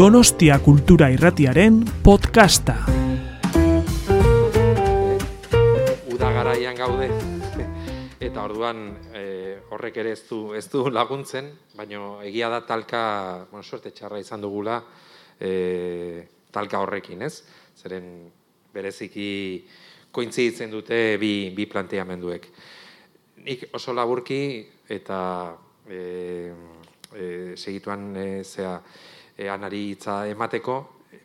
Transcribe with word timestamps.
Donostia 0.00 0.56
Kultura 0.64 1.10
Irratiaren 1.12 1.82
podcasta. 2.00 2.72
Uda 6.08 6.30
garaian 6.32 6.78
gaude 6.78 7.10
eta 8.30 8.46
orduan 8.46 8.80
e, 9.12 9.24
horrek 9.68 9.98
ere 10.00 10.14
ez 10.16 10.22
du, 10.24 10.38
ez 10.56 10.64
du 10.72 10.86
laguntzen, 10.88 11.50
baina 11.76 12.00
egia 12.24 12.48
da 12.48 12.62
talka, 12.64 13.02
bueno, 13.50 13.60
suerte 13.60 13.92
txarra 13.92 14.22
izan 14.24 14.40
dugula 14.40 14.78
e, 15.36 16.24
talka 16.48 16.80
horrekin, 16.80 17.28
ez? 17.28 17.42
Zeren 17.76 18.08
bereziki 18.72 19.28
kointziditzen 20.16 20.72
dute 20.72 21.18
bi, 21.20 21.52
bi 21.52 21.68
planteamenduek. 21.68 22.48
Nik 23.44 23.68
oso 23.76 23.92
laburki 23.92 24.42
eta 24.96 25.22
e, 25.84 26.02
e, 27.12 27.24
segituan 27.60 28.14
e, 28.16 28.28
zea 28.48 28.78
e, 29.40 29.48
anari 29.48 29.94
hitza 29.94 30.26
emateko, 30.28 30.76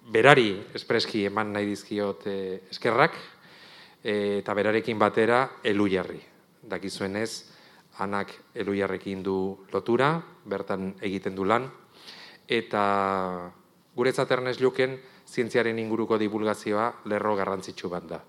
berari 0.08 0.54
espreski 0.78 1.26
eman 1.28 1.52
nahi 1.52 1.68
dizkiot 1.68 2.28
e, 2.32 2.38
eskerrak, 2.72 3.18
e, 4.00 4.40
eta 4.40 4.56
berarekin 4.56 5.00
batera 5.02 5.42
elu 5.64 5.90
jarri. 5.92 6.22
Dakizuenez, 6.64 7.32
anak 8.00 8.32
elu 8.56 8.76
jarrekin 8.80 9.24
du 9.24 9.66
lotura, 9.74 10.14
bertan 10.46 10.94
egiten 11.04 11.36
du 11.36 11.44
lan, 11.44 11.68
eta 12.48 12.86
guretzat 13.96 14.32
ernez 14.32 14.62
luken, 14.64 14.96
zientziaren 15.26 15.80
inguruko 15.82 16.20
divulgazioa 16.22 16.88
lerro 17.12 17.36
garrantzitsu 17.36 17.92
bat 17.92 18.08
da. 18.08 18.22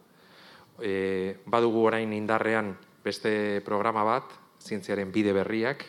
E, 0.83 1.37
badugu 1.47 1.87
orain 1.87 2.11
indarrean 2.13 2.75
beste 3.05 3.63
programa 3.65 4.03
bat, 4.05 4.35
zientziaren 4.59 5.13
bide 5.15 5.37
berriak, 5.37 5.87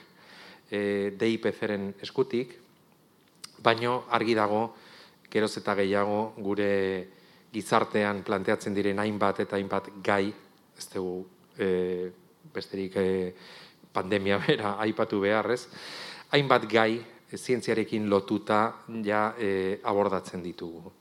e, 0.69 1.15
DIPC-ren 1.17 1.95
eskutik, 2.03 2.66
baino 3.63 4.03
argi 4.09 4.35
dago, 4.37 4.75
geroz 5.31 5.57
eta 5.59 5.75
gehiago, 5.75 6.33
gure 6.37 6.71
gizartean 7.53 8.23
planteatzen 8.23 8.75
diren 8.75 8.99
hainbat 8.99 9.41
eta 9.43 9.57
hainbat 9.57 9.89
gai, 10.03 10.33
ez 10.77 10.87
dugu 10.93 11.25
e, 11.57 12.09
besterik 12.53 12.95
e, 12.95 13.07
pandemia 13.93 14.39
bera 14.47 14.75
aipatu 14.83 15.21
beharrez, 15.23 15.65
hainbat 16.31 16.67
gai 16.71 16.91
e, 16.99 17.37
zientziarekin 17.37 18.09
lotuta 18.09 18.61
ja 19.05 19.33
e, 19.39 19.79
abordatzen 19.83 20.43
ditugu. 20.43 20.91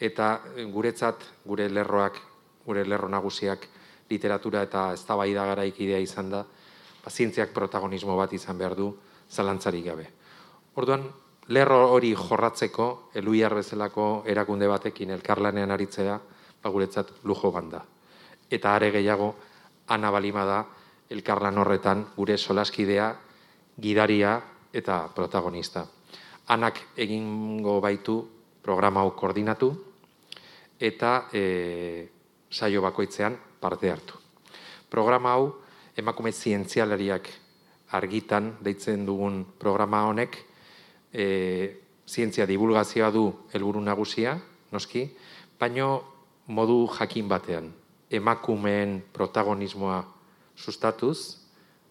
Eta 0.00 0.40
guretzat, 0.72 1.26
gure 1.44 1.68
lerroak, 1.68 2.16
gure 2.64 2.84
lerro 2.88 3.08
nagusiak, 3.12 3.66
literatura 4.10 4.64
eta 4.66 4.90
eztabaida 4.96 5.44
garaikidea 5.52 6.00
izan 6.02 6.30
da, 6.32 6.44
ba, 7.04 7.10
zientziak 7.10 7.52
protagonismo 7.54 8.16
bat 8.18 8.32
izan 8.32 8.58
behar 8.58 8.74
du, 8.78 8.90
zalantzarik 9.30 9.84
gabe. 9.86 10.06
Orduan, 10.80 11.04
lerro 11.50 11.80
hori 11.90 12.12
jorratzeko, 12.14 13.10
eluiar 13.14 13.54
bezalako 13.58 14.22
erakunde 14.26 14.68
batekin 14.70 15.10
elkarlanean 15.16 15.70
aritzea, 15.74 16.18
baguretzat 16.62 17.10
lujo 17.24 17.50
banda. 17.50 17.82
Eta 18.50 18.74
are 18.74 18.90
gehiago, 18.94 19.34
ana 19.88 20.10
balima 20.10 20.44
da, 20.46 20.60
elkarlan 21.10 21.58
horretan 21.58 22.04
gure 22.16 22.36
solaskidea, 22.38 23.10
gidaria 23.80 24.36
eta 24.72 25.08
protagonista. 25.14 25.86
Anak 26.54 26.80
egingo 26.96 27.80
baitu 27.80 28.20
programa 28.62 29.02
hau 29.02 29.10
koordinatu 29.16 29.70
eta 30.78 31.28
e, 31.32 32.08
saio 32.50 32.82
bakoitzean 32.82 33.36
parte 33.60 33.90
hartu. 33.90 34.18
Programa 34.90 35.34
hau 35.34 35.50
emakume 35.96 36.32
zientzialariak 36.32 37.28
argitan 37.96 38.56
deitzen 38.62 39.06
dugun 39.06 39.44
programa 39.58 40.04
honek 40.06 40.49
e, 41.12 41.80
zientzia 42.08 42.46
divulgazioa 42.46 43.10
du 43.10 43.26
helburu 43.52 43.80
nagusia, 43.80 44.38
noski, 44.72 45.06
baino 45.60 46.02
modu 46.48 46.86
jakin 46.98 47.28
batean, 47.28 47.70
emakumeen 48.10 49.00
protagonismoa 49.12 50.02
sustatuz, 50.56 51.38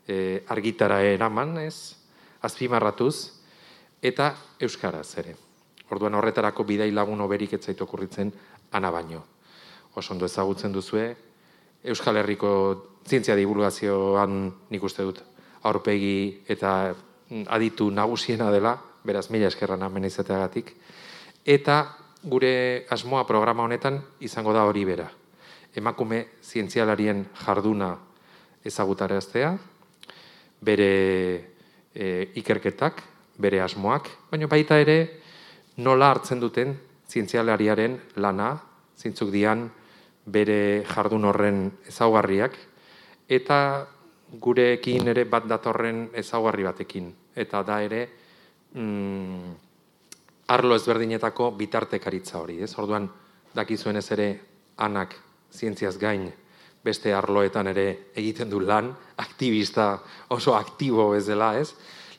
e, 0.07 0.43
argitara 0.47 1.01
eraman, 1.03 1.57
ez, 1.63 1.95
azpimarratuz, 2.41 3.39
eta 4.01 4.33
euskaraz 4.59 5.07
ere. 5.21 5.35
Orduan 5.89 6.15
horretarako 6.15 6.63
bidai 6.63 6.91
lagun 6.91 7.21
oberik 7.21 7.55
etzaitu 7.57 7.83
okurritzen 7.83 8.31
ana 8.71 8.91
baino. 8.91 9.23
Oso 9.95 10.13
ondo 10.13 10.27
ezagutzen 10.29 10.71
duzue, 10.71 11.15
Euskal 11.83 12.19
Herriko 12.19 12.51
zientzia 13.07 13.37
divulgazioan 13.39 14.49
nik 14.69 14.83
uste 14.83 15.05
dut 15.07 15.21
aurpegi 15.63 16.43
eta 16.51 16.93
aditu 17.55 17.89
nagusiena 17.91 18.49
dela, 18.51 18.75
beraz 19.09 19.29
mila 19.33 19.49
eskerran 19.49 19.81
hemen 19.83 20.05
izateagatik. 20.05 20.75
Eta 21.45 21.81
gure 22.23 22.85
asmoa 22.93 23.25
programa 23.25 23.65
honetan 23.65 23.99
izango 24.21 24.53
da 24.53 24.65
hori 24.69 24.85
bera. 24.85 25.07
Emakume 25.75 26.25
zientzialarien 26.43 27.25
jarduna 27.45 27.93
ezagutaraztea, 28.65 29.53
bere 30.61 30.91
e, 31.95 32.07
ikerketak, 32.41 33.01
bere 33.39 33.61
asmoak, 33.63 34.09
baina 34.31 34.49
baita 34.51 34.79
ere 34.81 34.97
nola 35.79 36.09
hartzen 36.11 36.41
duten 36.41 36.75
zientzialariaren 37.09 37.95
lana, 38.19 38.51
zintzuk 38.99 39.31
dian 39.31 39.69
bere 40.25 40.83
jardun 40.89 41.25
horren 41.29 41.61
ezaugarriak, 41.87 42.57
eta 43.29 43.59
gurekin 44.29 45.07
ere 45.13 45.23
bat 45.25 45.47
datorren 45.47 46.09
ezaugarri 46.13 46.67
batekin. 46.67 47.13
Eta 47.39 47.63
da 47.63 47.79
ere, 47.81 48.03
mm, 48.73 49.55
arlo 50.49 50.75
ezberdinetako 50.75 51.51
bitartekaritza 51.57 52.39
hori. 52.39 52.59
Ez? 52.63 52.73
Orduan, 52.77 53.09
dakizuen 53.55 53.97
ez 53.97 54.07
ere, 54.11 54.29
anak 54.77 55.15
zientziaz 55.53 55.97
gain, 55.99 56.29
beste 56.83 57.13
arloetan 57.13 57.67
ere 57.67 57.85
egiten 58.17 58.49
du 58.49 58.61
lan, 58.63 58.93
aktivista 59.19 59.97
oso 60.29 60.55
aktibo 60.55 61.13
ez 61.15 61.25
dela, 61.27 61.53
ez? 61.59 61.73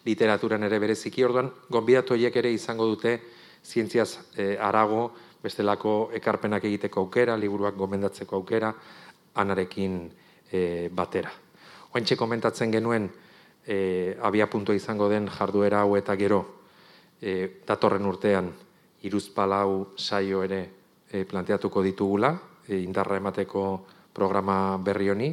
Literaturan 0.04 0.62
ere 0.64 0.78
bereziki, 0.80 1.24
orduan, 1.24 1.50
gonbidatu 1.68 2.14
horiek 2.14 2.36
ere 2.36 2.52
izango 2.52 2.86
dute 2.88 3.18
zientziaz 3.64 4.18
e, 4.36 4.56
arago, 4.60 5.10
bestelako 5.42 6.10
ekarpenak 6.16 6.64
egiteko 6.68 7.06
aukera, 7.06 7.36
liburuak 7.36 7.76
gomendatzeko 7.76 8.36
aukera, 8.36 8.72
anarekin 9.40 10.00
e, 10.52 10.88
batera. 10.92 11.32
Oentxe 11.94 12.16
komentatzen 12.16 12.72
genuen 12.72 13.08
e, 13.66 14.16
abia 14.22 14.48
puntua 14.50 14.74
izango 14.74 15.08
den 15.08 15.28
jarduera 15.28 15.82
hau 15.82 15.96
eta 15.96 16.16
gero 16.16 16.44
e, 17.20 17.62
datorren 17.66 18.06
urtean 18.06 18.50
iruzpalau 19.02 19.94
saio 19.96 20.42
ere 20.44 20.60
e, 21.10 21.24
planteatuko 21.24 21.82
ditugula, 21.82 22.34
e, 22.68 22.80
indarra 22.80 23.16
emateko 23.16 23.86
programa 24.12 24.76
berri 24.78 25.10
honi, 25.10 25.30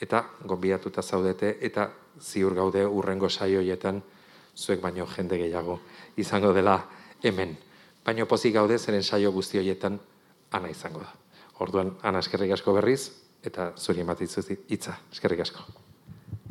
eta 0.00 0.24
gonbiatuta 0.44 1.02
zaudete, 1.02 1.56
eta 1.60 1.88
ziur 2.20 2.54
gaude 2.54 2.84
urrengo 2.86 3.28
saioietan 3.28 4.02
zuek 4.58 4.80
baino 4.82 5.06
jende 5.06 5.38
gehiago 5.38 5.78
izango 6.16 6.52
dela 6.52 6.80
hemen. 7.22 7.56
Baino 8.04 8.26
pozik 8.26 8.54
gaude 8.54 8.78
zeren 8.78 9.02
saio 9.02 9.32
guzti 9.32 9.58
horietan 9.58 9.98
ana 10.50 10.70
izango 10.70 11.04
da. 11.04 11.12
Orduan, 11.58 11.96
ana 12.02 12.22
eskerrik 12.22 12.54
asko 12.54 12.72
berriz, 12.74 13.10
eta 13.42 13.72
zuri 13.76 14.06
ematitzu 14.06 14.46
hitza. 14.68 14.98
Eskerrik 15.12 15.46
asko. 15.46 15.87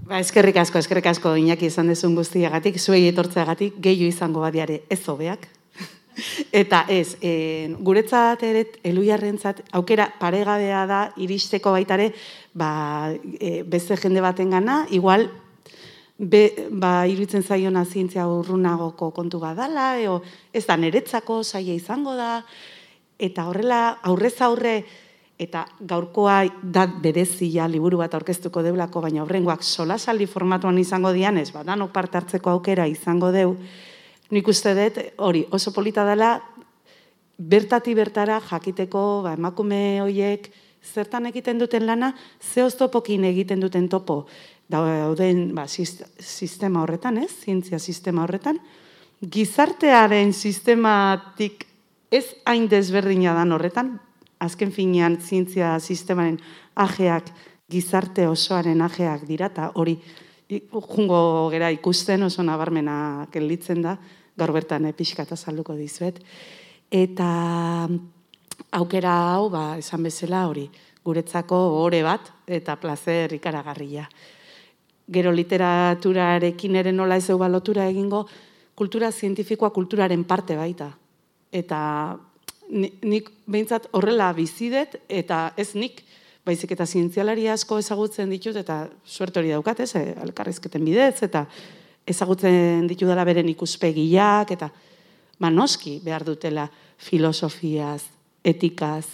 Ba, 0.08 0.22
eskerrik 0.24 0.56
asko, 0.62 0.80
eskerrik 0.80 1.10
asko 1.10 1.34
Iñaki 1.36 1.68
izan 1.68 1.90
dezun 1.92 2.14
guztiagatik, 2.16 2.78
zuei 2.80 3.10
etortzeagatik 3.10 3.76
gehiu 3.84 4.08
izango 4.08 4.40
badiare 4.40 4.78
ez 4.88 5.02
hobeak. 5.12 5.42
Eta 6.62 6.86
ez, 6.88 7.18
e, 7.20 7.32
guretzat 7.84 8.46
ere 8.48 8.62
eluiarrentzat 8.88 9.66
aukera 9.76 10.06
paregabea 10.22 10.86
da 10.88 11.00
iristeko 11.20 11.74
baitare, 11.76 12.14
ba, 12.56 12.70
e, 13.36 13.66
beste 13.68 13.98
jende 14.00 14.24
baten 14.24 14.56
gana, 14.56 14.78
igual 14.96 15.28
be, 16.18 16.46
ba, 16.72 17.02
iruditzen 17.04 17.44
zaiona 17.44 17.84
zientzia 17.84 18.30
urrunagoko 18.32 19.12
kontu 19.12 19.44
badala, 19.44 19.98
eo, 20.00 20.22
ez 20.54 20.64
da 20.70 20.80
neretzako 20.80 21.42
saia 21.44 21.76
izango 21.76 22.16
da, 22.16 22.46
eta 23.20 23.50
horrela 23.52 23.98
aurrez 24.08 24.38
aurre, 24.48 24.78
eta 25.38 25.68
gaurkoa 25.80 26.40
da 26.64 26.88
berezia 26.88 27.68
liburu 27.70 28.00
bat 28.02 28.14
aurkeztuko 28.18 28.64
deulako, 28.66 29.04
baina 29.06 29.22
horrengoak 29.22 29.64
solasaldi 29.64 30.26
formatuan 30.26 30.78
izango 30.82 31.12
dianez, 31.14 31.52
badanok 31.54 31.92
parte 31.94 32.18
hartzeko 32.18 32.50
aukera 32.56 32.88
izango 32.90 33.30
deu, 33.32 33.56
nik 34.34 34.48
uste 34.50 34.74
dut, 34.76 34.98
hori, 35.24 35.46
oso 35.54 35.72
polita 35.76 36.06
dela, 36.08 36.40
bertati 37.38 37.94
bertara 37.94 38.40
jakiteko 38.42 39.04
ba, 39.28 39.36
emakume 39.38 40.02
horiek 40.02 40.50
zertan 40.82 41.30
egiten 41.30 41.62
duten 41.62 41.86
lana, 41.86 42.14
ze 42.42 42.64
oztopokin 42.64 43.28
egiten 43.30 43.62
duten 43.62 43.88
topo, 43.90 44.26
dauden 44.68 45.54
ba, 45.56 45.68
sistema 45.68 46.82
horretan, 46.82 47.22
ez? 47.22 47.30
Zientzia 47.46 47.80
sistema 47.80 48.26
horretan, 48.26 48.58
gizartearen 49.22 50.34
sistematik 50.34 51.68
ez 52.12 52.26
hain 52.46 52.68
desberdina 52.72 53.36
dan 53.38 53.54
horretan, 53.54 53.98
azken 54.40 54.72
finean 54.72 55.18
zientzia 55.22 55.80
sistemaren 55.80 56.40
ajeak 56.76 57.32
gizarte 57.70 58.28
osoaren 58.28 58.82
ajeak 58.82 59.26
dira 59.28 59.50
eta 59.52 59.72
hori 59.76 59.98
jungo 60.48 61.50
gera 61.52 61.72
ikusten 61.72 62.24
oso 62.24 62.44
nabarmena 62.44 63.28
gelditzen 63.32 63.82
da 63.82 63.98
gaur 64.38 64.54
bertan 64.54 64.86
e, 64.86 64.94
pixka 64.94 65.26
eta 65.26 65.36
salduko 65.36 65.76
dizuet. 65.76 66.22
Eta 66.94 67.28
aukera 68.78 69.16
hau, 69.34 69.50
ba, 69.50 69.64
esan 69.82 70.06
bezala 70.06 70.46
hori, 70.48 70.68
guretzako 71.04 71.58
ore 71.82 72.04
bat 72.06 72.32
eta 72.48 72.78
placer 72.80 73.34
ikaragarria. 73.38 74.08
Gero 75.08 75.32
literaturarekin 75.32 76.76
ere 76.76 76.92
nola 76.92 77.18
ez 77.18 77.28
balotura 77.32 77.88
egingo, 77.88 78.26
kultura 78.76 79.12
zientifikoa 79.12 79.72
kulturaren 79.72 80.24
parte 80.24 80.56
baita. 80.56 80.92
Eta 81.52 81.80
nik 82.70 83.30
behintzat 83.48 83.88
horrela 83.96 84.32
bizidet, 84.36 84.98
eta 85.08 85.52
ez 85.58 85.72
nik, 85.76 86.04
baizik 86.48 86.72
eta 86.76 86.86
zientzialari 86.88 87.48
asko 87.52 87.80
ezagutzen 87.82 88.30
ditut, 88.32 88.56
eta 88.60 88.86
suerte 89.06 89.42
hori 89.42 89.52
daukat, 89.56 89.82
ez, 89.84 89.94
alkarrizketen 90.24 90.86
bidez, 90.88 91.22
eta 91.28 91.46
ezagutzen 92.08 92.88
ditu 92.88 93.08
dela 93.08 93.26
beren 93.28 93.50
ikuspegiak, 93.52 94.54
eta 94.56 94.70
ba, 95.40 95.52
noski 95.52 95.98
behar 96.04 96.26
dutela 96.28 96.68
filosofiaz, 96.98 98.04
etikaz, 98.48 99.06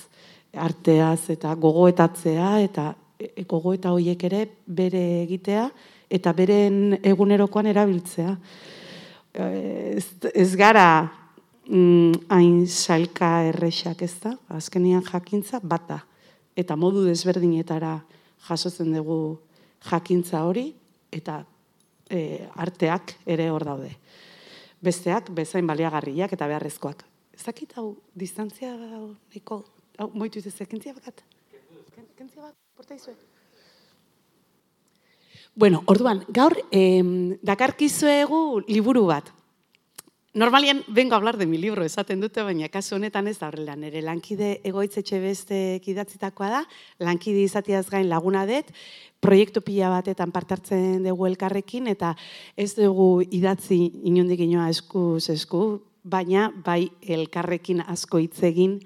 arteaz, 0.54 1.30
eta 1.34 1.54
gogoetatzea, 1.58 2.52
eta 2.62 2.92
e, 3.18 3.46
gogoeta 3.50 3.94
horiek 3.94 4.30
ere 4.30 4.46
bere 4.66 5.04
egitea, 5.24 5.66
eta 6.14 6.34
beren 6.38 7.00
egunerokoan 7.02 7.72
erabiltzea. 7.72 8.36
Ez, 9.34 10.06
ez 10.30 10.52
gara 10.56 10.88
mm, 11.68 12.28
hain 12.30 12.68
salka 12.68 13.44
errexak 13.50 14.02
ez 14.02 14.16
da, 14.24 14.36
azkenian 14.50 15.04
jakintza 15.04 15.60
bata 15.64 16.04
eta 16.56 16.76
modu 16.78 17.04
desberdinetara 17.06 17.98
jasotzen 18.48 18.94
dugu 18.94 19.40
jakintza 19.90 20.44
hori, 20.46 20.72
eta 21.12 21.42
e, 22.10 22.46
arteak 22.60 23.16
ere 23.26 23.50
hor 23.52 23.66
daude. 23.68 23.92
Besteak, 24.84 25.32
bezain 25.36 25.68
baliagarriak 25.68 26.34
eta 26.36 26.48
beharrezkoak. 26.48 27.04
Ez 27.34 27.44
hau, 27.76 27.96
distantzia 28.14 28.74
niko, 29.34 29.64
hau, 29.98 30.10
moitu 30.14 30.40
ez 30.40 30.56
ekintzia 30.62 30.94
bakat? 30.94 31.24
Kentzia 32.18 32.42
bat, 32.42 32.54
porta 32.76 32.96
izue? 32.96 33.16
Bueno, 35.56 35.84
orduan, 35.86 36.24
gaur, 36.34 36.56
eh, 36.72 37.02
dakarkizuegu 37.42 38.64
liburu 38.68 39.06
bat. 39.06 39.30
Normalian 40.36 40.84
vengo 40.88 41.14
a 41.14 41.18
hablar 41.18 41.38
de 41.38 41.46
mi 41.46 41.60
libro, 41.60 41.84
esaten 41.86 42.18
dute, 42.20 42.42
baina 42.42 42.66
kasu 42.74 42.96
honetan 42.96 43.28
ez 43.30 43.36
da 43.38 43.52
horrela. 43.52 43.76
Nere 43.78 44.02
lankide 44.02 44.56
egoitzetxe 44.66 45.20
beste 45.22 45.60
kidatzitakoa 45.86 46.50
da, 46.50 46.62
lankide 46.98 47.44
izatiaz 47.46 47.86
gain 47.92 48.10
laguna 48.10 48.48
dut, 48.50 48.72
proiektu 49.22 49.62
pila 49.62 49.92
batetan 49.94 50.34
partartzen 50.34 51.06
dugu 51.06 51.30
elkarrekin, 51.30 51.86
eta 51.94 52.16
ez 52.58 52.72
dugu 52.74 53.22
idatzi 53.30 53.78
inundik 54.10 54.42
inoa 54.42 54.72
eskuz 54.74 55.30
esku, 55.30 55.84
baina 56.02 56.50
bai 56.66 56.90
elkarrekin 57.06 57.86
asko 57.86 58.18
hitz 58.26 58.42
egin 58.50 58.80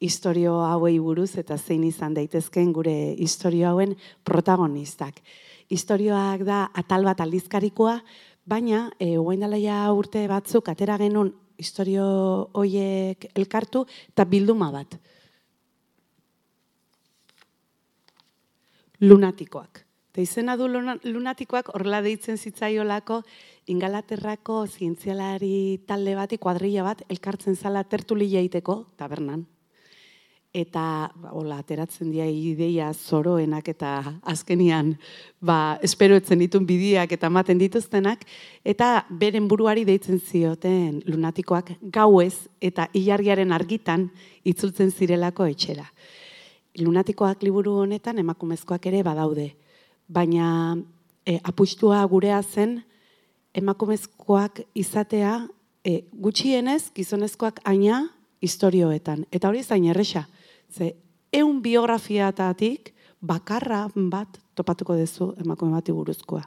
historio 0.00 0.62
hauei 0.64 0.96
buruz 0.98 1.34
eta 1.36 1.60
zein 1.60 1.84
izan 1.84 2.16
daitezken 2.16 2.72
gure 2.72 3.12
historio 3.20 3.68
hauen 3.68 3.92
protagonistak. 4.24 5.20
Historioak 5.68 6.48
da 6.48 6.70
atal 6.72 7.04
bat 7.04 7.20
aldizkarikoa, 7.20 7.98
Baina, 8.44 8.90
e, 9.00 9.16
dalaia 9.40 9.90
urte 9.92 10.26
batzuk, 10.28 10.68
atera 10.68 10.98
genuen 11.00 11.32
historio 11.56 12.50
hoiek 12.52 13.30
elkartu, 13.34 13.86
eta 14.12 14.24
bilduma 14.24 14.70
bat. 14.70 14.98
Lunatikoak. 19.00 19.80
Eta 20.12 20.22
izena 20.22 20.56
du 20.56 20.68
lunatikoak 20.68 21.72
horrela 21.74 22.02
deitzen 22.02 22.36
zitzaiolako 22.36 23.22
ingalaterrako 23.66 24.66
zientzialari 24.66 25.80
talde 25.88 26.14
bati, 26.14 26.38
kuadrilla 26.38 26.84
bat, 26.84 27.02
elkartzen 27.08 27.56
zala 27.56 27.82
tertuli 27.84 28.28
jaiteko, 28.30 28.84
tabernan 28.96 29.46
eta 30.54 31.10
hola 31.34 31.58
ateratzen 31.58 32.12
dira 32.14 32.28
ideia 32.30 32.92
zoroenak 32.94 33.68
eta 33.72 33.90
azkenian 34.22 34.92
ba 35.42 35.80
esperoetzen 35.82 36.38
ditun 36.38 36.66
bidiak 36.66 37.10
eta 37.16 37.26
ematen 37.26 37.58
dituztenak 37.58 38.22
eta 38.62 39.04
beren 39.10 39.48
buruari 39.50 39.82
deitzen 39.84 40.20
zioten 40.22 41.02
lunatikoak 41.10 41.74
gauez 41.82 42.46
eta 42.62 42.86
ilargiaren 42.94 43.52
argitan 43.52 44.06
itzultzen 44.44 44.94
zirelako 44.94 45.50
etxera. 45.50 45.88
Lunatikoak 46.78 47.42
liburu 47.42 47.74
honetan 47.82 48.18
emakumezkoak 48.22 48.86
ere 48.86 49.02
badaude, 49.02 49.52
baina 50.08 50.76
e, 51.26 51.40
apustua 51.42 52.02
gurea 52.06 52.40
zen 52.42 52.80
emakumezkoak 53.54 54.62
izatea 54.74 55.48
e, 55.82 56.04
gutxienez 56.12 56.92
gizonezkoak 56.94 57.60
aina 57.64 58.04
historioetan. 58.42 59.26
Eta 59.32 59.50
hori 59.50 59.62
zain 59.62 59.86
erresa. 59.90 60.26
Ze, 60.74 60.94
eun 61.32 61.60
biografiatatik 61.62 62.92
bakarra 63.24 63.86
bat 63.94 64.40
topatuko 64.54 64.96
duzu 64.98 65.32
emakume 65.42 65.74
bati 65.74 65.92
buruzkoa. 65.94 66.42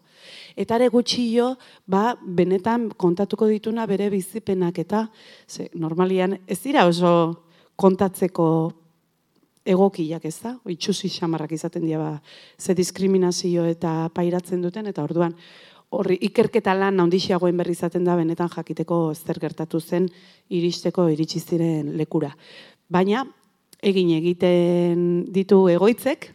Eta 0.55 0.77
ere 0.77 0.89
gutxio, 0.93 1.55
ba, 1.87 2.15
benetan 2.21 2.89
kontatuko 2.89 3.47
dituna 3.51 3.87
bere 3.89 4.09
bizipenak 4.13 4.79
eta 4.83 5.07
ze, 5.47 5.69
normalian 5.73 6.37
ez 6.47 6.59
dira 6.63 6.85
oso 6.87 7.13
kontatzeko 7.75 8.47
egokiak 9.67 10.25
ez 10.25 10.37
da, 10.43 10.53
itxusi 10.71 11.09
xamarrak 11.11 11.51
izaten 11.57 11.83
dira 11.83 11.99
ba, 11.99 12.11
ze 12.57 12.75
diskriminazio 12.75 13.65
eta 13.67 14.09
pairatzen 14.15 14.61
duten, 14.63 14.87
eta 14.87 15.03
orduan 15.03 15.35
horri 15.89 16.17
ikerketa 16.27 16.73
lan 16.75 16.99
handixiagoen 16.99 17.57
berri 17.57 17.75
izaten 17.75 18.07
da 18.07 18.15
benetan 18.19 18.49
jakiteko 18.51 19.13
zer 19.15 19.39
gertatu 19.39 19.79
zen 19.79 20.07
iristeko 20.49 21.07
iritsi 21.11 21.39
ziren 21.39 21.93
lekura. 21.97 22.31
Baina 22.89 23.25
egin 23.87 24.11
egiten 24.17 25.03
ditu 25.31 25.61
egoitzek, 25.71 26.31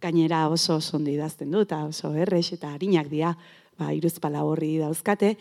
gainera 0.00 0.46
oso 0.48 0.76
oso 0.78 0.96
ondo 0.98 1.10
idazten 1.10 1.50
du, 1.50 1.64
eta 1.66 1.82
oso 1.88 2.12
errex 2.14 2.54
eta 2.56 2.72
harinak 2.74 3.10
dira, 3.10 3.34
ba, 3.78 3.90
iruzpala 3.96 4.44
horri 4.46 4.76
dauzkate, 4.80 5.34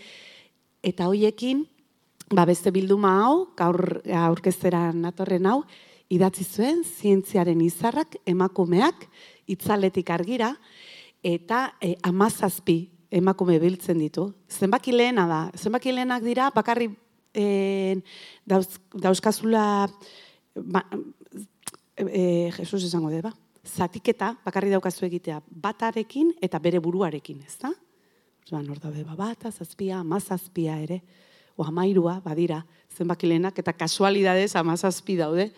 eta 0.84 1.08
hoiekin, 1.12 1.64
ba, 2.34 2.48
beste 2.50 2.74
bilduma 2.76 3.14
hau, 3.24 3.36
gaur 3.60 4.02
aurkeztera 4.26 4.90
natorren 4.96 5.48
hau, 5.50 5.60
idatzi 6.10 6.46
zuen 6.46 6.82
zientziaren 6.84 7.62
izarrak 7.62 8.18
emakumeak 8.28 9.06
itzaletik 9.50 10.10
argira, 10.10 10.56
eta 11.24 11.76
e, 11.82 11.94
amazazpi 12.10 12.80
emakume 13.12 13.60
biltzen 13.62 14.02
ditu. 14.02 14.32
Zenbaki 14.50 14.96
lehena 14.96 15.28
da, 15.30 15.44
zenbaki 15.58 15.94
lehenak 15.94 16.26
dira, 16.26 16.50
bakarri 16.56 16.90
e, 17.34 18.00
dauz, 18.50 18.80
dauzkazula 18.94 19.64
ba, 20.56 20.84
e, 22.08 22.52
Jesus 22.56 22.84
esango 22.88 23.12
deba, 23.12 23.34
zatiketa 23.66 24.34
bakarri 24.46 24.72
daukazu 24.72 25.06
egitea 25.06 25.42
batarekin 25.50 26.34
eta 26.42 26.60
bere 26.60 26.80
buruarekin, 26.80 27.42
ez 27.46 27.58
da? 27.62 27.74
Zuan, 28.50 28.70
hor 28.72 28.80
daude, 28.82 29.04
ba, 29.06 29.16
bata, 29.18 29.52
zazpia, 29.52 30.00
amazazpia 30.00 30.80
ere, 30.82 31.02
o 31.60 31.66
amairua, 31.68 32.20
badira, 32.24 32.64
zenbakilenak, 32.96 33.60
eta 33.62 33.74
kasualidadez 33.78 34.56
amazazpi 34.58 35.18
daude, 35.20 35.50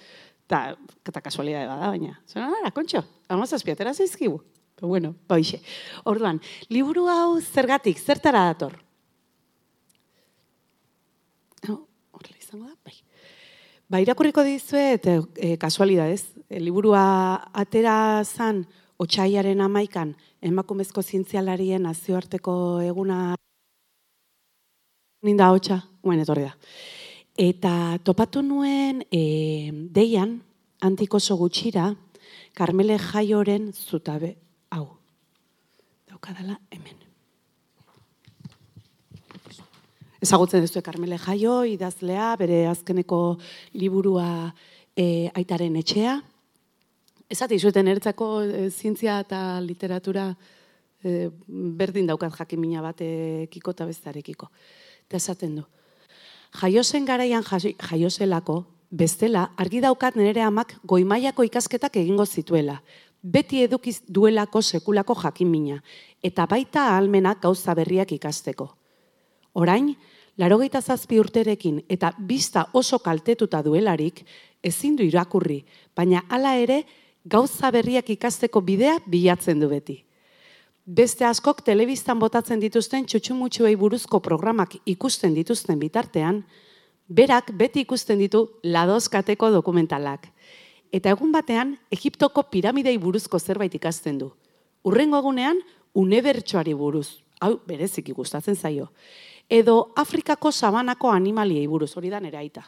eta, 0.47 0.63
eta 1.07 1.21
kasualidade 1.23 1.69
bada, 1.69 1.91
baina. 1.93 2.17
Zena, 2.27 2.49
ara, 2.59 2.71
kontxo, 2.75 3.03
amazazpia, 3.31 3.77
tera 3.79 3.93
zaizkibu. 3.93 4.41
Pero 4.75 4.89
bueno, 4.89 5.13
baixe. 5.29 5.61
Orduan, 6.09 6.41
liburu 6.73 7.05
hau 7.07 7.39
zergatik, 7.39 7.99
zertara 8.01 8.47
dator? 8.49 8.79
Horrela 11.69 12.39
izango 12.41 12.65
da, 12.65 12.75
bai. 12.83 12.97
Ba, 13.91 13.99
irakurriko 13.99 14.45
dizuet, 14.47 15.03
e, 15.05 15.19
e, 15.35 15.47
kasualidadez, 15.59 16.23
e, 16.47 16.61
liburua 16.63 17.01
atera 17.51 18.23
zan, 18.23 18.61
otxaiaren 19.03 19.59
amaikan, 19.59 20.13
emakumezko 20.39 21.03
zientzialarien 21.03 21.83
nazioarteko 21.83 22.53
eguna 22.87 23.35
ninda 25.27 25.51
hotxa, 25.51 25.81
guen 26.07 26.23
etorri 26.23 26.47
da. 26.47 26.53
Eta 27.35 27.73
topatu 28.07 28.45
nuen 28.47 29.03
e, 29.11 29.25
deian, 29.91 30.37
antikoso 30.79 31.35
gutxira, 31.43 31.91
Carmele 32.55 32.95
Jaioren 32.95 33.73
zutabe 33.75 34.37
hau. 34.71 34.85
Daukadala 36.07 36.61
hemen. 36.71 37.00
Ezagutzen 40.21 40.61
duzu 40.61 40.83
Carmele 40.85 41.17
Jaio, 41.17 41.63
idazlea, 41.65 42.35
bere 42.37 42.67
azkeneko 42.69 43.39
liburua 43.73 44.51
e, 44.93 45.31
aitaren 45.33 45.79
etxea. 45.79 46.19
Ezati, 47.33 47.57
zueten 47.57 47.87
ertzako 47.89 48.27
e, 48.45 48.67
zientzia 48.69 49.15
eta 49.23 49.39
literatura 49.65 50.27
e, 51.01 51.31
berdin 51.49 52.11
daukat 52.11 52.37
jakimina 52.37 52.83
batekiko 52.85 53.73
eta 53.73 53.87
bestarekiko. 53.89 54.51
Eta 55.07 55.17
esaten 55.17 55.55
du. 55.57 55.65
Jaiozen 56.61 57.09
garaian 57.09 57.41
jaiozelako, 57.41 58.59
bestela, 58.91 59.47
argi 59.57 59.81
daukat 59.81 60.21
nire 60.21 60.45
amak 60.45 60.75
goimaiako 60.85 61.47
ikasketak 61.49 61.97
egingo 62.03 62.27
zituela. 62.29 62.77
Beti 63.23 63.63
edukiz 63.65 64.03
duelako 64.05 64.61
sekulako 64.61 65.17
jakimina. 65.23 65.81
Eta 66.21 66.45
baita 66.45 66.91
almenak 66.93 67.41
gauza 67.41 67.73
berriak 67.73 68.13
ikasteko. 68.19 68.69
Orain, 69.53 69.95
Larogeita 70.37 70.81
zazpi 70.81 71.19
urterekin 71.19 71.81
eta 71.89 72.13
bista 72.17 72.67
oso 72.73 72.99
kaltetuta 72.99 73.61
duelarik, 73.63 74.23
ezin 74.63 74.95
du 74.95 75.03
irakurri, 75.03 75.63
baina 75.95 76.23
hala 76.29 76.55
ere 76.55 76.83
gauza 77.25 77.71
berriak 77.71 78.09
ikasteko 78.09 78.61
bidea 78.61 78.99
bilatzen 79.05 79.59
du 79.59 79.69
beti. 79.69 79.97
Beste 80.85 81.25
askok 81.25 81.61
telebistan 81.65 82.19
botatzen 82.19 82.59
dituzten 82.59 83.05
txutxumutxuei 83.05 83.75
buruzko 83.77 84.19
programak 84.19 84.79
ikusten 84.85 85.35
dituzten 85.35 85.79
bitartean, 85.79 86.41
berak 87.07 87.51
beti 87.57 87.83
ikusten 87.85 88.19
ditu 88.19 88.47
ladozkateko 88.63 89.51
dokumentalak. 89.51 90.25
Eta 90.91 91.11
egun 91.13 91.31
batean, 91.31 91.75
Egiptoko 91.91 92.43
piramidei 92.51 92.97
buruzko 92.97 93.39
zerbait 93.39 93.75
ikasten 93.75 94.17
du. 94.17 94.31
Urrengo 94.83 95.19
egunean, 95.21 95.59
unebertsuari 95.93 96.73
buruz. 96.73 97.21
Hau, 97.41 97.59
bereziki 97.67 98.13
gustatzen 98.13 98.55
zaio. 98.55 98.89
Edo 99.51 99.91
Afrikako 99.99 100.51
sabanako 100.51 101.09
animaliei 101.11 101.65
buruz, 101.67 101.91
hori 101.99 102.09
da 102.09 102.21
nere 102.23 102.37
aita. 102.39 102.63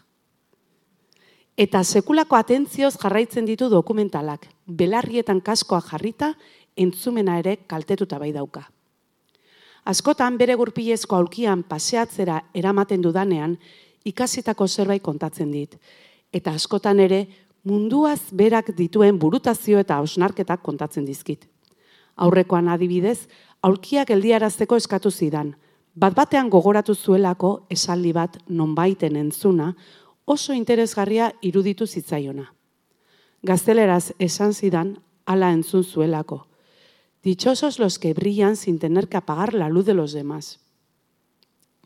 Eta 1.55 1.83
sekulako 1.83 2.35
atentzioz 2.35 2.97
jarraitzen 2.99 3.47
ditu 3.47 3.69
dokumentalak, 3.71 4.49
belarrietan 4.67 5.39
kaskoa 5.41 5.79
jarrita, 5.85 6.33
entzumena 6.75 7.37
ere 7.39 7.55
kaltetuta 7.71 8.19
bai 8.19 8.33
dauka. 8.35 8.65
Askotan 9.85 10.35
bere 10.37 10.57
gurpilezko 10.59 11.15
aulkian 11.15 11.63
paseatzera 11.63 12.41
eramaten 12.53 13.01
dudanean, 13.03 13.57
ikasitako 14.03 14.67
zerbait 14.67 15.03
kontatzen 15.03 15.51
dit. 15.51 15.79
Eta 16.33 16.51
askotan 16.51 16.99
ere, 16.99 17.25
munduaz 17.63 18.31
berak 18.35 18.73
dituen 18.75 19.19
burutazio 19.19 19.79
eta 19.79 20.01
hausnarketak 20.03 20.63
kontatzen 20.63 21.05
dizkit. 21.05 21.47
Aurrekoan 22.15 22.67
adibidez, 22.67 23.29
aulkiak 23.61 24.09
geldiarazteko 24.11 24.75
eskatu 24.75 25.11
zidan. 25.11 25.55
Bat 25.93 26.15
batean 26.17 26.49
gogoratu 26.49 26.95
zuelako 26.95 27.67
esaldi 27.69 28.13
bat 28.13 28.39
nonbaiten 28.49 29.15
entzuna, 29.15 29.75
oso 30.25 30.53
interesgarria 30.53 31.31
iruditu 31.41 31.85
zitzaiona. 31.85 32.47
Gazteleraz 33.43 34.13
esan 34.19 34.53
zidan, 34.53 34.97
ala 35.25 35.51
entzun 35.51 35.83
zuelako. 35.83 36.47
Dichosos 37.23 37.79
los 37.79 37.99
que 37.99 38.13
brillan 38.13 38.55
sin 38.55 38.79
tener 38.79 39.07
que 39.07 39.17
apagar 39.17 39.53
la 39.53 39.69
luz 39.69 39.85
de 39.85 39.93
los 39.93 40.13
demás. 40.13 40.59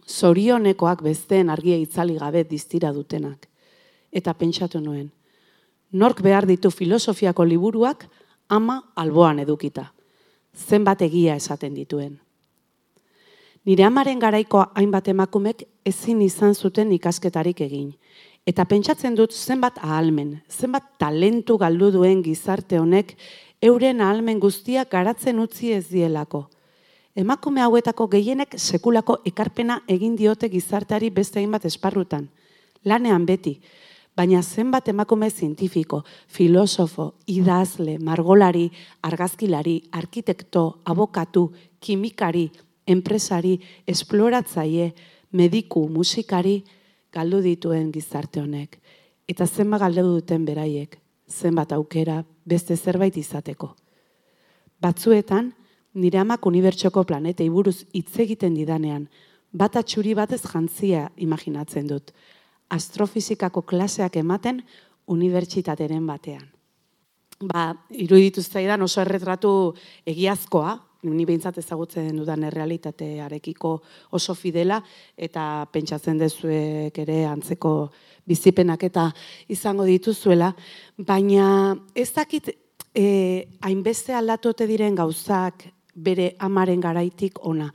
Zorionekoak 0.07 1.01
besteen 1.03 1.49
argia 1.49 1.77
itzali 1.77 2.17
gabe 2.17 2.43
diztira 2.43 2.93
dutenak. 2.93 3.49
Eta 4.11 4.33
pentsatu 4.33 4.79
nuen. 4.79 5.11
Nork 5.91 6.21
behar 6.21 6.47
ditu 6.47 6.71
filosofiako 6.71 7.45
liburuak 7.45 8.07
ama 8.47 8.93
alboan 8.95 9.39
edukita. 9.39 9.91
Zenbat 10.55 11.01
egia 11.01 11.35
esaten 11.35 11.75
dituen. 11.75 12.26
Nire 13.67 13.83
amaren 13.83 14.15
garaiko 14.15 14.62
hainbat 14.79 15.09
emakumek 15.12 15.65
ezin 15.89 16.21
izan 16.24 16.53
zuten 16.55 16.91
ikasketarik 16.95 17.59
egin. 17.65 17.89
Eta 18.47 18.63
pentsatzen 18.63 19.15
dut 19.17 19.33
zenbat 19.36 19.81
ahalmen, 19.83 20.38
zenbat 20.47 20.86
talentu 21.03 21.57
galdu 21.59 21.89
duen 21.91 22.21
gizarte 22.24 22.77
honek 22.79 23.09
euren 23.59 24.00
ahalmen 24.00 24.39
guztiak 24.39 24.88
garatzen 24.93 25.41
utzi 25.43 25.74
ez 25.75 25.89
dielako. 25.89 26.45
Emakume 27.12 27.59
hauetako 27.59 28.07
gehienek 28.13 28.55
sekulako 28.55 29.17
ekarpena 29.27 29.81
egin 29.95 30.15
diote 30.15 30.47
gizarteari 30.53 31.09
beste 31.09 31.41
hainbat 31.41 31.65
esparrutan. 31.67 32.29
Lanean 32.86 33.25
beti, 33.27 33.57
baina 34.15 34.39
zenbat 34.43 34.88
emakume 34.88 35.27
zientifiko, 35.29 36.05
filosofo, 36.27 37.09
idazle, 37.27 37.97
margolari, 38.00 38.69
argazkilari, 39.01 39.81
arkitekto, 39.91 40.63
abokatu, 40.86 41.50
kimikari, 41.81 42.45
enpresari, 42.88 43.58
esploratzaile, 43.86 44.94
mediku, 45.32 45.88
musikari, 45.91 46.62
galdu 47.13 47.41
dituen 47.44 47.91
gizarte 47.91 48.41
honek. 48.41 48.79
Eta 49.27 49.46
zenbat 49.48 49.84
galdu 49.84 50.08
duten 50.15 50.46
beraiek, 50.48 50.98
zenbat 51.27 51.74
aukera 51.75 52.22
beste 52.46 52.77
zerbait 52.77 53.17
izateko. 53.17 53.74
Batzuetan, 54.82 55.51
nire 55.98 56.20
amak 56.22 56.46
unibertsoko 56.46 57.03
planetei 57.03 57.50
buruz 57.50 57.82
hitz 57.94 58.20
egiten 58.24 58.56
didanean, 58.56 59.08
bat 59.51 59.75
atxuri 59.75 60.13
batez 60.15 60.44
jantzia 60.46 61.08
imaginatzen 61.17 61.88
dut. 61.88 62.12
Astrofizikako 62.70 63.63
klaseak 63.63 64.17
ematen 64.20 64.62
unibertsitateren 65.08 66.06
batean. 66.08 66.46
Ba, 67.38 67.70
iruditu 67.94 68.41
zaidan 68.41 68.82
oso 68.82 69.01
erretratu 69.01 69.51
egiazkoa, 70.06 70.74
ni 71.13 71.25
behintzat 71.25 71.57
ezagutzen 71.57 72.15
dudan 72.17 72.43
errealitatearekiko 72.47 73.71
oso 74.11 74.35
fidela 74.35 74.81
eta 75.17 75.67
pentsatzen 75.71 76.17
dezuek 76.17 76.97
ere 77.03 77.23
antzeko 77.25 77.73
bizipenak 78.27 78.83
eta 78.83 79.07
izango 79.47 79.85
dituzuela, 79.87 80.51
baina 80.97 81.75
ez 81.95 82.09
dakit 82.13 82.51
e, 82.93 83.47
hainbeste 83.61 84.15
aldatote 84.17 84.67
diren 84.67 84.95
gauzak 84.95 85.69
bere 85.95 86.33
amaren 86.39 86.83
garaitik 86.83 87.39
ona. 87.45 87.71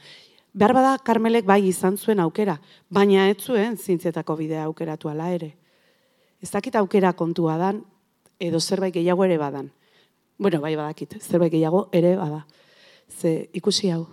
Behar 0.52 0.74
bada 0.76 0.96
Karmelek 1.00 1.46
bai 1.48 1.62
izan 1.68 1.96
zuen 1.96 2.20
aukera, 2.20 2.58
baina 2.90 3.28
ez 3.30 3.38
zuen 3.40 3.76
zintzetako 3.76 4.36
bidea 4.36 4.66
aukeratu 4.68 5.08
ala 5.08 5.30
ere. 5.32 5.54
Ez 6.42 6.50
dakit 6.50 6.76
aukera 6.76 7.14
kontua 7.16 7.56
dan, 7.56 7.80
edo 8.38 8.60
zerbait 8.60 8.92
gehiago 8.94 9.24
ere 9.24 9.38
badan. 9.38 9.70
Bueno, 10.38 10.60
bai 10.60 10.74
badakit, 10.76 11.16
zerbait 11.22 11.52
gehiago 11.52 11.86
ere 11.92 12.16
bada 12.18 12.42
ze 13.20 13.48
ikusi 13.52 13.90
hau. 13.92 14.06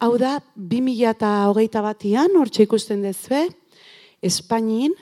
Hau 0.00 0.14
da, 0.16 0.38
2008 0.56 1.82
batian, 1.84 2.36
hortxe 2.40 2.64
ikusten 2.64 3.02
dezue, 3.04 3.48
Espainin, 4.24 4.94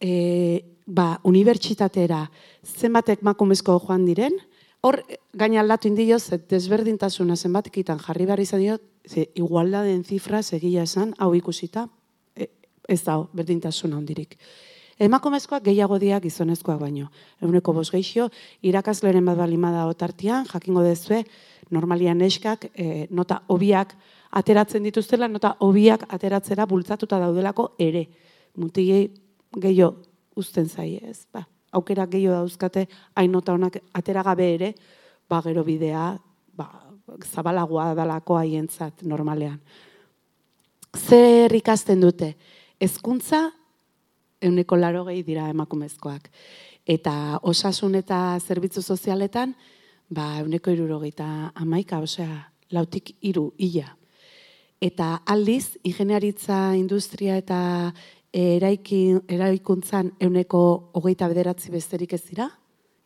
e, 0.00 0.64
ba, 0.86 1.20
unibertsitatera 1.28 2.24
zenbatek 2.64 3.22
makumezko 3.24 3.78
joan 3.84 4.06
diren, 4.08 4.34
hor, 4.82 5.02
gaina 5.36 5.60
aldatu 5.60 5.88
indio, 5.88 6.18
ze 6.18 6.40
desberdintasuna 6.48 7.36
zenbatekitan 7.36 8.00
jarri 8.00 8.26
behar 8.28 8.40
izan 8.40 8.60
dio, 8.64 8.78
ze 9.06 9.28
igualdaden 9.34 10.04
zifra 10.04 10.42
segila 10.42 10.84
esan, 10.88 11.14
hau 11.18 11.34
ikusita, 11.36 11.86
e, 12.36 12.48
ez 12.88 13.02
da, 13.04 13.20
berdintasuna 13.32 13.96
ondirik. 14.00 14.38
Emakumezkoak 15.02 15.64
gehiago 15.64 15.98
dia 15.98 16.20
gizonezkoak 16.20 16.78
baino. 16.80 17.08
Eguneko 17.42 17.72
bos 17.74 17.88
geixio, 17.90 18.28
irakasleren 18.62 19.24
bat 19.26 19.38
balimada 19.40 19.86
otartian, 19.90 20.46
jakingo 20.46 20.84
dezue, 20.84 21.24
normalian 21.72 22.20
neskak 22.20 22.68
e, 22.76 23.06
nota 23.10 23.40
hobiak 23.48 23.94
ateratzen 24.32 24.84
dituztela, 24.84 25.28
nota 25.28 25.54
hobiak 25.60 26.06
ateratzera 26.12 26.66
bultzatuta 26.68 27.18
daudelako 27.20 27.72
ere. 27.80 28.06
Mutigei 28.56 29.06
gehiago 29.56 29.96
uzten 30.36 30.68
zai 30.68 30.96
ez. 31.02 31.24
Ba, 31.32 31.44
aukera 31.72 32.06
gehiago 32.06 32.42
dauzkate, 32.42 32.86
hain 33.16 33.32
nota 33.32 33.56
honak 33.56 33.80
ateragabe 33.96 34.48
ere, 34.54 34.72
ba, 35.28 35.40
gero 35.44 35.64
bidea 35.64 36.12
ba, 36.56 36.68
zabalagoa 37.32 37.92
dalako 37.96 38.36
haientzat 38.40 39.04
normalean. 39.08 39.58
Zer 40.92 41.52
ikasten 41.56 42.00
dute? 42.04 42.34
Hezkuntza 42.80 43.46
euneko 44.42 44.76
laro 44.76 45.06
gehi 45.08 45.22
dira 45.24 45.48
emakumezkoak. 45.52 46.28
Eta 46.84 47.38
osasun 47.48 47.94
eta 48.00 48.18
zerbitzu 48.42 48.82
sozialetan, 48.82 49.54
ba, 50.12 50.38
euneko 50.40 50.72
irurogeita 50.72 51.52
amaika, 51.56 52.00
osea, 52.04 52.42
lautik 52.72 53.14
iru, 53.28 53.52
illa. 53.58 53.96
Eta 54.82 55.22
aldiz, 55.30 55.78
ingeniaritza 55.86 56.74
industria 56.76 57.36
eta 57.38 57.60
eraiki, 58.32 59.02
eraikuntzan 59.30 60.12
euneko 60.20 60.62
hogeita 60.98 61.28
bederatzi 61.30 61.70
besterik 61.72 62.16
ez 62.16 62.22
dira, 62.26 62.48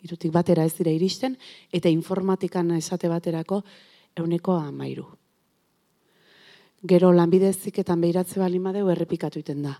irutik 0.06 0.32
batera 0.32 0.64
ez 0.64 0.74
dira 0.78 0.94
iristen, 0.94 1.36
eta 1.72 1.90
informatikan 1.92 2.70
esate 2.78 3.10
baterako 3.12 3.62
euneko 4.16 4.56
amairu. 4.58 5.06
Gero 6.86 7.10
lanbidezik 7.12 7.80
eta 7.82 7.96
behiratze 7.98 8.40
bali 8.40 8.60
madeu 8.62 8.88
errepikatu 8.92 9.40
iten 9.42 9.64
da. 9.66 9.74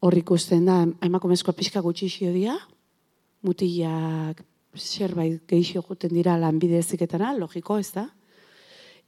Hor 0.00 0.16
ikusten 0.16 0.64
da, 0.64 0.84
emakumezko 1.04 1.52
pixka 1.52 1.82
gutxi 1.84 2.08
xio 2.08 2.30
dia, 2.32 2.54
mutilak 3.42 4.44
zerbait 4.76 5.40
geixio 5.48 5.82
juten 5.82 6.14
dira 6.14 6.36
lanbide 6.38 6.78
eziketara, 6.78 7.32
logiko 7.34 7.78
ez 7.78 7.90
da. 7.92 8.06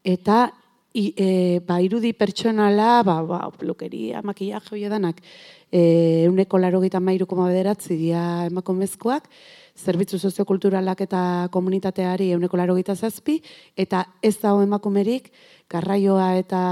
Eta 0.02 0.50
i, 0.94 1.14
e, 1.16 1.60
ba, 1.64 1.80
irudi 1.80 2.12
pertsonala, 2.12 3.02
ba, 3.06 3.22
ba, 3.24 3.40
pelukeria, 3.56 4.20
makillaje 4.22 4.74
hori 4.74 4.84
edanak, 4.84 5.22
e, 5.70 6.28
uneko 6.28 6.58
laro 6.58 6.82
gita 6.82 7.00
mairu 7.00 7.26
koma 7.26 7.48
bederatzi 7.48 7.96
dia 7.96 8.46
emakumezkoak, 8.50 9.28
zerbitzu 9.72 10.18
soziokulturalak 10.18 11.00
eta 11.06 11.48
komunitateari 11.52 12.30
euneko 12.36 12.58
laro 12.60 12.76
gita 12.76 12.94
zazpi, 12.94 13.38
eta 13.76 14.04
ez 14.22 14.36
dago 14.42 14.62
emakumerik 14.66 15.30
garraioa 15.70 16.34
eta 16.36 16.64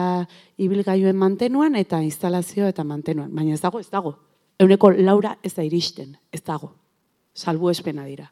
ibilgailuen 0.61 1.17
mantenuan 1.17 1.79
eta 1.81 2.03
instalazio 2.05 2.69
eta 2.69 2.85
mantenuan. 2.85 3.33
Baina 3.35 3.55
ez 3.55 3.63
dago, 3.63 3.81
ez 3.81 3.89
dago. 3.89 4.19
Euneko 4.61 4.91
laura 4.99 5.39
ez 5.43 5.55
da 5.57 5.65
iristen, 5.65 6.13
ez 6.31 6.43
dago. 6.45 6.75
Salbu 7.33 7.71
espena 7.71 8.05
dira. 8.05 8.29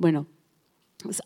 Bueno, 0.00 0.24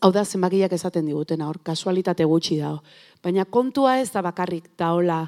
hau 0.03 0.09
da 0.11 0.25
zenbakiak 0.27 0.73
esaten 0.75 1.05
diguten 1.07 1.39
hor, 1.45 1.61
kasualitate 1.63 2.25
gutxi 2.27 2.57
dago. 2.59 2.81
Baina 3.23 3.45
kontua 3.47 3.93
ez 4.01 4.09
da 4.11 4.19
bakarrik 4.25 4.67
daola 4.75 5.21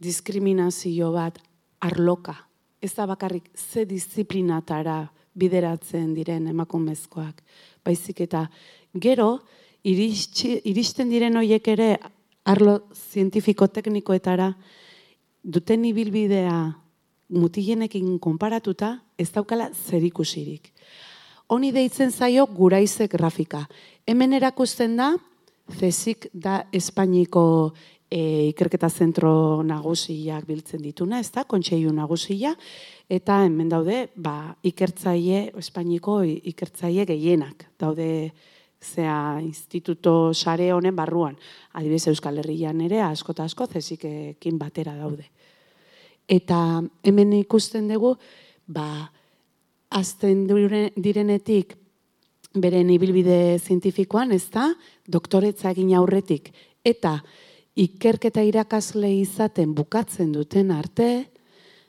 diskriminazio 0.00 1.10
bat 1.12 1.36
arloka. 1.84 2.38
Ez 2.80 2.94
da 2.96 3.04
bakarrik 3.04 3.50
ze 3.52 3.84
disiplinatara 3.84 5.02
bideratzen 5.36 6.14
diren 6.16 6.48
emakumezkoak. 6.48 7.42
Baizik 7.84 8.24
eta 8.24 8.46
gero, 8.96 9.42
iristen 9.84 11.12
diren 11.12 11.36
hoiek 11.36 11.68
ere 11.68 11.90
arlo 12.48 12.78
zientifiko-teknikoetara 13.12 14.54
duten 15.44 15.84
ibilbidea 15.84 16.56
mutilenekin 17.28 18.16
konparatuta 18.18 18.94
ez 19.18 19.28
daukala 19.36 19.68
zerikusirik. 19.74 20.72
Honi 21.50 21.72
deitzen 21.74 22.12
zaio 22.14 22.44
guraize 22.46 23.08
grafika. 23.10 23.64
Hemen 24.06 24.36
erakusten 24.36 24.92
da, 24.94 25.08
zezik 25.74 26.28
da 26.30 26.60
Espainiko 26.70 27.42
e, 28.06 28.52
ikerketa 28.52 28.86
zentro 28.86 29.32
nagusiak 29.66 30.46
biltzen 30.46 30.84
dituna, 30.86 31.18
ez 31.18 31.32
da, 31.34 31.42
kontseilu 31.50 31.90
nagusia, 31.96 32.54
eta 33.10 33.40
hemen 33.48 33.70
daude, 33.72 34.04
ba, 34.14 34.54
ikertzaile, 34.62 35.48
Espainiko 35.58 36.20
ikertzaile 36.22 37.08
gehienak, 37.10 37.66
daude, 37.82 38.30
zea 38.80 39.40
instituto 39.42 40.32
sare 40.32 40.70
honen 40.72 40.94
barruan, 40.96 41.34
adibidez 41.74 42.06
Euskal 42.14 42.38
Herrian 42.44 42.78
ere, 42.86 43.02
asko 43.02 43.34
eta 43.34 43.50
asko, 43.50 43.66
zezikekin 43.66 44.58
batera 44.58 44.94
daude. 45.02 45.26
Eta 46.30 46.78
hemen 47.02 47.34
ikusten 47.42 47.90
dugu, 47.90 48.14
ba, 48.70 49.10
azten 49.90 50.46
direnetik, 50.96 51.74
beren 52.54 52.90
ibilbide 52.90 53.58
zientifikoan, 53.58 54.32
ez 54.32 54.48
da, 54.50 54.70
doktoretza 55.06 55.70
egin 55.70 55.92
aurretik, 55.98 56.50
eta 56.86 57.20
ikerketa 57.78 58.42
irakasle 58.46 59.10
izaten 59.20 59.74
bukatzen 59.74 60.32
duten 60.34 60.72
arte, 60.74 61.30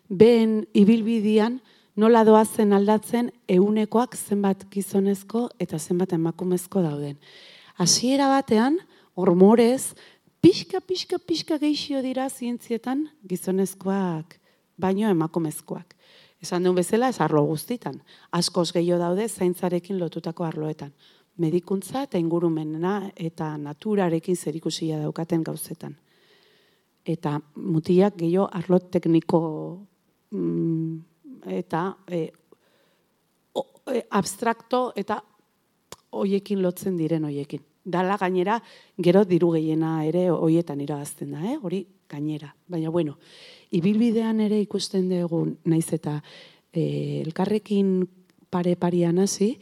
behen 0.10 0.62
ibilbidian 0.74 1.60
nola 1.96 2.24
doazen 2.28 2.74
aldatzen 2.74 3.32
eunekoak 3.50 4.16
zenbat 4.16 4.66
gizonezko 4.72 5.48
eta 5.60 5.80
zenbat 5.80 6.14
emakumezko 6.18 6.84
dauden. 6.84 7.18
Hasiera 7.78 8.28
batean, 8.32 8.78
hormorez, 9.16 9.94
pixka, 10.42 10.82
pixka, 10.82 11.18
pixka 11.20 11.58
geixio 11.62 12.02
dira 12.04 12.28
zientzietan 12.30 13.08
gizonezkoak, 13.28 14.38
baino 14.78 15.10
emakumezkoak. 15.10 15.96
Esan 16.42 16.64
duen 16.64 16.76
bezala, 16.76 17.10
ez 17.10 17.22
arlo 17.22 17.44
guztitan. 17.46 18.02
Askoz 18.32 18.72
gehiago 18.74 19.00
daude 19.00 19.28
zaintzarekin 19.30 20.00
lotutako 20.00 20.44
arloetan 20.44 20.94
medikuntza 21.42 22.06
eta 22.06 22.20
ingurumena 22.20 22.96
eta 23.16 23.56
naturarekin 23.58 24.38
zerikusia 24.38 25.00
daukaten 25.02 25.44
gauzetan. 25.44 25.96
Eta 27.06 27.38
mutiak 27.56 28.18
gehiago 28.20 28.50
arlo 28.52 28.80
tekniko 28.94 29.42
mm, 30.32 31.00
eta 31.62 31.86
e, 32.08 32.22
e, 33.90 34.04
abstrakto 34.10 34.92
eta 34.96 35.22
hoiekin 36.12 36.62
lotzen 36.62 36.98
diren 37.00 37.26
hoiekin. 37.26 37.64
Dala 37.82 38.18
gainera, 38.22 38.60
gero 39.02 39.24
diru 39.26 39.56
gehiena 39.56 40.04
ere 40.06 40.28
hoietan 40.30 40.84
irabazten 40.84 41.32
da, 41.34 41.40
eh? 41.50 41.56
hori 41.58 41.80
gainera. 42.12 42.52
Baina 42.70 42.92
bueno, 42.94 43.16
ibilbidean 43.72 44.42
ere 44.44 44.60
ikusten 44.62 45.10
dugu 45.10 45.46
naiz 45.66 45.88
eta 45.96 46.20
e, 46.74 47.22
elkarrekin 47.24 48.02
pare-parian 48.52 49.20
hasi, 49.24 49.56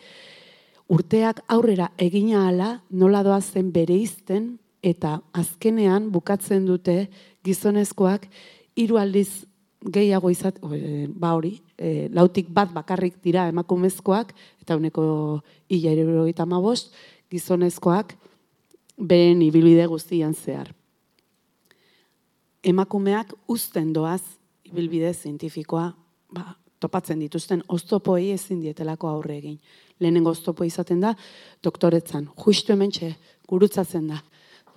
urteak 0.89 1.43
aurrera 1.47 1.91
egina 2.01 2.47
ala 2.49 2.71
nola 2.89 3.21
doa 3.23 3.39
zen 3.41 3.71
bere 3.71 3.95
izten 3.95 4.55
eta 4.81 5.19
azkenean 5.37 6.09
bukatzen 6.11 6.65
dute 6.65 7.09
gizonezkoak 7.45 8.25
hiru 8.79 8.97
aldiz 8.97 9.45
gehiago 9.79 10.31
izat, 10.33 10.57
ba 11.15 11.35
hori, 11.37 11.53
e, 11.77 12.09
lautik 12.11 12.49
bat 12.51 12.73
bakarrik 12.73 13.21
dira 13.23 13.47
emakumezkoak 13.47 14.33
eta 14.61 14.75
uneko 14.75 15.41
ila 15.69 16.75
gizonezkoak 17.29 18.17
beren 18.97 19.41
ibilbide 19.41 19.85
guztian 19.87 20.33
zehar. 20.33 20.73
Emakumeak 22.63 23.33
uzten 23.47 23.93
doaz 23.93 24.21
ibilbide 24.67 25.13
zientifikoa 25.13 25.85
ba, 26.35 26.55
topatzen 26.79 27.19
dituzten 27.19 27.63
oztopoi 27.67 28.31
ezin 28.31 28.61
dietelako 28.61 29.07
aurre 29.07 29.37
egin 29.37 29.59
lehenengo 29.99 30.31
oztopo 30.31 30.63
izaten 30.63 31.01
da, 31.03 31.13
doktoretzan. 31.63 32.29
Justu 32.39 32.73
hemen 32.73 32.91
txe, 32.95 33.11
gurutzatzen 33.49 34.07
da. 34.11 34.21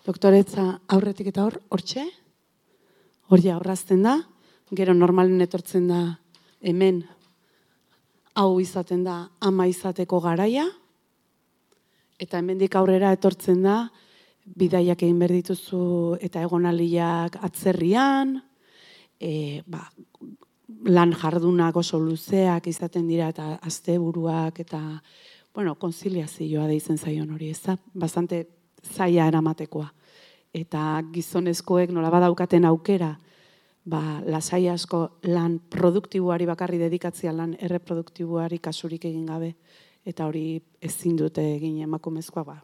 Doktoretza 0.06 0.66
aurretik 0.90 1.30
eta 1.30 1.44
hor, 1.46 1.58
hortxe, 1.70 2.04
hori 3.30 3.52
aurrazten 3.54 4.02
da, 4.02 4.18
gero 4.74 4.94
normalen 4.96 5.40
etortzen 5.44 5.86
da 5.90 6.00
hemen, 6.62 7.02
hau 8.34 8.58
izaten 8.60 9.04
da 9.06 9.16
ama 9.44 9.68
izateko 9.70 10.20
garaia, 10.24 10.66
eta 12.18 12.40
hemendik 12.40 12.74
aurrera 12.78 13.12
etortzen 13.14 13.62
da, 13.62 13.84
bidaiak 14.44 15.02
egin 15.02 15.18
behar 15.20 15.34
dituzu 15.36 16.18
eta 16.20 16.42
egonaliak 16.42 17.38
atzerrian, 17.46 18.36
e, 19.20 19.62
ba, 19.66 19.84
lan 20.88 21.12
jardunak 21.14 21.76
oso 21.76 22.00
luzeak 22.00 22.66
izaten 22.66 23.06
dira 23.08 23.28
eta 23.30 23.58
asteburuak 23.62 24.58
eta 24.64 24.80
bueno, 25.54 25.74
konziliazioa 25.76 26.66
da 26.66 26.72
izen 26.72 26.98
zaion 26.98 27.30
hori, 27.34 27.50
ez 27.52 27.60
da? 27.66 27.76
Bastante 27.94 28.46
zaila 28.82 29.26
eramatekoa. 29.28 29.90
Eta 30.52 31.02
gizonezkoek 31.12 31.92
nola 31.92 32.10
badaukaten 32.10 32.64
aukera, 32.64 33.12
ba, 33.84 34.22
lasai 34.24 34.66
asko 34.72 35.18
lan 35.28 35.58
produktiboari 35.70 36.48
bakarri 36.48 36.80
dedikatzea 36.80 37.32
lan 37.36 37.54
erreproduktiboari 37.60 38.58
kasurik 38.64 39.04
egin 39.04 39.26
gabe, 39.28 39.52
eta 40.08 40.26
hori 40.26 40.56
ezin 40.80 41.16
dute 41.20 41.44
egin 41.56 41.82
emakumezkoa, 41.84 42.44
ba, 42.48 42.56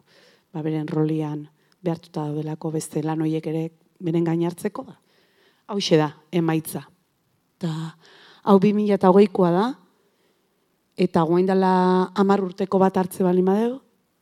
ba 0.53 0.65
beren 0.65 0.89
rolian 0.89 1.45
behartuta 1.83 2.27
daudelako 2.27 2.71
beste 2.71 3.03
lan 3.03 3.21
horiek 3.21 3.47
ere 3.47 3.69
beren 3.99 4.23
gainartzeko 4.23 4.83
da. 4.87 4.95
Hau 5.69 5.79
da, 5.79 6.13
emaitza 6.31 6.87
eta 7.59 7.75
hau 8.47 8.59
bi 8.63 8.71
mila 8.71 8.95
eta 8.95 9.11
hogeikoa 9.11 9.51
da, 9.51 9.65
eta 10.95 11.23
guain 11.27 11.47
dela 11.47 11.71
amar 12.15 12.39
urteko 12.43 12.79
bat 12.79 12.95
hartze 12.97 13.23
bali 13.23 13.43
madeu, 13.43 13.81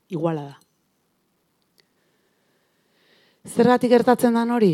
iguala 0.10 0.48
da. 0.50 0.56
Zergatik 3.48 3.94
gertatzen 3.94 4.34
da 4.34 4.44
hori? 4.54 4.74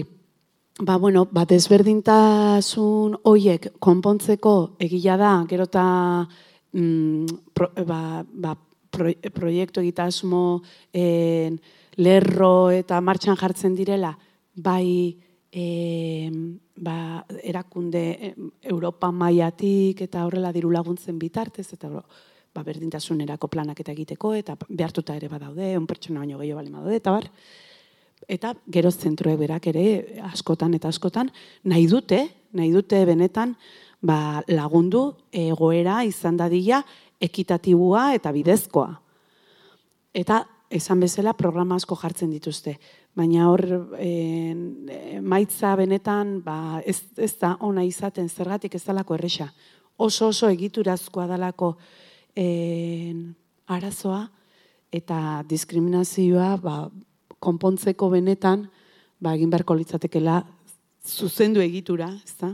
Ba, 0.82 0.96
bueno, 0.98 1.28
bat 1.30 1.52
ezberdintasun 1.52 3.20
hoiek 3.30 3.68
konpontzeko 3.84 4.56
egila 4.82 5.18
da, 5.20 5.34
gero 5.50 5.68
eta 5.70 5.84
mm, 6.72 7.26
pro, 7.54 7.70
ba, 7.86 8.24
ba, 8.24 8.56
proiektu 8.90 9.84
egitasmo 9.84 10.64
en, 10.94 11.60
lerro 11.98 12.72
eta 12.72 13.00
martxan 13.02 13.38
jartzen 13.38 13.76
direla, 13.76 14.14
bai 14.56 15.18
e, 15.52 16.30
ba, 16.76 17.26
erakunde 17.44 18.34
Europa 18.62 19.12
maiatik 19.12 20.02
eta 20.08 20.26
horrela 20.26 20.52
diru 20.52 20.72
laguntzen 20.74 21.20
bitartez, 21.20 21.68
eta 21.74 21.90
ba, 21.90 22.64
berdintasunerako 22.64 23.48
planak 23.48 23.84
eta 23.84 23.94
egiteko, 23.94 24.34
eta 24.34 24.58
behartuta 24.68 25.16
ere 25.16 25.30
badaude, 25.30 25.76
un 25.78 25.88
pertsona 25.88 26.24
baino 26.24 26.40
gehiago 26.42 26.62
bali 26.62 26.74
badaude, 26.74 26.98
eta 27.02 27.14
bar, 27.14 27.30
eta 28.28 28.54
gero 28.72 28.92
zentroek 28.92 29.40
berak 29.40 29.68
ere 29.74 29.86
askotan 30.32 30.74
eta 30.78 30.90
askotan 30.90 31.32
nahi 31.64 31.88
dute, 31.88 32.24
nahi 32.54 32.72
dute 32.72 33.04
benetan 33.06 33.56
ba, 34.02 34.44
lagundu 34.48 35.14
egoera 35.32 36.04
izan 36.08 36.38
dadila 36.38 36.84
ekitatibua 37.24 38.14
eta 38.18 38.32
bidezkoa. 38.36 38.90
Eta 40.14 40.44
esan 40.74 41.00
bezala 41.04 41.36
programa 41.38 41.78
asko 41.78 41.96
jartzen 42.00 42.32
dituzte 42.34 42.74
baina 43.14 43.50
hor 43.52 43.62
e, 44.02 44.10
maitza 45.22 45.76
benetan 45.78 46.40
ba, 46.46 46.82
ez, 46.86 47.00
ez 47.18 47.34
da 47.38 47.54
ona 47.62 47.84
izaten 47.86 48.30
zergatik 48.30 48.76
ez 48.76 48.84
dalako 48.86 49.18
erresa. 49.20 49.52
Oso 49.98 50.32
oso 50.34 50.50
egiturazkoa 50.50 51.28
dalako 51.30 51.76
e, 52.36 53.14
arazoa 53.70 54.24
eta 54.94 55.44
diskriminazioa 55.50 56.56
ba, 56.64 56.78
konpontzeko 57.44 58.10
benetan 58.16 58.66
ba, 59.22 59.36
egin 59.36 59.54
beharko 59.54 59.78
litzatekela 59.78 60.42
zuzendu 61.06 61.62
egitura, 61.62 62.10
ez 62.24 62.36
da? 62.40 62.54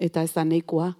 Eta 0.00 0.24
ez 0.24 0.32
da 0.34 0.44
nahikoa 0.48 0.90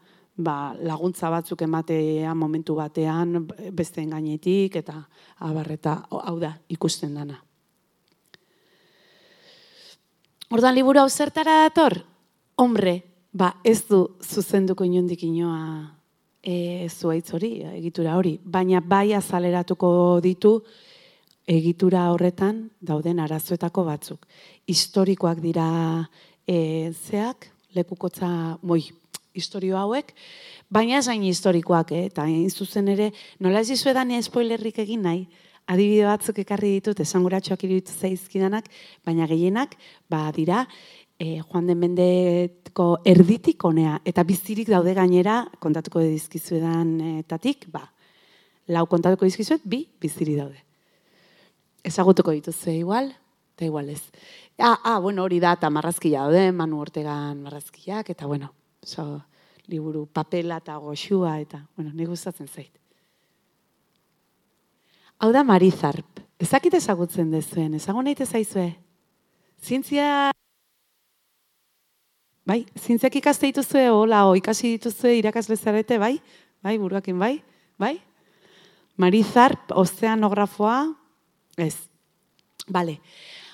ba, 0.43 0.75
laguntza 0.83 1.31
batzuk 1.31 1.63
ematea 1.63 2.35
momentu 2.35 2.75
batean 2.79 3.47
beste 3.73 4.05
gainetik 4.05 4.77
eta 4.81 4.97
abarreta 5.39 6.01
hau 6.11 6.39
da 6.41 6.55
ikusten 6.69 7.15
dana. 7.15 7.39
Ordan 10.51 10.75
liburu 10.75 11.01
hau 11.01 11.09
zertara 11.09 11.61
dator? 11.63 12.01
Hombre, 12.59 13.03
ba 13.33 13.55
ez 13.65 13.87
du 13.87 14.17
zuzenduko 14.21 14.85
inondik 14.85 15.23
inoa 15.23 16.01
e, 16.43 16.89
zuaitz 16.89 17.31
hori, 17.37 17.53
egitura 17.77 18.17
hori, 18.19 18.39
baina 18.43 18.81
bai 18.81 19.13
azaleratuko 19.15 20.21
ditu 20.25 20.57
egitura 21.51 22.09
horretan 22.13 22.65
dauden 22.81 23.21
arazoetako 23.21 23.85
batzuk. 23.87 24.27
Historikoak 24.69 25.41
dira 25.43 25.69
e, 26.47 26.93
zeak, 26.93 27.49
lekukotza, 27.75 28.59
moi, 28.63 28.83
historio 29.35 29.79
hauek, 29.79 30.15
baina 30.71 30.99
ez 30.99 31.09
hain 31.09 31.23
historikoak, 31.27 31.93
eh? 31.93 32.07
eta 32.11 32.25
hain 32.27 32.51
zuzen 32.51 32.89
ere, 32.89 33.11
nola 33.39 33.61
ez 33.61 33.71
izuedan 33.71 34.13
spoilerrik 34.23 34.79
egin 34.83 35.03
nahi, 35.07 35.27
adibide 35.71 36.07
batzuk 36.09 36.41
ekarri 36.43 36.75
ditut, 36.79 37.01
esanguratxoak 37.05 37.63
iruditu 37.67 37.95
zaizkidanak, 37.95 38.67
baina 39.07 39.29
gehienak, 39.31 39.77
ba, 40.11 40.27
dira, 40.35 40.65
e, 41.21 41.39
joan 41.45 41.69
den 41.69 41.79
mendeko 41.79 42.89
erditik 43.07 43.65
onea, 43.69 44.01
eta 44.09 44.25
bizirik 44.27 44.71
daude 44.73 44.95
gainera, 44.99 45.45
kontatuko 45.63 46.03
dizkizuedan 46.03 46.97
etatik, 47.21 47.69
ba, 47.71 47.85
lau 48.71 48.87
kontatuko 48.91 49.29
dizkizuet, 49.29 49.63
bi 49.65 49.85
biziri 50.01 50.37
daude. 50.41 50.65
Ezagutuko 51.87 52.35
dituzue 52.37 52.75
igual, 52.81 53.13
eta 53.55 53.69
igual 53.69 53.91
ez. 53.93 54.03
Ah, 54.59 54.79
ah, 54.85 54.99
bueno, 54.99 55.25
hori 55.25 55.39
da, 55.41 55.55
eta 55.57 55.71
marrazkia 55.73 56.27
daude, 56.27 56.51
Manu 56.53 56.81
Ortegan 56.83 57.39
marrazkiak, 57.47 58.11
eta 58.13 58.27
bueno, 58.29 58.53
so, 58.83 59.21
liburu 59.71 60.07
papela 60.07 60.59
eta 60.61 60.77
goxua, 60.77 61.39
eta, 61.41 61.63
bueno, 61.77 61.93
nik 61.95 62.09
gustatzen 62.11 62.49
zait. 62.49 62.73
Hau 65.21 65.31
da 65.33 65.45
Marizarp. 65.45 66.21
Ezakit 66.41 66.75
ezagutzen 66.75 67.31
dezuen, 67.31 67.75
ezagun 67.77 68.09
nahi 68.09 68.27
zaizue. 68.27 68.71
Zientzia... 69.61 70.31
Bai, 72.49 72.65
zientziak 72.75 73.15
ikaste 73.21 73.51
dituzue, 73.51 73.85
hola, 73.93 74.25
o 74.27 74.33
ikasi 74.35 74.73
dituzue 74.79 75.13
irakasle 75.19 75.57
zarete, 75.57 75.99
bai? 76.01 76.17
Bai, 76.65 76.79
buruakin, 76.81 77.19
bai? 77.21 77.35
Bai? 77.79 77.99
Marizarp, 78.97 79.71
ozeanografoa, 79.77 80.79
ez. 81.61 81.77
Bale. 82.67 82.99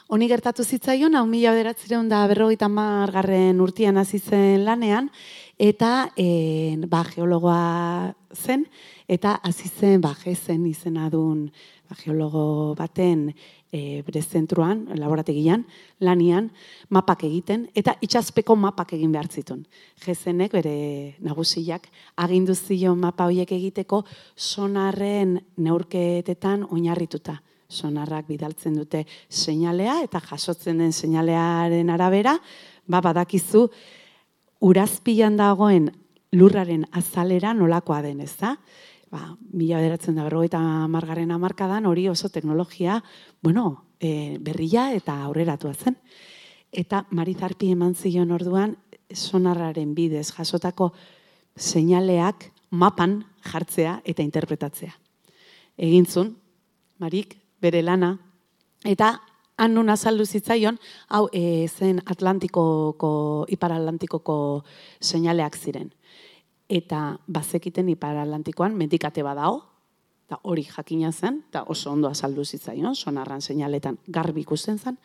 Honi 0.06 0.28
gertatu 0.30 0.62
zitzaion, 0.62 1.16
hau 1.18 1.24
mila 1.26 1.50
bederatzireun 1.50 2.06
da 2.06 2.20
berrogeita 2.30 2.68
margarren 2.70 3.58
urtian 3.58 3.96
hasi 3.98 4.20
zen 4.22 4.62
lanean, 4.62 5.08
eta 5.58 6.12
e, 6.14 6.76
ba, 6.86 7.00
geologoa 7.10 8.12
zen, 8.30 8.62
eta 9.10 9.32
hasi 9.42 9.66
zen 9.66 10.04
ba, 10.04 10.12
jezen 10.20 10.62
izena 10.70 11.08
duen 11.10 11.48
ba, 11.90 11.98
geologo 11.98 12.76
baten 12.78 13.32
e, 13.32 14.04
bere 14.06 14.22
zentruan, 14.22 14.84
laborategian, 14.94 15.66
lanian, 15.98 16.52
mapak 16.86 17.26
egiten, 17.26 17.66
eta 17.74 17.96
itxazpeko 17.98 18.54
mapak 18.54 18.94
egin 18.94 19.10
behar 19.10 19.26
zituen. 19.26 19.66
Jezenek, 20.06 20.54
bere 20.54 21.16
nagusiak, 21.18 21.90
agindu 22.14 22.54
zion 22.54 23.02
mapa 23.02 23.26
horiek 23.26 23.58
egiteko 23.58 24.04
sonarren 24.36 25.40
neurketetan 25.58 26.62
oinarrituta. 26.70 27.40
Sonarrak 27.68 28.28
bidaltzen 28.28 28.76
dute 28.78 29.04
seinalea 29.28 30.00
eta 30.04 30.20
jasotzen 30.22 30.78
den 30.78 30.92
seinalearen 30.92 31.90
arabera, 31.90 32.36
ba, 32.86 33.00
badakizu, 33.00 33.66
urazpilan 34.60 35.36
dagoen 35.36 35.90
lurraren 36.36 36.86
azalera 36.92 37.54
nolakoa 37.54 38.02
den, 38.02 38.20
ez 38.20 38.34
da? 38.40 38.56
Ba, 39.10 39.36
mila 39.52 39.80
beratzen 39.82 40.16
da 40.18 40.26
berrogeita 40.26 40.60
margarren 40.90 41.30
amarkadan 41.30 41.86
hori 41.86 42.08
oso 42.08 42.28
teknologia, 42.28 43.02
bueno, 43.42 43.86
e, 44.00 44.38
berria 44.40 44.90
eta 44.94 45.20
aurreratua 45.24 45.74
zen. 45.74 45.96
Eta 46.72 47.04
Marizarpi 47.10 47.70
eman 47.72 47.94
zion 47.94 48.32
orduan 48.34 48.76
sonarraren 49.14 49.94
bidez 49.94 50.32
jasotako 50.34 50.92
seinaleak 51.56 52.50
mapan 52.70 53.20
jartzea 53.46 54.00
eta 54.04 54.24
interpretatzea. 54.26 54.92
Egintzun, 55.76 56.34
Marik, 56.98 57.36
bere 57.60 57.82
lana, 57.82 58.16
eta 58.84 59.16
han 59.56 59.74
nun 59.74 59.88
azaldu 59.90 60.26
zitzaion, 60.26 60.78
hau 61.08 61.28
e, 61.32 61.68
zen 61.68 62.02
Atlantikoko, 62.04 63.46
Ipar 63.48 63.72
Atlantikoko 63.72 64.64
seinaleak 65.00 65.56
ziren. 65.56 65.92
Eta 66.68 67.16
bazekiten 67.26 67.88
Ipar 67.88 68.18
Atlantikoan 68.20 68.76
medikate 68.76 69.22
badao, 69.24 69.62
eta 70.26 70.40
hori 70.42 70.66
jakina 70.66 71.12
zen, 71.12 71.44
eta 71.48 71.64
oso 71.72 71.92
ondo 71.92 72.10
azaldu 72.10 72.44
zitzaion, 72.44 72.94
sonarran 72.94 73.40
seinaletan 73.40 73.98
garbi 74.08 74.42
ikusten 74.42 74.78
zen, 74.78 74.98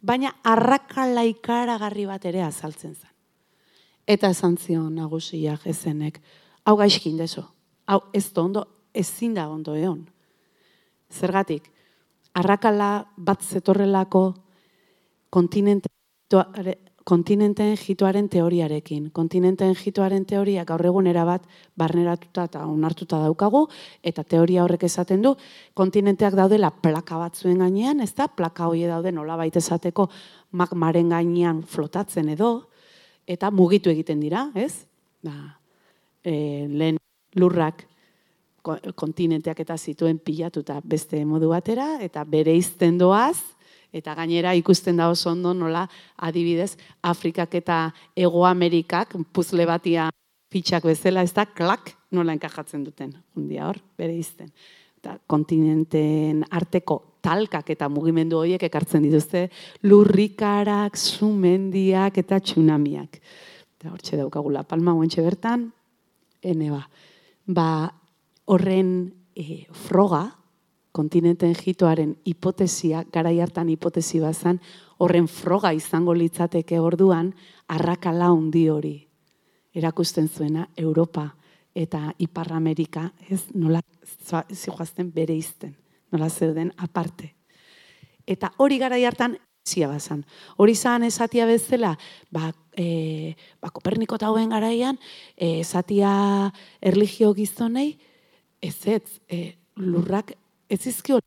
baina 0.00 0.36
arrakala 0.44 1.24
ikaragarri 1.26 2.06
bat 2.06 2.24
ere 2.24 2.42
azaltzen 2.46 2.94
zen. 2.94 3.10
Eta 4.08 4.30
esan 4.32 4.56
zion 4.56 4.94
nagusia 4.94 5.58
jezenek, 5.64 6.22
hau 6.64 6.76
gaizkin 6.78 7.18
deso, 7.18 7.44
hau 7.86 8.00
ez 8.14 8.30
ondo, 8.38 8.64
ezin 8.94 9.34
da 9.34 9.48
ondo 9.50 9.74
egon. 9.76 10.06
Zergatik, 11.12 11.68
arrakala 12.38 12.90
bat 13.16 13.42
zetorrelako 13.42 14.22
kontinente, 15.30 15.90
kontinenteen 17.08 17.76
jituaren 17.80 18.28
teoriarekin. 18.28 19.08
Kontinenteen 19.16 19.74
jituaren 19.78 20.26
teoria 20.28 20.64
gaur 20.68 20.84
egun 20.86 21.08
bat 21.26 21.46
barneratuta 21.76 22.44
eta 22.44 22.64
onartuta 22.66 23.20
daukagu, 23.24 23.66
eta 24.02 24.24
teoria 24.24 24.64
horrek 24.64 24.84
esaten 24.84 25.22
du, 25.22 25.34
kontinenteak 25.74 26.34
daudela 26.34 26.70
plaka 26.70 27.18
batzuen 27.18 27.58
gainean, 27.58 28.00
ez 28.00 28.14
da, 28.14 28.28
plaka 28.28 28.68
hori 28.68 28.84
daude 28.86 29.12
nola 29.12 29.36
baita 29.36 29.58
esateko 29.58 30.08
magmaren 30.52 31.08
gainean 31.08 31.62
flotatzen 31.62 32.28
edo, 32.28 32.68
eta 33.26 33.50
mugitu 33.50 33.90
egiten 33.90 34.20
dira, 34.20 34.50
ez? 34.54 34.84
Ba, 35.24 35.58
e, 36.24 36.68
lehen 36.68 36.98
lurrak 37.36 37.86
kontinenteak 38.94 39.60
eta 39.64 39.76
zituen 39.78 40.18
pilatuta 40.18 40.80
beste 40.84 41.24
modu 41.24 41.50
batera, 41.52 41.96
eta 42.04 42.24
bere 42.24 42.54
izten 42.56 42.98
doaz, 42.98 43.38
eta 43.92 44.14
gainera 44.14 44.54
ikusten 44.58 44.98
da 45.00 45.08
oso 45.08 45.30
ondo 45.30 45.54
nola 45.54 45.86
adibidez 46.16 46.76
Afrikak 47.02 47.54
eta 47.54 47.88
Ego 48.16 48.44
Amerikak 48.46 49.16
puzle 49.32 49.66
batia 49.66 50.10
fitxak 50.52 50.84
bezala, 50.88 51.22
ez 51.22 51.32
da, 51.36 51.44
klak 51.46 51.94
nola 52.12 52.32
enkajatzen 52.36 52.84
duten, 52.84 53.12
hundia 53.36 53.68
hor, 53.68 53.80
bere 53.98 54.16
izten. 54.16 54.50
Eta 54.98 55.18
kontinenten 55.30 56.42
arteko 56.50 57.02
talkak 57.22 57.70
eta 57.74 57.88
mugimendu 57.92 58.38
horiek 58.40 58.64
ekartzen 58.68 59.04
dituzte 59.04 59.46
lurrikarak, 59.86 60.96
sumendiak 60.96 62.18
eta 62.24 62.40
tsunamiak. 62.40 63.20
Eta 63.78 63.92
hortxe 63.92 64.18
daukagula 64.18 64.64
palma 64.66 64.96
guentxe 64.96 65.22
bertan, 65.22 65.68
ene 66.42 66.72
ba. 67.46 67.70
Horren 68.48 68.92
e, 69.36 69.66
froga, 69.76 70.22
kontinenten 70.96 71.52
jitoaren 71.52 72.14
hipotesia, 72.24 73.02
garai 73.12 73.36
hartan 73.44 73.68
hipotesi 73.68 74.22
bazan, 74.22 74.60
horren 75.04 75.28
froga 75.28 75.74
izango 75.76 76.14
litzateke 76.16 76.80
orduan, 76.80 77.34
arrakala 77.68 78.30
handi 78.32 78.64
hori. 78.72 78.94
Erakusten 79.76 80.30
zuena, 80.32 80.64
Europa 80.76 81.28
eta 81.76 82.08
Ipar 82.18 82.54
Amerika, 82.56 83.04
ez 83.28 83.44
nola 83.54 83.82
zijoazten 84.50 85.12
bere 85.14 85.36
izten, 85.36 85.76
nola 86.10 86.30
zeuden 86.30 86.72
aparte. 86.76 87.34
Eta 88.26 88.50
hori 88.56 88.80
garai 88.80 89.04
hartan, 89.04 89.36
zia 89.68 89.88
bazan. 89.92 90.24
Hori 90.56 90.74
zan 90.74 91.04
esatia 91.04 91.46
bezala, 91.46 91.92
ba, 92.32 92.50
e, 92.72 93.36
ba 93.60 93.70
Koperniko 93.70 94.16
eta 94.16 94.32
garaian, 94.32 94.98
e, 95.36 95.60
esatia 95.60 96.52
erligio 96.80 97.34
gizonei, 97.34 97.98
ez 98.60 98.86
ez, 98.86 99.20
e, 99.30 99.54
lurrak 99.76 100.32
ez 100.68 100.86
izkio, 100.86 101.20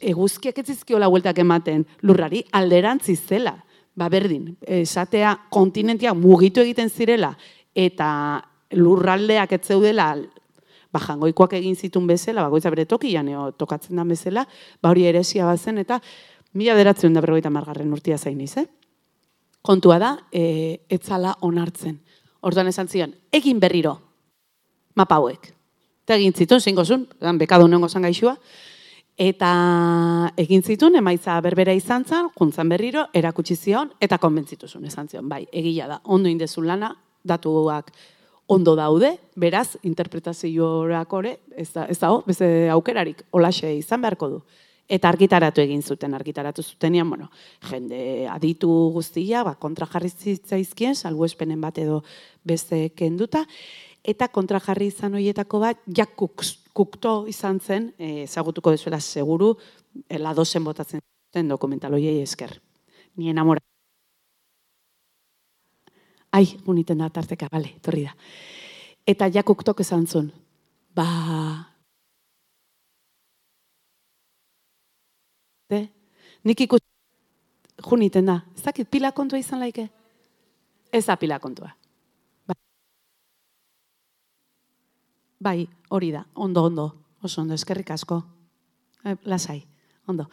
eguzkiak 0.00 0.58
ez 0.58 0.68
izkio 0.70 0.98
la 0.98 1.08
vueltak 1.08 1.38
ematen, 1.38 1.86
lurrari 2.02 2.44
alderantzi 2.52 3.16
zela, 3.16 3.56
ba 3.94 4.08
berdin, 4.10 4.56
esatea 4.60 5.34
kontinentia 5.50 6.14
mugitu 6.14 6.62
egiten 6.62 6.90
zirela, 6.90 7.34
eta 7.74 8.42
lurraldeak 8.74 9.52
ez 9.56 9.62
zeudela, 9.66 10.12
ba 10.94 11.02
jangoikoak 11.02 11.56
egin 11.58 11.76
zitun 11.76 12.06
bezala, 12.06 12.44
bagoitza 12.46 12.70
bere 12.70 12.86
tokian, 12.86 13.28
eo, 13.28 13.50
tokatzen 13.58 13.98
da 13.98 14.06
bezala, 14.06 14.46
ba 14.82 14.90
hori 14.90 15.06
eresia 15.10 15.46
bazen, 15.46 15.78
eta 15.82 16.00
mila 16.54 16.74
beratzen 16.78 17.14
da 17.14 17.22
berroita 17.22 17.50
margarren 17.50 17.92
urtia 17.92 18.18
zain 18.18 18.40
eh? 18.40 18.66
Kontua 19.62 19.98
da, 19.98 20.18
e, 20.30 20.84
etzala 20.88 21.34
onartzen. 21.40 21.98
Orduan 22.42 22.68
esan 22.68 22.88
zion, 22.88 23.14
egin 23.32 23.60
berriro, 23.60 23.98
mapa 24.94 25.16
hauek. 25.16 25.54
Eta 26.04 26.18
egin 26.20 26.34
zituen, 26.36 26.60
zein 26.60 26.76
gozun, 26.76 27.06
bekadu 27.40 27.66
nengo 27.68 27.88
zan 27.88 28.04
gaixua. 28.04 28.34
Eta 29.16 29.50
egin 30.36 30.62
zituen, 30.62 30.98
emaitza 31.00 31.38
berbera 31.40 31.72
izan 31.72 32.04
zan, 32.04 32.28
juntzan 32.36 32.68
berriro, 32.68 33.06
erakutsi 33.14 33.56
zion, 33.56 33.92
eta 34.02 34.18
konbentzituzun 34.18 34.84
esan 34.90 35.08
zion. 35.08 35.28
Bai, 35.30 35.46
egia 35.52 35.86
da, 35.88 36.00
ondo 36.04 36.28
indezun 36.28 36.66
lana, 36.68 36.90
datuak 37.24 37.92
ondo 38.46 38.74
daude, 38.76 39.14
beraz, 39.40 39.78
interpretazioak 39.82 41.16
ore, 41.16 41.38
ez 41.56 41.70
da, 41.72 41.86
ez 41.88 41.96
da, 42.02 42.10
beze 42.26 42.68
aukerarik, 42.74 43.24
olaxe 43.32 43.72
izan 43.78 44.04
beharko 44.04 44.28
du. 44.34 44.42
Eta 44.84 45.08
argitaratu 45.08 45.62
egin 45.62 45.80
zuten, 45.80 46.12
argitaratu 46.12 46.60
zutenian, 46.62 47.08
bueno, 47.08 47.30
jende 47.70 48.26
aditu 48.28 48.68
guztia, 48.92 49.40
ba, 49.46 49.54
kontra 49.56 49.88
jarri 49.88 50.10
zitzaizkien, 50.12 50.92
salgu 50.94 51.24
espenen 51.24 51.62
bat 51.64 51.80
edo 51.80 52.02
beste 52.44 52.90
kenduta, 52.92 53.46
eta 54.04 54.28
kontra 54.28 54.60
jarri 54.60 54.90
izan 54.92 55.14
horietako 55.16 55.60
bat, 55.62 55.80
jak 55.96 56.14
kukto 56.16 57.14
izan 57.28 57.60
zen, 57.60 57.92
eh, 57.98 58.24
ezagutuko 58.24 58.70
dezuela 58.70 59.00
seguru, 59.00 59.56
eh, 60.08 60.18
la 60.18 60.34
dozen 60.34 60.64
botatzen 60.64 61.00
zen 61.32 61.48
dokumental 61.48 61.94
esker. 61.94 62.60
Ni 63.16 63.30
enamora. 63.30 63.60
Ai, 66.32 66.58
uniten 66.66 66.98
da 66.98 67.10
tarteka, 67.10 67.48
bale, 67.50 67.76
torri 67.80 68.04
da. 68.04 68.14
Eta 69.06 69.28
jakuk 69.28 69.62
tok 69.64 69.80
esan 69.80 70.06
zuen, 70.06 70.32
ba... 70.94 71.04
De? 75.70 75.88
Nik 76.44 76.60
ikus... 76.66 76.80
Juniten 77.84 78.26
da. 78.26 78.40
Ez 78.56 78.62
dakit 78.64 78.90
pila 78.90 79.12
kontua 79.12 79.38
izan 79.38 79.60
laike? 79.60 79.88
Ez 80.92 81.04
da 81.06 81.16
pila 81.20 81.38
kontua. 81.42 81.70
Bai, 82.48 82.56
bai 85.44 85.68
hori 85.92 86.10
da. 86.14 86.24
Ondo, 86.34 86.64
ondo. 86.64 86.86
Oso 87.22 87.42
ondo, 87.42 87.54
eskerrik 87.54 87.92
asko. 87.94 88.22
E, 89.04 89.16
lasai, 89.28 89.60
ondo. 90.08 90.28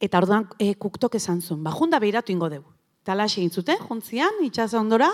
Eta 0.00 0.20
orduan 0.22 0.46
e, 0.58 0.72
kuktok 0.80 1.18
esan 1.18 1.42
zuen, 1.42 1.62
ba, 1.64 1.72
junda 1.74 2.00
behiratu 2.00 2.32
ingo 2.32 2.48
dugu. 2.52 2.70
Eta 3.04 3.16
lasi 3.16 3.42
egin 3.42 3.52
zuten, 3.52 3.80
juntzian, 3.88 4.40
itxaz 4.46 4.72
ondora, 4.78 5.08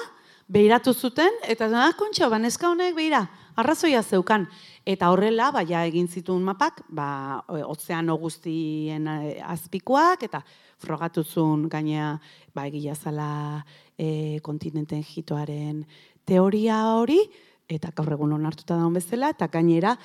behiratu 0.50 0.92
zuten, 0.92 1.38
eta 1.48 1.70
ah, 1.80 1.92
kontxo, 1.96 2.28
ba, 2.30 2.38
neska 2.42 2.68
honek 2.70 2.94
behira, 2.96 3.22
arrazoia 3.56 4.02
zeukan. 4.02 4.46
Eta 4.84 5.08
horrela, 5.10 5.50
ba, 5.54 5.62
ja 5.64 5.84
egin 5.88 6.08
zituen 6.08 6.42
mapak, 6.44 6.82
ba, 6.88 7.44
ozeano 7.64 8.18
guztien 8.20 9.08
e, 9.08 9.38
azpikoak, 9.40 10.26
eta 10.28 10.42
frogatu 10.82 11.24
zuen 11.24 11.68
gainea, 11.72 12.18
ba, 12.54 12.66
egia 12.68 12.94
zala 12.94 13.64
e, 13.96 14.40
kontinenten 14.44 15.02
jitoaren 15.06 15.84
teoria 16.28 16.82
hori, 16.98 17.20
eta 17.68 17.90
gaur 17.96 18.12
egun 18.16 18.32
onartuta 18.36 18.76
daun 18.76 18.94
bezala, 18.94 19.30
eta 19.34 19.48
gainera, 19.52 19.96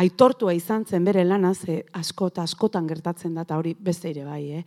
aitortua 0.00 0.54
izan 0.56 0.84
zen 0.84 1.04
bere 1.04 1.24
lana, 1.24 1.54
ze 1.54 1.84
asko 1.92 2.28
eta 2.32 2.42
askotan 2.42 2.86
gertatzen 2.86 3.34
da, 3.34 3.42
eta 3.42 3.58
hori 3.58 3.74
beste 3.78 4.10
ere 4.10 4.24
bai, 4.24 4.42
eh? 4.60 4.64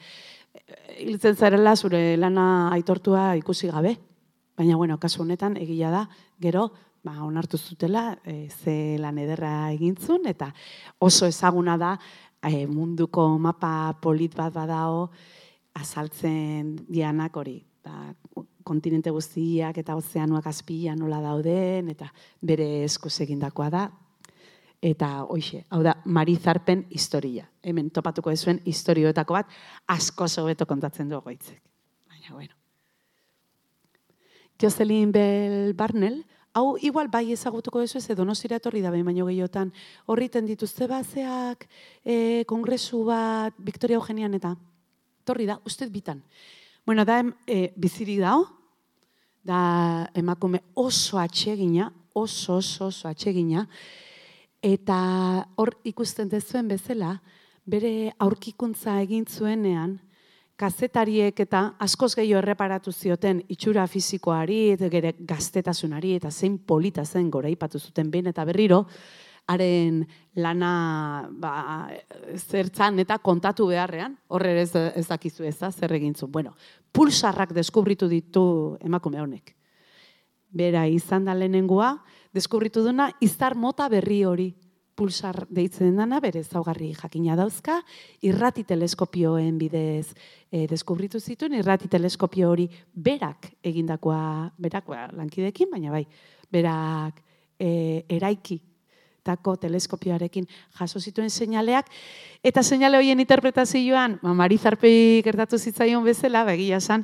Hiltzen 1.04 1.36
zarela 1.36 1.76
zure 1.76 2.18
lana 2.18 2.70
aitortua 2.74 3.36
ikusi 3.38 3.70
gabe, 3.70 3.98
baina, 4.58 4.76
bueno, 4.76 4.98
kasu 4.98 5.22
honetan, 5.22 5.58
egia 5.58 5.92
da, 5.94 6.08
gero, 6.42 6.70
ba, 7.04 7.20
onartu 7.24 7.58
zutela, 7.58 8.18
e, 8.26 8.48
ze 8.50 8.98
lan 9.00 9.18
ederra 9.22 9.72
egintzun, 9.74 10.26
eta 10.28 10.50
oso 11.00 11.28
ezaguna 11.28 11.78
da, 11.78 11.96
e, 12.42 12.66
munduko 12.66 13.30
mapa 13.38 13.94
polit 14.02 14.36
bat 14.36 14.54
badao, 14.54 15.10
azaltzen 15.78 16.76
dianak 16.90 17.38
hori, 17.38 17.60
ba, 17.86 18.14
kontinente 18.68 19.14
guztiak 19.16 19.80
eta 19.80 19.96
ozeanuak 19.96 20.50
azpia 20.52 20.96
nola 20.96 21.22
dauden, 21.24 21.88
eta 21.94 22.12
bere 22.42 22.84
esku 22.84 23.10
egindakoa 23.24 23.70
da, 23.74 23.88
eta 24.82 25.24
hoixe, 25.26 25.64
hau 25.74 25.82
da, 25.84 25.96
Marizarpen 26.06 26.86
historia. 26.90 27.48
Hemen 27.64 27.90
topatuko 27.90 28.32
ezuen 28.32 28.62
historioetako 28.66 29.40
bat, 29.40 29.58
asko 29.88 30.28
hobeto 30.42 30.66
kontatzen 30.66 31.10
du 31.10 31.20
goitzek. 31.22 31.62
Baina, 32.08 32.34
bueno. 32.34 32.54
Jocelyn 34.62 35.12
Bell 35.12 35.74
Barnell, 35.78 36.24
hau 36.54 36.78
igual 36.82 37.10
bai 37.14 37.32
ezagutuko 37.32 37.82
ez 37.82 37.96
edo 37.96 38.24
donosira 38.24 38.58
etorri 38.58 38.82
da 38.82 38.92
baino 38.92 39.26
gehiotan, 39.26 39.72
horriten 40.06 40.46
dituzte 40.46 40.88
bazeak 40.88 41.68
e, 42.04 42.44
kongresu 42.48 43.04
bat 43.06 43.54
Victoria 43.58 43.98
Eugenian 43.98 44.34
eta 44.34 44.56
torri 45.24 45.46
da, 45.46 45.60
uste 45.66 45.86
bitan. 45.90 46.24
Bueno, 46.86 47.06
da 47.06 47.22
e, 47.46 47.74
biziri 47.76 48.18
dao, 48.18 48.57
da 49.48 50.10
emakume 50.14 50.62
oso 50.76 51.18
atsegina, 51.18 51.88
oso 52.14 52.60
oso 52.60 52.92
oso 52.92 53.08
atsegina, 53.08 53.64
Eta 54.64 55.46
hor 55.56 55.76
ikusten 55.86 56.30
dezuen 56.30 56.68
bezala, 56.68 57.20
bere 57.68 58.10
aurkikuntza 58.20 58.98
egin 59.04 59.26
zuenean, 59.30 60.00
kazetariek 60.58 61.40
eta 61.40 61.76
askoz 61.80 62.16
gehiago 62.18 62.40
erreparatu 62.42 62.92
zioten 62.92 63.44
itxura 63.54 63.86
fisikoari, 63.88 64.76
gere 64.90 65.14
gaztetasunari, 65.20 66.16
eta 66.18 66.32
zein 66.32 66.58
polita 66.58 67.06
zen 67.06 67.30
gora 67.30 67.50
ipatu 67.50 67.78
zuten 67.78 68.10
behin 68.10 68.32
eta 68.34 68.46
berriro, 68.46 68.88
haren 69.48 70.04
lana 70.36 70.72
ba, 71.32 71.54
zertzan 72.36 73.00
eta 73.00 73.18
kontatu 73.24 73.70
beharrean, 73.72 74.18
horre 74.28 74.54
ez, 74.62 74.72
ez 74.76 75.08
dakizu 75.08 75.48
ez 75.48 75.56
da, 75.60 75.72
zer 75.72 75.96
egin 75.98 76.14
zuen. 76.16 76.32
Bueno, 76.32 76.54
pulsarrak 76.92 77.56
deskubritu 77.56 78.10
ditu 78.12 78.78
emakume 78.84 79.22
honek. 79.24 79.56
Bera 80.58 80.86
izan 80.88 81.26
da 81.28 81.36
lehenengoa, 81.36 81.96
deskubritu 82.36 82.84
duna 82.86 83.10
izar 83.24 83.56
mota 83.56 83.88
berri 83.90 84.24
hori 84.26 84.52
pulsar 84.98 85.44
deitzen 85.54 85.96
dana 85.96 86.20
bere 86.20 86.42
zaugarri 86.44 86.90
jakina 86.98 87.36
dauzka, 87.38 87.78
irrati 88.26 88.64
teleskopioen 88.66 89.60
bidez 89.62 90.08
e, 90.50 90.66
deskubritu 90.70 91.22
zituen, 91.22 91.54
irrati 91.60 91.90
teleskopio 91.92 92.50
hori 92.50 92.66
berak 92.94 93.52
egindakoa, 93.62 94.50
berak 94.58 94.90
ba, 94.90 95.06
lankidekin, 95.14 95.70
baina 95.72 95.94
bai, 95.94 96.04
berak 96.52 97.22
e, 97.60 97.70
eraiki 98.18 98.58
tako 99.28 99.58
teleskopioarekin 99.60 100.48
jaso 100.80 101.02
zituen 101.04 101.30
seinaleak, 101.30 101.92
eta 102.44 102.64
seinale 102.64 103.02
horien 103.02 103.20
interpretazioan, 103.20 104.20
ba, 104.24 104.34
Marizarpei 104.34 105.22
gertatu 105.26 105.60
zitzaion 105.60 106.08
bezala, 106.08 106.46
begia 106.48 106.80
san, 106.80 107.04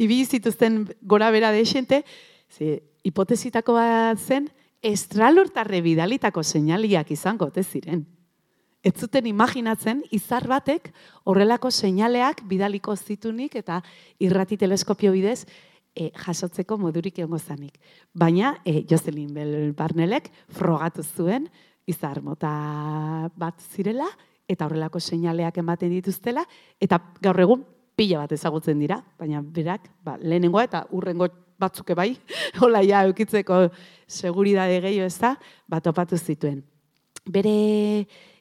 ibi 0.00 0.24
zituzten 0.24 0.86
gora 1.02 1.30
bera 1.30 1.52
de 1.52 1.64
ze, 1.64 2.82
hipotezitako 3.04 3.74
bat 3.74 4.18
zen, 4.18 4.48
estralortarre 4.82 5.80
bidalitako 5.80 6.42
seinaliak 6.42 7.10
izango 7.14 7.50
te 7.50 7.62
ziren. 7.62 8.04
Ez 8.82 8.96
zuten 8.98 9.26
imaginatzen, 9.30 10.02
izar 10.10 10.48
batek 10.50 10.90
horrelako 11.24 11.70
seinaleak 11.70 12.42
bidaliko 12.50 12.96
zitunik 12.96 13.54
eta 13.60 13.78
irrati 14.18 14.58
teleskopio 14.58 15.12
bidez 15.14 15.44
e, 15.94 16.10
jasotzeko 16.16 16.78
modurik 16.78 17.18
egongo 17.18 17.38
zanik. 17.38 17.78
Baina, 18.12 18.56
e, 18.64 18.84
Jocelyn 18.88 19.32
Bell 19.34 19.72
Barnelek 19.76 20.30
frogatu 20.48 21.02
zuen 21.02 21.48
izar 21.86 22.22
mota 22.22 23.28
bat 23.36 23.60
zirela 23.74 24.08
eta 24.48 24.66
horrelako 24.66 25.00
seinaleak 25.00 25.58
ematen 25.62 25.92
dituztela 25.92 26.44
eta 26.80 26.98
gaur 27.22 27.40
egun 27.40 27.64
pila 27.96 28.22
bat 28.22 28.32
ezagutzen 28.32 28.80
dira, 28.80 28.98
baina 29.18 29.42
berak 29.42 29.88
ba, 30.04 30.16
lehenengoa 30.20 30.64
eta 30.68 30.86
urrengo 30.96 31.28
batzuke 31.60 31.94
bai, 31.94 32.10
hola 32.62 32.82
ja, 32.82 33.04
eukitzeko 33.06 33.68
seguridade 34.08 34.80
gehiago 34.82 35.06
ez 35.06 35.18
da, 35.20 35.36
bat 35.68 35.86
opatu 35.86 36.18
zituen. 36.18 36.62
Bere 37.22 37.56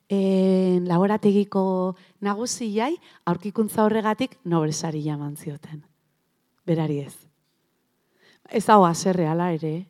en, 0.09 0.87
laborategiko 0.89 1.63
nagusi 2.25 2.71
jai, 2.73 2.93
aurkikuntza 3.29 3.85
horregatik 3.85 4.39
nobresari 4.45 5.03
jaman 5.05 5.35
zioten. 5.37 5.83
Berari 6.65 7.03
ez. 7.05 7.30
Ez 8.51 8.67
hau 8.67 8.83
azerre 8.83 9.29
ala 9.31 9.47
ere, 9.55 9.85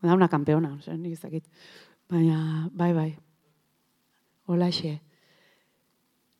da 0.00 0.16
una 0.16 0.28
kampeona, 0.32 0.72
nik 0.96 1.12
ezakit. 1.12 1.44
Baina, 2.08 2.68
bai, 2.72 2.92
bai. 2.96 3.10
Hola 4.48 4.70
xe. 4.72 4.96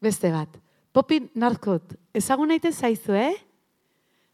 Beste 0.00 0.32
bat. 0.32 0.56
Popin 0.92 1.28
Narkot, 1.36 1.94
ezagun 2.16 2.50
naite 2.52 2.72
zaizu, 2.72 3.14
eh? 3.16 3.34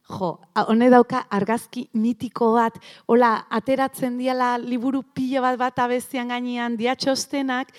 Jo, 0.09 0.31
hone 0.65 0.87
dauka 0.89 1.21
argazki 1.29 1.85
mitiko 1.93 2.53
bat, 2.55 2.79
hola, 3.05 3.45
ateratzen 3.53 4.17
diala 4.17 4.55
liburu 4.57 5.03
pila 5.03 5.43
bat 5.43 5.59
bat 5.59 5.83
abezian 5.85 6.31
gainean, 6.33 6.79
diatxostenak, 6.79 7.69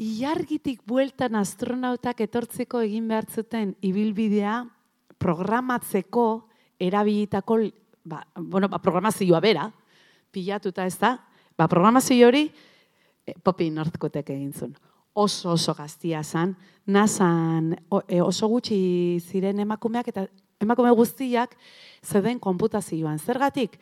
iargitik 0.00 0.80
bueltan 0.88 1.36
astronautak 1.36 2.22
etortzeko 2.24 2.80
egin 2.86 3.10
behar 3.10 3.28
zuten 3.28 3.74
ibilbidea 3.84 4.62
programatzeko 5.20 6.26
erabilitako, 6.80 7.58
ba, 8.04 8.26
bueno, 8.36 8.68
ba, 8.68 8.78
programazioa 8.78 9.40
bera, 9.40 9.70
pilatuta 10.30 10.86
ez 10.86 10.98
da, 10.98 11.16
ba, 11.58 11.68
programazio 11.68 12.28
hori, 12.28 12.46
e, 13.26 13.34
popi 13.42 13.70
nortkotek 13.70 14.30
egin 14.34 14.52
zuen. 14.52 14.76
Oso 15.12 15.52
oso 15.52 15.74
gaztia 15.74 16.22
zan, 16.22 16.54
nazan 16.86 17.74
e, 18.06 18.20
oso 18.22 18.48
gutxi 18.48 19.18
ziren 19.20 19.58
emakumeak 19.60 20.12
eta 20.12 20.26
emakume 20.60 20.92
guztiak 20.94 21.56
zeuden 22.04 22.38
konputazioan. 22.38 23.18
Zergatik, 23.18 23.78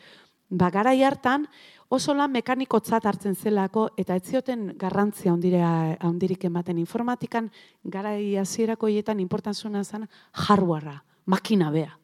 ba, 0.49 0.71
gara 0.73 0.95
hartan 1.05 1.47
oso 1.89 2.13
lan 2.13 2.31
mekanikotzat 2.31 3.05
hartzen 3.05 3.35
zelako 3.35 3.89
eta 3.97 4.15
ez 4.15 4.25
zioten 4.25 4.73
garrantzia 4.77 5.33
handirik 5.33 6.45
ematen 6.45 6.77
informatikan 6.77 7.49
gara 7.83 8.15
hasierako 8.41 8.87
hietan 8.87 9.19
importantzuna 9.19 9.83
zen 9.83 10.07
hardwarea, 10.47 11.03
makina 11.25 11.71
bea. 11.71 11.98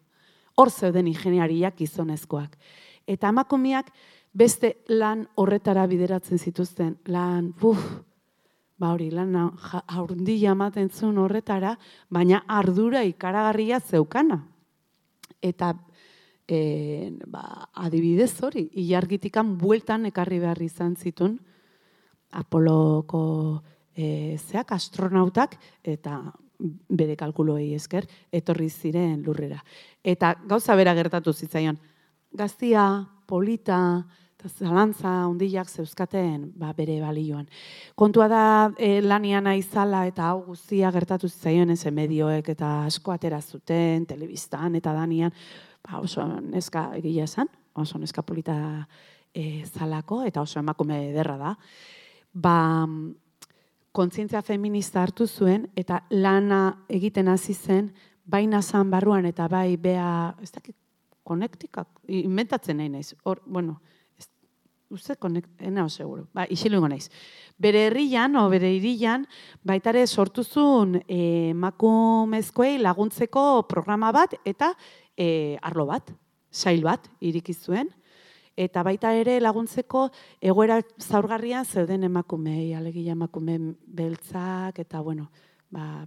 Hor 0.55 0.71
zeuden 0.71 1.07
ingeniariak 1.07 1.81
izonezkoak. 1.81 2.55
Eta 3.07 3.29
emakumeak 3.29 3.91
beste 4.35 4.77
lan 4.91 5.25
horretara 5.35 5.85
bideratzen 5.87 6.39
zituzten, 6.39 6.97
lan, 7.07 7.51
buf, 7.59 7.81
ba 8.77 8.91
hori, 8.93 9.09
lan 9.11 9.35
haurdia 9.87 10.51
ematen 10.51 10.89
zuen 10.89 11.17
horretara, 11.21 11.75
baina 12.09 12.43
ardura 12.47 13.03
ikaragarria 13.07 13.79
zeukana. 13.79 14.41
Eta 15.41 15.73
e, 16.47 17.11
ba, 17.27 17.69
adibidez 17.85 18.33
hori, 18.43 18.67
ilargitikan 18.83 19.55
bueltan 19.57 20.09
ekarri 20.11 20.39
behar 20.43 20.61
izan 20.61 20.95
zitun. 20.95 21.37
Apoloko 22.35 23.21
e, 23.95 24.35
zeak 24.37 24.73
astronautak 24.75 25.55
eta 25.83 26.19
bere 26.59 27.15
kalkuloei 27.15 27.73
esker 27.75 28.07
etorri 28.31 28.69
ziren 28.69 29.21
lurrera. 29.25 29.61
Eta 30.03 30.35
gauza 30.47 30.75
bera 30.75 30.93
gertatu 30.95 31.33
zitzaion, 31.33 31.77
gaztia, 32.33 32.85
polita, 33.27 33.79
eta 34.35 34.49
zalantza 34.49 35.11
ondiak 35.27 35.69
zeuzkaten 35.69 36.51
ba, 36.59 36.71
bere 36.77 36.99
balioan. 37.01 37.47
Kontua 37.95 38.27
da 38.29 38.43
e, 38.77 39.01
lanian 39.01 39.47
aizala 39.47 40.05
eta 40.07 40.29
hau 40.29 40.43
guztia 40.45 40.91
gertatu 40.91 41.29
zitzaioen 41.29 41.71
ez 41.73 41.85
medioek 41.91 42.49
eta 42.53 42.85
asko 42.85 43.11
atera 43.15 43.41
zuten, 43.41 44.05
telebistan 44.05 44.75
eta 44.75 44.93
danian, 44.93 45.33
ba, 45.83 45.99
oso 45.99 46.25
neska 46.41 46.91
egia 46.99 47.25
esan, 47.25 47.49
oso 47.75 47.97
neska 47.97 48.21
polita 48.21 48.55
e, 49.33 49.65
zalako 49.65 50.23
eta 50.25 50.41
oso 50.41 50.59
emakume 50.59 51.09
ederra 51.09 51.37
da. 51.37 51.55
Ba, 52.33 52.57
kontzientzia 53.95 54.41
feminista 54.43 55.01
hartu 55.03 55.27
zuen 55.27 55.69
eta 55.79 56.01
lana 56.11 56.85
egiten 56.91 57.29
hasi 57.31 57.53
zen 57.55 57.93
baina 58.25 58.61
zan 58.61 58.91
barruan 58.91 59.25
eta 59.29 59.47
bai 59.47 59.77
bea, 59.77 60.35
ez 60.41 60.51
dakit, 60.51 60.75
konektikak, 61.25 61.87
inventatzen 62.07 62.77
nahi 62.77 62.89
naiz. 62.93 63.13
Hor, 63.25 63.41
bueno, 63.45 63.79
ez, 64.17 64.27
uste 64.93 65.15
konektena 65.21 65.87
seguro, 65.89 66.27
ba, 66.33 66.45
isilu 66.49 66.81
naiz. 66.85 67.07
Bere 67.57 67.87
herrian, 67.87 68.35
o 68.37 68.47
bere 68.49 68.69
irian, 68.75 69.25
baitare 69.63 70.05
sortuzun 70.07 70.99
e, 71.07 71.53
makumezkoei 71.57 72.77
laguntzeko 72.81 73.65
programa 73.69 74.11
bat 74.13 74.37
eta 74.45 74.73
e, 75.17 75.57
arlo 75.61 75.87
bat, 75.89 76.11
sail 76.51 76.83
bat, 76.85 77.09
irikizuen. 77.21 77.89
Eta 78.55 78.83
baita 78.87 79.11
ere 79.11 79.35
laguntzeko 79.43 80.05
egoera 80.39 80.79
zaurgarrian 81.03 81.65
zeuden 81.65 82.07
emakumei, 82.07 82.73
alegia 82.73 83.11
emakume 83.11 83.57
beltzak, 83.85 84.79
eta 84.79 85.01
bueno, 85.03 85.27
ba, 85.69 86.05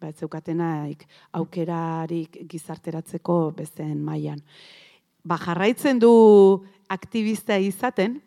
ba 0.00 0.10
ez 0.10 0.18
zeukatenaik 0.18 1.06
aukerarik 1.38 2.40
gizarteratzeko 2.50 3.52
bezen 3.54 4.02
mailan. 4.02 4.42
Ba 5.24 5.38
jarraitzen 5.38 6.02
du 6.02 6.10
aktivista 6.90 7.56
izaten 7.62 8.18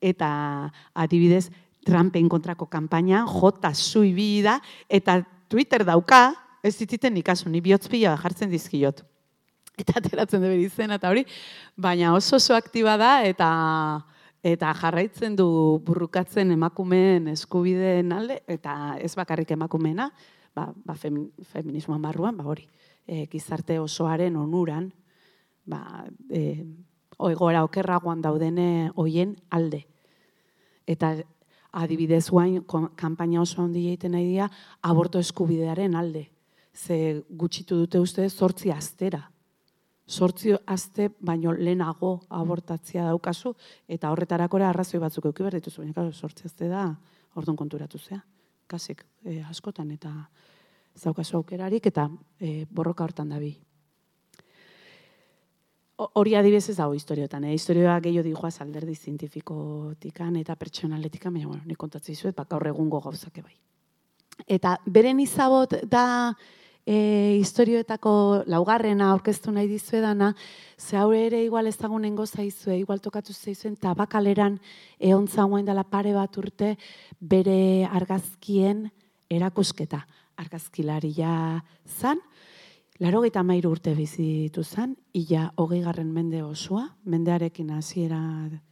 eta 0.00 0.72
adibidez 0.94 1.50
Trumpen 1.84 2.28
kontrako 2.30 2.66
kanpaina 2.70 3.26
jota 3.26 3.74
suibi 3.74 4.40
da 4.42 4.60
eta 4.88 5.20
Twitter 5.50 5.84
dauka, 5.84 6.30
ez 6.62 6.76
zititen 6.78 7.16
ikasu 7.18 7.50
ni 7.50 7.60
bihotzpila 7.60 8.14
jartzen 8.16 8.50
dizkiot. 8.50 9.02
Eta 9.80 9.98
ateratzen 10.02 10.42
dut 10.44 10.58
izena 10.60 10.98
eta 11.00 11.10
hori, 11.10 11.24
baina 11.76 12.12
oso 12.14 12.36
oso 12.36 12.54
aktiba 12.54 12.98
da 13.00 13.22
eta 13.24 13.48
eta 14.42 14.72
jarraitzen 14.74 15.36
du 15.38 15.46
burrukatzen 15.86 16.50
emakumeen 16.50 17.28
eskubideen 17.30 18.10
alde 18.12 18.40
eta 18.50 18.96
ez 18.98 19.14
bakarrik 19.14 19.52
emakumeena, 19.54 20.08
ba, 20.54 20.72
ba 20.74 20.96
fem, 20.98 21.28
feminismoa 21.52 21.98
marruan, 22.02 22.36
ba 22.36 22.48
hori, 22.50 22.66
e, 23.06 23.26
gizarte 23.30 23.78
osoaren 23.78 24.36
onuran, 24.36 24.90
ba, 25.64 26.04
e, 26.28 26.64
oegoera 27.22 27.62
okerragoan 27.64 28.22
daudene 28.22 28.90
hoien 28.96 29.36
alde. 29.50 29.84
Eta 30.86 31.14
adibidez 31.72 32.26
guain, 32.30 32.60
kanpaina 32.98 33.40
oso 33.40 33.62
handi 33.62 33.86
egiten 33.86 34.16
nahi 34.16 34.26
dira, 34.26 34.50
aborto 34.82 35.22
eskubidearen 35.22 35.94
alde. 35.96 36.26
Ze 36.74 37.22
gutxitu 37.28 37.78
dute 37.78 38.00
uste 38.00 38.28
zortzi 38.28 38.72
astera. 38.72 39.22
Zortzi 40.08 40.52
aste 40.66 41.10
baino 41.20 41.52
lehenago 41.52 42.20
abortatzia 42.28 43.04
daukazu, 43.06 43.54
eta 43.88 44.10
horretarakora 44.10 44.68
arrazoi 44.68 45.00
batzuk 45.00 45.30
euki 45.30 45.42
behar 45.42 45.60
dituzu, 45.60 45.82
baina 45.82 46.10
zortzi 46.12 46.46
aste 46.46 46.68
da, 46.68 46.88
orduan 47.34 47.56
konturatu 47.56 47.98
zea 47.98 48.20
kasik 48.72 49.04
e, 49.24 49.40
askotan 49.48 49.90
eta 49.92 50.12
zaukazu 50.96 51.38
aukerarik 51.40 51.86
eta 51.90 52.08
e, 52.40 52.64
borroka 52.70 53.04
hortan 53.04 53.34
dabi. 53.34 53.52
Hori 56.02 56.34
adibez 56.34 56.64
ez 56.72 56.78
dago 56.78 56.96
historiotan, 56.96 57.44
eh? 57.46 57.52
historioa 57.54 57.98
gehiago 58.02 58.24
dihoaz 58.26 58.56
alderdi 58.64 58.94
zientifikotikan 58.96 60.38
eta 60.40 60.56
pertsonaletikan, 60.58 61.34
baina 61.36 61.50
bueno, 61.50 61.62
nik 61.68 61.78
kontatzei 61.78 62.16
zuet, 62.16 62.34
bak 62.34 62.48
gaur 62.50 62.66
egungo 62.66 63.00
gauzake 63.04 63.44
bai. 63.44 63.54
Eta 64.50 64.74
beren 64.88 65.20
izabot 65.22 65.76
da 65.86 66.32
e, 66.86 67.38
historioetako 67.38 68.44
laugarrena 68.50 69.10
aurkeztu 69.12 69.52
nahi 69.52 69.68
dizuedana, 69.70 70.32
ze 70.78 70.96
haure 70.96 71.26
ere 71.26 71.42
igual 71.44 71.66
ez 71.66 71.76
dago 71.78 71.98
zaizue, 72.26 72.78
igual 72.78 73.00
tokatu 73.00 73.32
zaizuen, 73.32 73.76
tabakaleran 73.76 74.60
egon 74.98 75.28
zauen 75.28 75.64
dela 75.64 75.84
pare 75.84 76.12
bat 76.12 76.36
urte 76.36 76.76
bere 77.20 77.84
argazkien 77.84 78.90
erakusketa. 79.30 80.06
Argazkilaria 80.36 81.62
zan, 81.86 82.18
laro 82.98 83.22
gita 83.22 83.42
urte 83.68 83.94
bizitu 83.94 84.64
zan, 84.64 84.96
illa 85.12 85.52
hogei 85.56 85.82
garren 85.82 86.12
mende 86.12 86.42
osoa, 86.42 86.96
mendearekin 87.04 87.70
hasiera 87.70 88.62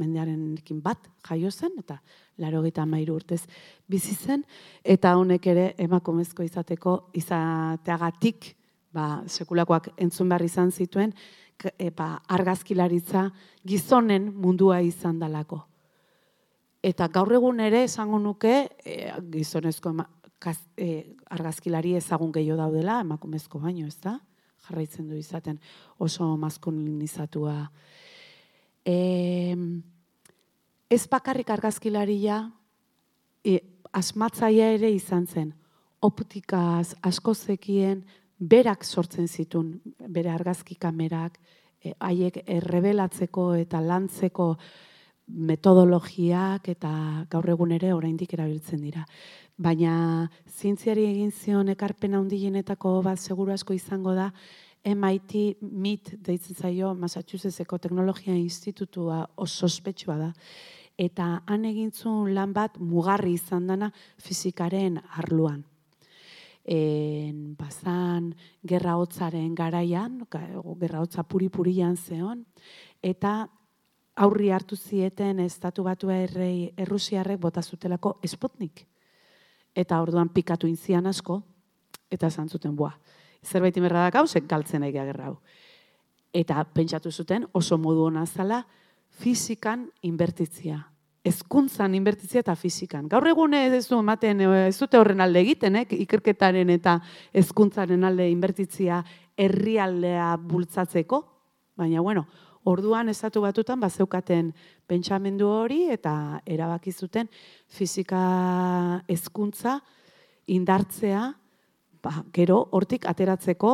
mendearenekin 0.00 0.80
bat 0.82 1.08
jaio 1.28 1.50
zen, 1.50 1.76
eta 1.78 2.00
laro 2.40 2.62
gita 2.64 2.86
mairu 2.88 3.18
urtez 3.20 3.42
bizi 3.88 4.16
zen, 4.16 4.44
eta 4.84 5.14
honek 5.20 5.46
ere 5.52 5.66
emakumezko 5.78 6.46
izateko 6.46 6.96
izateagatik, 7.20 8.54
ba, 8.92 9.22
sekulakoak 9.28 9.92
entzun 10.00 10.28
behar 10.32 10.44
izan 10.48 10.72
zituen, 10.72 11.12
epa, 11.78 12.14
argazkilaritza 12.28 13.26
gizonen 13.66 14.30
mundua 14.32 14.80
izan 14.80 15.18
dalako. 15.20 15.60
Eta 16.80 17.10
gaur 17.12 17.34
egun 17.36 17.60
ere 17.60 17.84
esango 17.84 18.18
nuke 18.18 18.54
e, 18.84 18.96
gizonezko 19.32 19.92
ema, 19.92 20.06
e, 20.76 20.88
argazkilari 21.28 21.94
ezagun 21.98 22.32
gehiago 22.32 22.56
daudela, 22.62 23.00
emakumezko 23.04 23.60
baino, 23.60 23.86
ez 23.86 23.98
da? 24.00 24.16
Jarraitzen 24.66 25.08
du 25.08 25.18
izaten 25.18 25.58
oso 25.98 26.36
maskulinizatua. 26.40 27.56
Eh, 28.84 29.56
ez 30.90 31.06
bakarrik 31.08 31.50
argazkilaria, 31.50 32.42
e, 33.44 33.60
asmatzaia 33.92 34.72
ere 34.74 34.90
izan 34.90 35.26
zen. 35.26 35.52
Optikaz 36.00 36.94
asko 37.02 37.34
zekien, 37.34 38.04
berak 38.38 38.84
sortzen 38.84 39.28
zitun, 39.28 39.80
bere 40.08 40.30
argazki 40.32 40.74
kamerak, 40.80 41.38
e, 41.80 41.92
haiek 41.98 42.42
errebelatzeko 42.46 43.54
eta 43.60 43.80
lantzeko 43.80 44.54
metodologiak 45.30 46.66
eta 46.72 46.90
gaur 47.30 47.48
egun 47.52 47.72
ere 47.76 47.92
oraindik 47.94 48.32
erabiltzen 48.34 48.80
dira. 48.82 49.04
Baina 49.60 50.30
zientziari 50.48 51.04
egin 51.06 51.30
zion 51.30 51.68
ekarpen 51.68 52.16
handienetako 52.16 53.00
bat 53.04 53.20
seguru 53.20 53.52
asko 53.52 53.76
izango 53.76 54.14
da 54.16 54.30
MIT 54.84 55.60
MIT 55.60 56.14
deitzen 56.24 56.56
zaio 56.56 56.94
Massachusettseko 56.94 57.78
Teknologia 57.78 58.34
Institutua 58.34 59.26
oso 59.36 59.66
ospetsua 59.66 60.16
da 60.16 60.32
eta 61.00 61.40
han 61.48 61.64
egintzun 61.64 62.34
lan 62.36 62.52
bat 62.52 62.76
mugarri 62.78 63.32
izan 63.38 63.66
dana 63.70 63.88
fizikaren 64.20 64.98
arluan. 65.16 65.62
En, 66.70 67.54
bazan 67.56 68.34
gerra 68.68 68.98
hotzaren 69.00 69.54
garaian, 69.56 70.20
gerra 70.28 71.00
hotza 71.00 71.24
puri-purian 71.24 71.96
zeon, 71.96 72.44
eta 73.00 73.48
aurri 74.20 74.50
hartu 74.52 74.76
zieten 74.76 75.40
estatu 75.40 75.86
batua 75.88 76.18
errei 76.26 76.70
errusiarrek 76.76 77.40
bota 77.40 77.62
zutelako 77.62 78.18
espotnik. 78.22 78.84
Eta 79.74 80.02
orduan 80.02 80.28
pikatu 80.28 80.68
inzian 80.68 81.06
asko, 81.08 81.40
eta 82.10 82.28
zantzuten 82.28 82.76
boa. 82.76 82.92
Zerbait 83.44 83.76
imerra 83.76 84.06
da 84.06 84.14
gauzek 84.20 84.46
galtzen 84.48 84.84
egia 84.84 85.04
gerra 85.08 85.30
hau. 85.30 85.38
Eta 86.32 86.62
pentsatu 86.64 87.10
zuten 87.10 87.46
oso 87.52 87.78
modu 87.78 88.06
hona 88.06 88.26
zala 88.26 88.64
fizikan 89.10 89.88
inbertitzia 90.02 90.90
ezkuntzan 91.24 91.94
inbertizia 91.94 92.40
eta 92.40 92.54
fizikan. 92.56 93.08
Gaur 93.08 93.26
egun 93.28 93.54
ez 93.54 93.86
du 93.88 93.98
ematen, 94.00 94.40
ez 94.40 94.76
dute 94.78 94.98
horren 94.98 95.20
alde 95.20 95.42
egiten, 95.44 95.76
eh? 95.76 95.86
ikerketaren 96.06 96.70
eta 96.72 96.96
ezkuntzaren 97.36 98.04
alde 98.08 98.28
inbertitzia 98.30 99.02
herrialdea 99.40 100.32
bultzatzeko, 100.40 101.20
baina 101.76 102.00
bueno, 102.00 102.24
orduan 102.64 103.08
estatu 103.12 103.42
batutan 103.44 103.80
bazeukaten 103.80 104.52
pentsamendu 104.88 105.48
hori 105.48 105.82
eta 105.92 106.40
erabaki 106.46 106.92
zuten 106.92 107.28
fizika 107.68 109.02
ezkuntza 109.08 109.78
indartzea, 110.50 111.22
ba, 112.02 112.24
gero 112.32 112.62
hortik 112.72 113.06
ateratzeko 113.06 113.72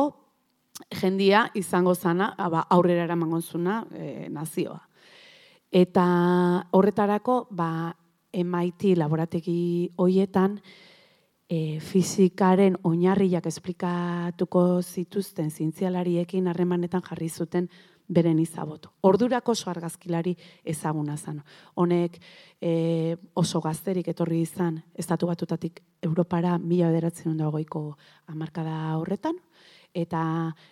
jendia 1.01 1.47
izango 1.55 1.95
zana, 1.95 2.33
ba, 2.37 2.65
aurrera 2.69 3.05
eramango 3.07 3.41
zuna 3.41 3.81
e, 3.91 4.27
nazioa. 4.29 4.81
Eta 5.71 6.05
horretarako, 6.71 7.47
ba, 7.51 7.95
MIT 8.37 8.93
laborategi 8.97 9.89
hoietan, 9.97 10.59
e, 11.49 11.79
fizikaren 11.79 12.77
oinarriak 12.83 13.47
esplikatuko 13.47 14.81
zituzten 14.83 15.51
zintzialariekin 15.51 16.47
harremanetan 16.51 17.03
jarri 17.07 17.29
zuten 17.29 17.69
beren 18.07 18.39
izaboto. 18.39 18.93
Ordurako 19.03 19.51
oso 19.51 19.69
argazkilari 19.69 20.33
ezaguna 20.63 21.17
zen. 21.17 21.41
Honek 21.75 22.17
e, 22.61 23.15
oso 23.35 23.61
gazterik 23.61 24.07
etorri 24.07 24.41
izan, 24.41 24.79
estatu 24.95 25.27
batutatik 25.27 25.81
Europara 26.01 26.57
mila 26.57 26.91
bederatzen 26.91 27.37
dagoiko 27.37 27.97
amarkada 28.27 28.95
horretan, 28.97 29.35
eta 29.97 30.21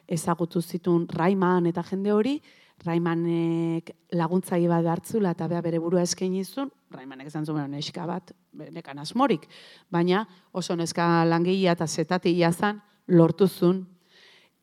ezagutu 0.08 0.62
zitun 0.62 1.08
Raiman 1.12 1.68
eta 1.68 1.84
jende 1.84 2.14
hori, 2.14 2.40
Raimanek 2.84 3.94
laguntzaile 4.20 4.68
bat 4.68 4.88
hartzula 4.92 5.32
eta 5.32 5.48
bea 5.48 5.62
bere 5.64 5.80
burua 5.80 6.04
eskaini 6.04 6.44
zuen, 6.44 6.70
Raimanek 6.92 7.32
esan 7.32 7.46
zuen 7.46 7.72
neska 7.72 8.06
bat, 8.08 8.34
nekan 8.54 9.00
asmorik, 9.00 9.48
baina 9.92 10.26
oso 10.54 10.76
neska 10.76 11.26
langilea 11.26 11.76
eta 11.76 11.88
zetatia 11.88 12.52
zan 12.52 12.82
lortu 13.08 13.48
zuen 13.48 13.86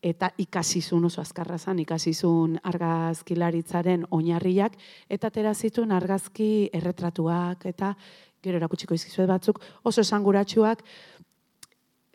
eta 0.03 0.32
ikasizun 0.42 1.05
oso 1.07 1.20
azkarra 1.22 1.59
zan, 1.59 1.78
ikasizun 1.78 2.59
argazkilaritzaren 2.66 4.05
oinarriak, 4.11 4.74
eta 5.09 5.30
atera 5.30 5.55
zituen 5.55 5.92
argazki 5.94 6.68
erretratuak, 6.74 7.66
eta 7.70 7.94
gero 8.42 8.59
erakutsiko 8.59 8.94
izkizuet 8.98 9.30
batzuk, 9.30 9.61
oso 9.86 10.03
esanguratsuak, 10.03 10.82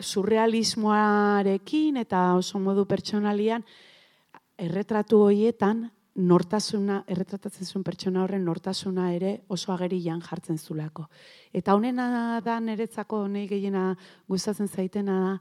surrealismoarekin 0.04 1.98
eta 2.04 2.34
oso 2.38 2.60
modu 2.60 2.86
pertsonalian, 2.86 3.64
erretratu 4.58 5.22
horietan, 5.24 5.88
nortasuna, 6.18 7.04
erretratatzen 7.08 7.66
zuen 7.66 7.84
pertsona 7.86 8.24
horren 8.24 8.44
nortasuna 8.46 9.12
ere 9.14 9.44
oso 9.54 9.72
agerian 9.74 10.22
jartzen 10.26 10.58
zulako. 10.58 11.06
Eta 11.54 11.76
honena 11.78 12.42
da 12.44 12.60
niretzako, 12.60 13.28
nahi 13.30 13.48
gehiena 13.48 13.92
gustatzen 14.28 14.68
zaitena 14.68 15.20
da, 15.22 15.34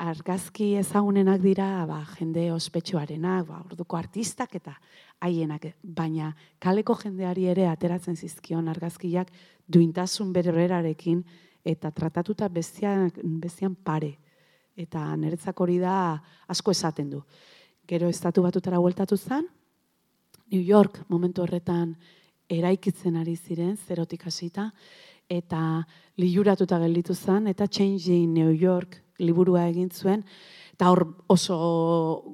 argazki 0.00 0.74
ezagunenak 0.80 1.42
dira 1.44 1.84
ba, 1.86 2.00
jende 2.16 2.46
ospetsuarenak, 2.54 3.46
ba, 3.48 3.60
orduko 3.68 3.98
artistak 3.98 4.54
eta 4.56 4.72
haienak, 5.20 5.66
baina 5.82 6.32
kaleko 6.58 6.96
jendeari 7.02 7.44
ere 7.52 7.66
ateratzen 7.68 8.16
zizkion 8.16 8.68
argazkiak 8.72 9.28
duintasun 9.68 10.32
bererarekin 10.32 11.20
eta 11.64 11.90
tratatuta 11.92 12.48
bestian, 12.48 13.10
bestian 13.42 13.74
pare. 13.76 14.14
Eta 14.80 15.04
niretzak 15.20 15.60
hori 15.60 15.76
da 15.82 16.16
asko 16.48 16.72
esaten 16.72 17.10
du. 17.10 17.20
Gero 17.86 18.08
estatu 18.08 18.42
batutara 18.42 18.80
hueltatu 18.80 19.18
zen, 19.18 19.44
New 20.50 20.62
York 20.62 21.02
momentu 21.08 21.42
horretan 21.44 21.92
eraikitzen 22.50 23.20
ari 23.20 23.36
ziren, 23.36 23.76
zerotik 23.76 24.24
hasita, 24.26 24.70
eta 25.28 25.84
liuratuta 26.18 26.80
gelditu 26.80 27.14
zen, 27.14 27.46
eta 27.52 27.68
Changing 27.68 28.32
New 28.32 28.50
York 28.56 28.96
liburua 29.20 29.66
egin 29.68 29.90
zuen, 29.90 30.24
eta 30.74 30.90
hor 30.90 31.04
oso 31.28 31.56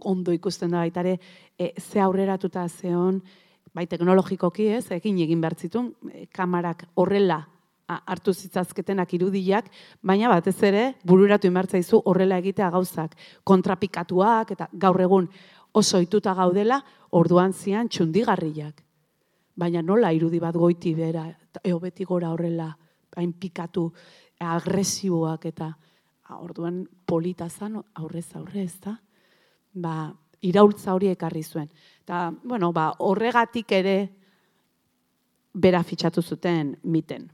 ondo 0.06 0.32
ikusten 0.32 0.70
da 0.70 0.84
baitare, 0.84 1.18
e, 1.58 1.72
ze 1.80 2.00
aurreratuta 2.00 2.68
zeon, 2.68 3.20
bai 3.74 3.86
teknologikoki 3.90 4.70
ez, 4.78 4.86
egin 4.94 5.18
egin 5.20 5.42
behar 5.42 5.58
zitun, 5.58 5.92
e, 6.12 6.26
kamarak 6.32 6.86
horrela 6.94 7.42
hartu 7.86 8.32
zitzazketenak 8.34 9.12
irudiak, 9.14 9.68
baina 10.02 10.30
batez 10.32 10.56
ere 10.66 10.86
bururatu 11.06 11.46
inbertzaizu 11.46 12.00
horrela 12.10 12.38
egitea 12.42 12.70
gauzak, 12.74 13.14
kontrapikatuak 13.44 14.50
eta 14.56 14.68
gaur 14.72 15.00
egun 15.00 15.28
oso 15.76 16.00
ituta 16.02 16.34
gaudela, 16.34 16.80
orduan 17.10 17.52
zian 17.52 17.88
txundigarriak. 17.88 18.82
Baina 19.56 19.82
nola 19.82 20.10
irudi 20.12 20.40
bat 20.40 20.56
goiti 20.56 20.94
bera, 20.94 21.26
eo 21.62 21.78
beti 21.80 22.04
gora 22.04 22.32
horrela, 22.32 22.70
hain 23.16 23.32
pikatu, 23.32 23.86
agresiboak 24.40 25.46
eta 25.48 25.70
orduan 26.34 26.88
polita 27.06 27.48
zan 27.48 27.82
aurrez 27.94 28.28
aurre 28.36 28.62
ez 28.62 28.80
da, 28.82 28.96
ba, 29.72 30.12
iraultza 30.42 30.94
hori 30.94 31.08
ekarri 31.12 31.42
zuen. 31.42 31.68
Eta, 32.02 32.30
bueno, 32.42 32.72
ba, 32.72 32.92
horregatik 32.98 33.72
ere 33.72 33.96
bera 35.54 35.82
fitxatu 35.82 36.22
zuten 36.22 36.76
miten. 36.82 37.30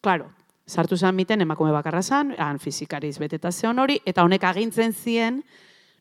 Claro, 0.00 0.30
sartu 0.66 0.96
zen 0.96 1.14
miten 1.14 1.40
emakume 1.40 1.72
bakarra 1.72 2.02
zan, 2.02 2.34
han 2.38 2.58
fizikariz 2.58 3.18
beteta 3.18 3.52
zeon 3.52 3.78
hori, 3.78 4.00
eta 4.04 4.24
honek 4.24 4.44
agintzen 4.44 4.92
zien 4.92 5.42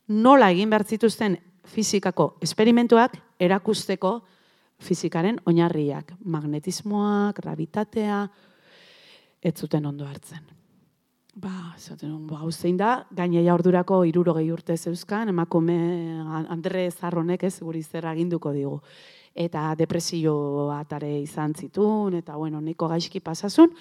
nola 0.08 0.52
egin 0.52 0.70
behar 0.70 0.86
zituzten 0.86 1.38
fizikako 1.66 2.36
esperimentuak 2.46 3.18
erakusteko 3.40 4.20
fizikaren 4.80 5.40
oinarriak. 5.46 6.14
Magnetismoak, 6.24 7.42
gravitatea, 7.42 8.26
ez 9.42 9.56
zuten 9.56 9.86
ondo 9.86 10.06
hartzen. 10.06 10.55
Ba, 11.36 11.76
zaten, 11.78 12.28
ba, 12.30 12.38
zein 12.48 12.78
da, 12.80 13.06
gaineia 13.12 13.52
ordurako 13.54 13.98
iruro 14.08 14.32
gehi 14.38 14.54
urte 14.56 14.78
zeuzkan, 14.78 15.28
emakume 15.34 15.76
Andre 16.32 16.86
Zarronek 16.92 17.42
ez, 17.44 17.58
guri 17.60 17.82
zer 17.84 18.06
aginduko 18.08 18.54
digu. 18.56 18.78
Eta 19.36 19.74
depresio 19.76 20.70
atare 20.72 21.10
izan 21.20 21.52
zitun, 21.54 22.16
eta 22.16 22.38
bueno, 22.40 22.62
niko 22.64 22.88
gaizki 22.88 23.20
pasasun, 23.20 23.74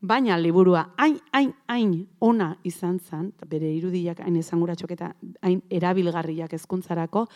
baina 0.00 0.38
liburua 0.40 0.86
hain, 0.96 1.18
hain, 1.36 1.52
hain 1.68 1.92
ona 2.18 2.54
izan 2.64 2.96
zen, 2.98 3.28
bere 3.46 3.68
irudiak 3.74 4.24
hain 4.24 4.38
esanguratxok 4.40 4.96
eta 4.96 5.12
hain 5.42 5.60
erabilgarriak 5.68 6.56
ezkuntzarako, 6.56 7.26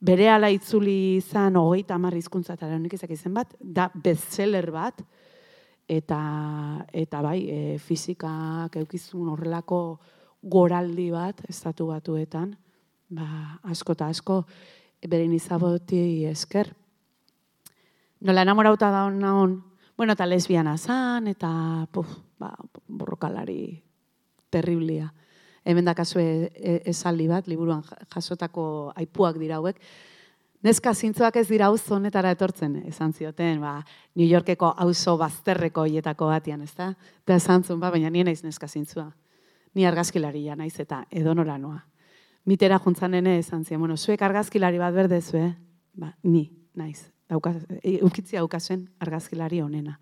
bere 0.00 0.26
ala 0.34 0.50
itzuli 0.50 1.20
izan 1.20 1.54
hogeita 1.62 1.94
amarri 1.94 2.24
izkuntzatara 2.26 2.74
honik 2.74 2.98
izak 2.98 3.14
izan 3.14 3.38
bat, 3.38 3.54
da 3.60 3.86
bestseller 3.94 4.72
bat, 4.74 4.98
eta 5.88 6.86
eta 6.92 7.22
bai, 7.22 7.40
e, 7.48 7.78
fizikak 7.78 8.76
eukizun 8.82 9.28
horrelako 9.30 9.98
goraldi 10.42 11.10
bat 11.10 11.42
estatu 11.48 11.88
batuetan, 11.90 12.56
ba, 13.10 13.58
asko 13.70 13.94
eta 13.94 14.10
asko 14.10 14.42
beren 15.06 15.32
izaboti 15.34 16.24
esker. 16.26 16.72
Nola 18.26 18.42
enamorauta 18.42 18.90
da 18.90 19.04
hon, 19.06 19.62
bueno, 19.96 20.12
eta 20.12 20.26
lesbiana 20.26 20.76
zan, 20.78 21.28
eta 21.28 21.86
puf, 21.92 22.08
ba, 22.38 22.54
borrokalari 22.88 23.82
terriblia. 24.50 25.12
Hemen 25.66 25.84
da 25.84 25.94
kasu 25.94 26.20
e, 26.22 26.50
e, 26.54 26.80
esaldi 26.90 27.26
bat, 27.28 27.48
liburuan 27.50 27.82
jasotako 28.14 28.92
aipuak 28.96 29.38
dira 29.38 29.58
hauek, 29.58 29.80
Neska 30.66 30.90
zintzoak 30.94 31.36
ez 31.38 31.46
dira 31.46 31.68
auzo 31.70 31.94
honetara 31.94 32.32
etortzen, 32.34 32.80
esan 32.90 33.12
zioten, 33.14 33.60
ba, 33.62 33.76
New 34.18 34.26
Yorkeko 34.26 34.72
auzo 34.82 35.14
bazterreko 35.20 35.84
hietako 35.86 36.26
batian, 36.32 36.62
ez 36.64 36.72
da? 36.74 36.88
Eta 37.22 37.36
esan 37.38 37.62
zuen, 37.62 37.78
ba, 37.78 37.92
baina 37.94 38.10
nien 38.10 38.26
naiz 38.26 38.40
neska 38.42 38.66
zintzua. 38.66 39.04
Ni 39.78 39.84
argazkilaria 39.86 40.56
naiz 40.58 40.74
eta 40.82 41.04
edo 41.10 41.34
noa. 41.34 41.84
Mitera 42.46 42.78
juntzan 42.82 43.12
nene 43.12 43.38
esan 43.38 43.64
zion, 43.64 43.80
bueno, 43.80 43.96
zuek 43.96 44.22
argazkilari 44.22 44.78
bat 44.78 44.94
berde 44.94 45.20
zue, 45.20 45.54
ba, 45.94 46.16
ni 46.22 46.50
naiz. 46.74 47.12
Dauka, 47.28 47.52
e, 47.82 48.00
ukitzia 48.02 48.40
daukazen 48.40 48.88
argazkilari 48.98 49.60
honena. 49.60 49.98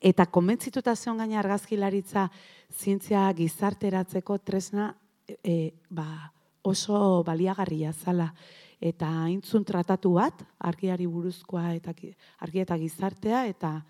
Eta 0.00 0.26
komentzituta 0.26 0.94
zeon 0.96 1.18
gaina 1.18 1.40
argazkilaritza 1.40 2.30
zientzia 2.72 3.26
gizarteratzeko 3.34 4.38
tresna 4.38 4.94
e, 5.42 5.74
ba, 5.90 6.32
oso 6.62 7.22
baliagarria 7.26 7.92
zala 7.92 8.32
eta 8.80 9.08
aintzun 9.24 9.64
tratatu 9.66 10.14
bat, 10.14 10.44
argiari 10.58 11.06
buruzkoa 11.06 11.72
eta 11.74 11.94
argi 12.40 12.62
eta 12.62 12.78
gizartea, 12.78 13.46
eta 13.46 13.82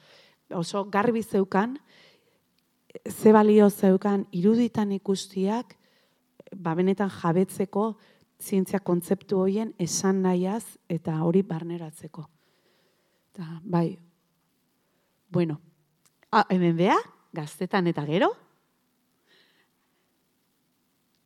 oso 0.56 0.84
garbi 0.88 1.22
zeukan, 1.22 1.76
ze 3.08 3.32
balio 3.32 3.68
zeukan 3.70 4.26
iruditan 4.32 4.92
ikustiak, 4.92 5.76
ba 6.56 6.74
benetan 6.74 7.10
jabetzeko 7.10 7.98
zientzia 8.40 8.80
kontzeptu 8.80 9.38
hoien 9.42 9.74
esan 9.78 10.22
nahiaz 10.22 10.78
eta 10.88 11.20
hori 11.22 11.42
barneratzeko. 11.42 12.24
Eta, 13.32 13.60
bai, 13.62 13.98
bueno, 15.30 15.60
a, 16.32 16.46
hemen 16.48 16.76
beha, 16.76 16.96
gaztetan 17.34 17.86
eta 17.86 18.06
gero, 18.06 18.32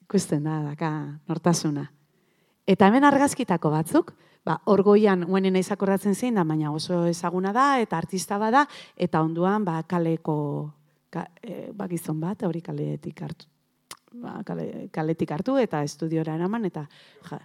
ikusten 0.02 0.44
da, 0.44 0.58
daka, 0.66 0.90
nortasuna. 1.28 1.86
Eta 2.72 2.88
hemen 2.88 3.04
argazkitako 3.04 3.70
batzuk, 3.72 4.12
ba, 4.46 4.56
orgoian 4.72 5.26
guenen 5.28 5.58
izakorratzen 5.60 6.14
zein 6.16 6.38
da, 6.38 6.44
baina 6.48 6.72
oso 6.72 7.04
ezaguna 7.10 7.52
da, 7.52 7.66
eta 7.82 7.98
artista 7.98 8.38
bada, 8.40 8.64
eta 8.96 9.20
onduan 9.22 9.66
ba, 9.66 9.82
kaleko 9.88 10.36
ka, 11.12 11.26
e, 11.42 11.68
ba, 11.76 11.88
gizon 11.90 12.20
bat, 12.22 12.46
hori 12.48 12.62
kaletik 12.64 13.20
hartu. 13.26 13.48
Ba, 14.22 14.38
kale, 14.46 14.88
kaletik 14.92 15.34
hartu 15.36 15.56
eta 15.60 15.82
estudiora 15.84 16.36
eraman, 16.38 16.64
eta... 16.68 16.86
Ja. 17.28 17.40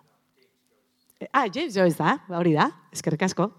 E, 1.17 1.27
ah, 1.31 1.47
James 1.47 1.73
Joyce 1.75 1.97
da, 1.99 2.17
ba, 2.29 2.39
hori 2.39 2.55
da, 2.55 2.69
eskerrik 2.93 3.27
asko. 3.27 3.49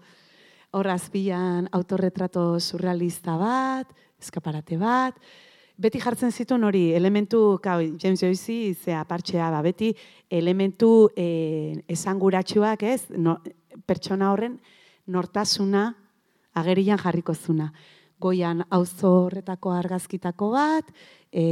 Horrazpian 0.79 1.69
autorretrato 1.73 2.47
surrealista 2.59 3.37
bat, 3.41 3.93
eskaparate 4.21 4.77
bat, 4.81 5.17
beti 5.79 5.99
jartzen 6.03 6.33
zituen 6.35 6.65
hori 6.67 6.89
elementu, 6.95 7.59
kau, 7.63 7.79
James 8.01 8.19
Joyce, 8.19 8.73
ze 8.75 8.95
apartxea, 8.95 9.49
ba, 9.53 9.61
beti 9.63 9.93
elementu 10.29 11.09
e, 11.15 11.79
esanguratsuak, 11.87 12.83
ez, 12.83 13.05
no, 13.15 13.37
pertsona 13.87 14.33
horren 14.33 14.59
nortasuna 15.09 15.87
agerian 16.59 16.99
jarriko 16.99 17.33
zuna. 17.33 17.69
Goian 18.19 18.65
auzo 18.75 19.13
horretako 19.25 19.71
argazkitako 19.71 20.51
bat, 20.57 20.91
e, 21.31 21.45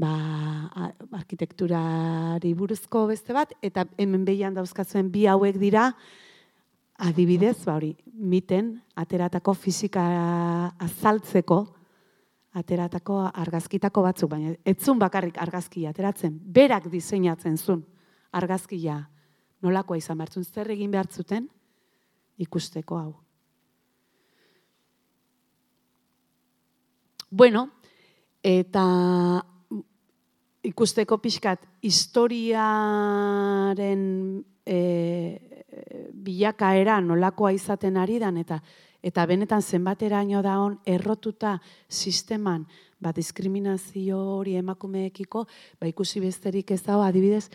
ba, 0.00 0.14
arkitekturari 1.12 2.54
buruzko 2.56 3.06
beste 3.12 3.36
bat, 3.36 3.52
eta 3.60 3.84
hemen 4.00 4.24
behian 4.24 4.56
dauzkatzuen 4.56 5.12
bi 5.12 5.28
hauek 5.28 5.60
dira, 5.60 5.90
adibidez, 7.04 7.58
ba 7.66 7.76
hori, 7.76 7.92
miten, 8.14 8.78
ateratako 8.96 9.52
fizika 9.58 10.04
azaltzeko, 10.80 11.66
ateratako 12.54 13.18
argazkitako 13.34 14.02
batzuk, 14.06 14.30
baina 14.30 14.54
etzun 14.64 14.98
bakarrik 14.98 15.40
argazkia 15.42 15.90
ateratzen, 15.90 16.38
berak 16.38 16.86
diseinatzen 16.92 17.58
zuen 17.58 17.82
argazkia 18.34 18.98
nolakoa 19.64 19.98
izan 19.98 20.18
behar 20.18 20.44
zer 20.44 20.70
egin 20.70 20.90
behar 20.90 21.06
zuten, 21.10 21.48
ikusteko 22.38 22.98
hau. 22.98 23.14
Bueno, 27.30 27.68
eta 28.42 28.84
ikusteko 30.64 31.18
pixkat 31.18 31.60
historiaren 31.82 34.04
e, 34.64 34.78
bilakaera 36.24 37.00
nolakoa 37.02 37.50
izaten 37.56 37.96
ari 37.98 38.20
dan, 38.22 38.36
eta 38.38 38.60
eta 39.04 39.26
benetan 39.28 39.62
zenbateraino 39.62 40.40
da 40.42 40.56
on 40.62 40.78
errotuta 40.88 41.58
sisteman 41.88 42.64
ba, 43.04 43.12
diskriminazio 43.12 44.18
hori 44.38 44.56
emakumeekiko, 44.56 45.44
ba, 45.80 45.88
ikusi 45.90 46.22
besterik 46.24 46.72
ez 46.72 46.82
dago, 46.86 47.04
adibidez, 47.04 47.48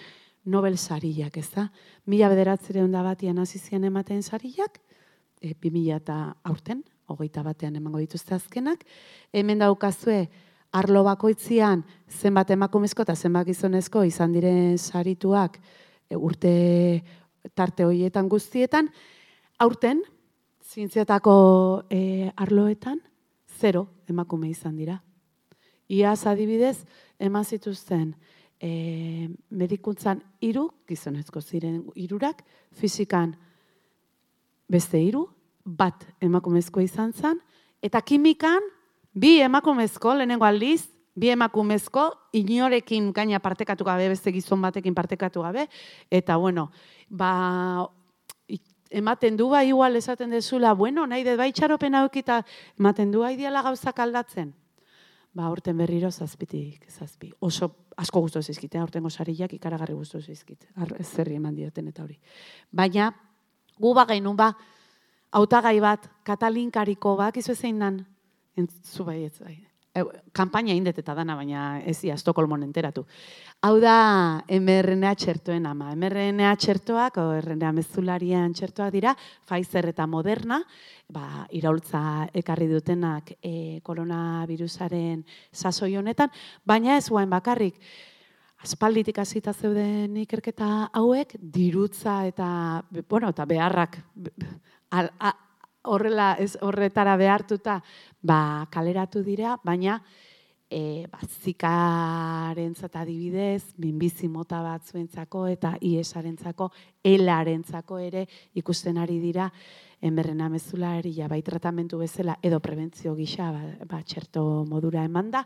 Nobel 0.50 0.78
sariak, 0.80 1.36
ez 1.38 1.50
da? 1.52 1.66
Mila 2.10 2.30
bederatzere 2.32 2.82
onda 2.82 3.02
batian 3.04 3.42
azizien 3.42 3.84
ematen 3.86 4.22
sariak, 4.24 4.80
e, 5.42 5.52
bi 5.54 5.70
mila 5.74 5.98
eta 6.00 6.16
aurten, 6.48 6.80
hogeita 7.12 7.44
batean 7.44 7.76
emango 7.76 8.00
dituzte 8.00 8.38
azkenak, 8.38 8.86
hemen 9.34 9.60
daukazue, 9.60 10.24
arlo 10.72 11.02
bakoitzian 11.04 11.82
zenbat 12.08 12.54
emakumezko 12.54 13.04
eta 13.04 13.16
zenbat 13.18 13.48
gizonezko 13.50 14.04
izan 14.06 14.34
diren 14.38 14.78
sarituak 14.78 15.58
e, 15.60 16.16
urte 16.16 16.54
tarte 17.58 17.86
horietan 17.86 18.30
guztietan, 18.30 18.90
aurten, 19.60 20.04
zientziatako 20.70 21.86
e, 21.90 22.32
arloetan, 22.38 23.00
zero 23.60 23.88
emakume 24.08 24.50
izan 24.50 24.76
dira. 24.78 25.00
Iaz 25.90 26.28
adibidez, 26.30 26.86
eman 27.18 27.46
zituzten 27.46 28.14
e, 28.62 29.30
medikuntzan 29.50 30.22
iru, 30.46 30.68
gizonezko 30.88 31.42
ziren 31.42 31.82
irurak, 31.98 32.44
fizikan 32.78 33.34
beste 34.70 35.02
iru, 35.02 35.26
bat 35.66 36.06
emakumezko 36.22 36.82
izan 36.86 37.14
zen, 37.14 37.42
eta 37.82 38.02
kimikan 38.06 38.62
bi 39.14 39.40
emakumezko, 39.42 40.14
lehenengo 40.20 40.46
aldiz, 40.46 40.84
bi 41.20 41.34
emakumezko, 41.34 42.12
inorekin 42.38 43.10
gaina 43.12 43.42
partekatu 43.42 43.84
gabe, 43.84 44.08
beste 44.14 44.32
gizon 44.32 44.62
batekin 44.62 44.94
partekatu 44.94 45.42
gabe, 45.42 45.66
eta 46.14 46.38
bueno, 46.38 46.70
ba, 47.10 47.90
ematen 48.90 49.38
du 49.38 49.50
ba, 49.50 49.64
igual 49.64 49.96
esaten 49.96 50.30
dezula, 50.30 50.74
bueno, 50.74 51.06
nahi 51.08 51.24
dut 51.24 51.38
bai 51.38 51.52
txaropen 51.54 51.96
haukita, 51.96 52.44
ematen 52.80 53.12
du 53.12 53.24
haidiala 53.24 53.62
gauzak 53.62 54.00
aldatzen. 54.00 54.54
Ba, 55.34 55.46
aurten 55.46 55.78
berriro 55.78 56.10
zazpitik, 56.12 56.90
zazpi. 56.90 57.32
Oso 57.40 57.70
asko 57.98 58.22
guztu 58.26 58.42
zizkite, 58.42 58.80
aurten 58.82 59.04
gozariak 59.06 59.54
ikaragarri 59.54 59.94
guztu 59.94 60.22
zizkite. 60.22 60.72
Zerri 61.04 61.38
eman 61.38 61.56
dioten 61.56 61.88
eta 61.92 62.04
hori. 62.04 62.18
Baina, 62.72 63.12
gu 63.78 63.94
ba 63.94 64.06
gainun 64.10 64.36
ba, 64.36 64.50
autagai 65.32 65.78
bat, 65.80 66.10
katalinkariko 66.26 67.16
bak, 67.20 67.38
izu 67.38 67.54
ezein 67.54 67.78
nan, 67.78 68.02
entzu 68.58 69.06
bai, 69.06 69.24
ez 69.28 69.38
bai, 69.40 69.60
kampaina 70.36 70.74
indet 70.76 71.00
eta 71.02 71.16
dana, 71.18 71.36
baina 71.36 71.80
ez 71.88 71.98
ia, 72.06 72.16
Estokolmon 72.16 72.64
enteratu. 72.64 73.06
Hau 73.66 73.80
da 73.82 74.44
mRNA 74.46 75.14
txertoen 75.20 75.66
ama. 75.66 75.96
mRNA 75.96 76.54
txertoak, 76.62 77.18
o 77.18 77.26
RNA 77.40 77.72
mezularian 77.76 78.54
txertoak 78.54 78.94
dira, 78.94 79.16
Pfizer 79.48 79.90
eta 79.92 80.06
Moderna, 80.08 80.62
ba, 81.10 81.48
iraultza 81.58 82.30
ekarri 82.34 82.70
dutenak 82.72 83.34
e, 83.42 83.82
koronavirusaren 83.84 85.26
sasoi 85.52 85.96
honetan, 85.98 86.32
baina 86.64 86.98
ez 86.98 87.10
guain 87.10 87.30
bakarrik, 87.30 87.82
aspalditik 88.64 89.18
hasita 89.20 89.54
zeuden 89.54 90.18
ikerketa 90.24 90.90
hauek, 90.94 91.36
dirutza 91.42 92.22
eta, 92.28 92.50
bueno, 93.10 93.34
eta 93.34 93.46
beharrak, 93.50 94.02
al, 94.92 95.12
horrela 95.84 96.34
ez 96.40 96.58
horretara 96.62 97.16
behartuta 97.18 97.80
ba, 98.22 98.68
kaleratu 98.72 99.24
dira, 99.24 99.58
baina 99.64 100.00
e, 100.70 101.08
ba, 101.10 101.20
zikarentzat 101.26 102.96
adibidez, 103.02 103.74
minbizi 103.82 104.30
mota 104.30 104.62
bat 104.64 104.86
zuentzako 104.86 105.48
eta 105.50 105.76
iesarentzako, 105.82 106.70
elarentzako 107.04 108.00
ere 108.04 108.26
ikusten 108.60 109.00
ari 109.02 109.20
dira 109.20 109.50
emberrena 110.02 110.48
mezulari 110.50 111.12
ja, 111.16 111.28
bai 111.28 111.42
tratamentu 111.44 112.00
bezala 112.00 112.38
edo 112.44 112.60
prebentzio 112.64 113.16
gisa 113.16 113.52
ba, 113.52 113.64
ba, 113.90 114.04
txerto 114.04 114.66
modura 114.70 115.04
emanda, 115.04 115.46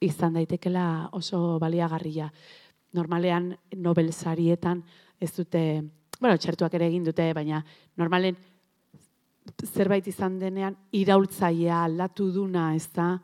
izan 0.00 0.34
daitekela 0.36 1.08
oso 1.16 1.58
baliagarria. 1.60 2.28
Normalean 2.96 3.54
Nobel 3.76 4.12
sarietan 4.12 4.82
ez 5.20 5.32
dute, 5.36 5.62
bueno, 6.20 6.36
txertuak 6.36 6.74
ere 6.76 6.88
egin 6.90 7.04
dute, 7.04 7.30
baina 7.36 7.62
normalen 7.96 8.36
zerbait 9.66 10.06
izan 10.06 10.38
denean 10.38 10.76
iraultzailea 10.92 11.84
aldatu 11.84 12.30
duna, 12.32 12.74
ez 12.74 12.88
da, 12.94 13.14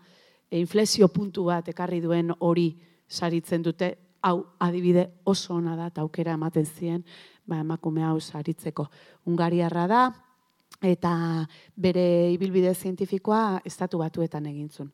e, 0.51 0.61
inflexio 0.61 1.09
puntu 1.09 1.45
bat 1.49 1.68
ekarri 1.68 2.01
duen 2.01 2.33
hori 2.41 2.70
saritzen 3.09 3.62
dute, 3.62 3.93
hau 4.23 4.39
adibide 4.62 5.09
oso 5.27 5.55
ona 5.55 5.77
da, 5.77 5.89
eta 5.91 6.03
aukera 6.03 6.37
ematen 6.39 6.66
zien, 6.66 7.05
ba, 7.47 7.59
emakume 7.61 8.05
hau 8.07 8.18
saritzeko. 8.20 8.87
Ungariarra 9.27 9.87
da, 9.91 10.03
eta 10.83 11.14
bere 11.77 12.05
ibilbide 12.33 12.75
zientifikoa 12.75 13.62
estatu 13.64 13.99
batuetan 14.03 14.47
egintzun. 14.51 14.91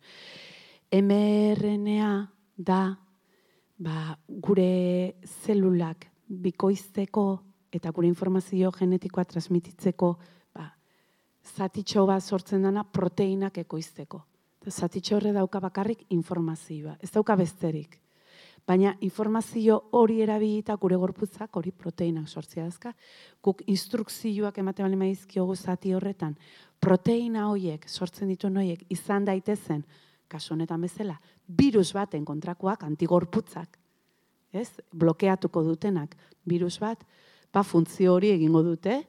mRNA 0.92 2.12
da, 2.56 2.82
ba, 3.78 4.16
gure 4.28 5.18
zelulak 5.44 6.08
bikoizteko 6.28 7.26
eta 7.72 7.92
gure 7.92 8.08
informazio 8.08 8.72
genetikoa 8.72 9.24
transmititzeko 9.28 10.16
zatitxo 11.56 12.04
bat 12.06 12.22
sortzen 12.22 12.62
dana 12.62 12.84
proteinak 12.84 13.58
ekoizteko. 13.64 14.24
Zatitxo 14.68 15.16
horre 15.16 15.32
dauka 15.32 15.60
bakarrik 15.64 16.04
informazioa, 16.12 16.98
ez 17.00 17.10
dauka 17.10 17.36
besterik. 17.36 17.98
Baina 18.68 18.92
informazio 19.00 19.78
hori 19.96 20.18
erabilita 20.20 20.74
gure 20.76 20.96
gorputzak 21.00 21.56
hori 21.56 21.70
proteinak 21.72 22.28
sortzea 22.28 22.66
dazka. 22.66 22.92
Guk 23.40 23.62
instrukzioak 23.66 24.58
emate 24.60 24.84
bali 24.84 24.98
maizkiogu 25.00 25.56
zati 25.56 25.94
horretan, 25.96 26.34
proteina 26.78 27.46
horiek 27.48 27.88
sortzen 27.88 28.28
ditu 28.28 28.50
horiek 28.50 28.84
izan 28.92 29.24
daitezen, 29.24 29.84
kasu 30.28 30.52
honetan 30.52 30.84
bezala, 30.84 31.16
virus 31.48 31.94
baten 31.96 32.24
kontrakoak 32.24 32.84
antigorputzak, 32.84 33.78
ez? 34.52 34.68
blokeatuko 34.92 35.62
dutenak 35.64 36.14
virus 36.44 36.78
bat, 36.78 37.00
ba 37.52 37.62
funtzio 37.62 38.12
hori 38.14 38.34
egingo 38.36 38.62
dute, 38.62 39.00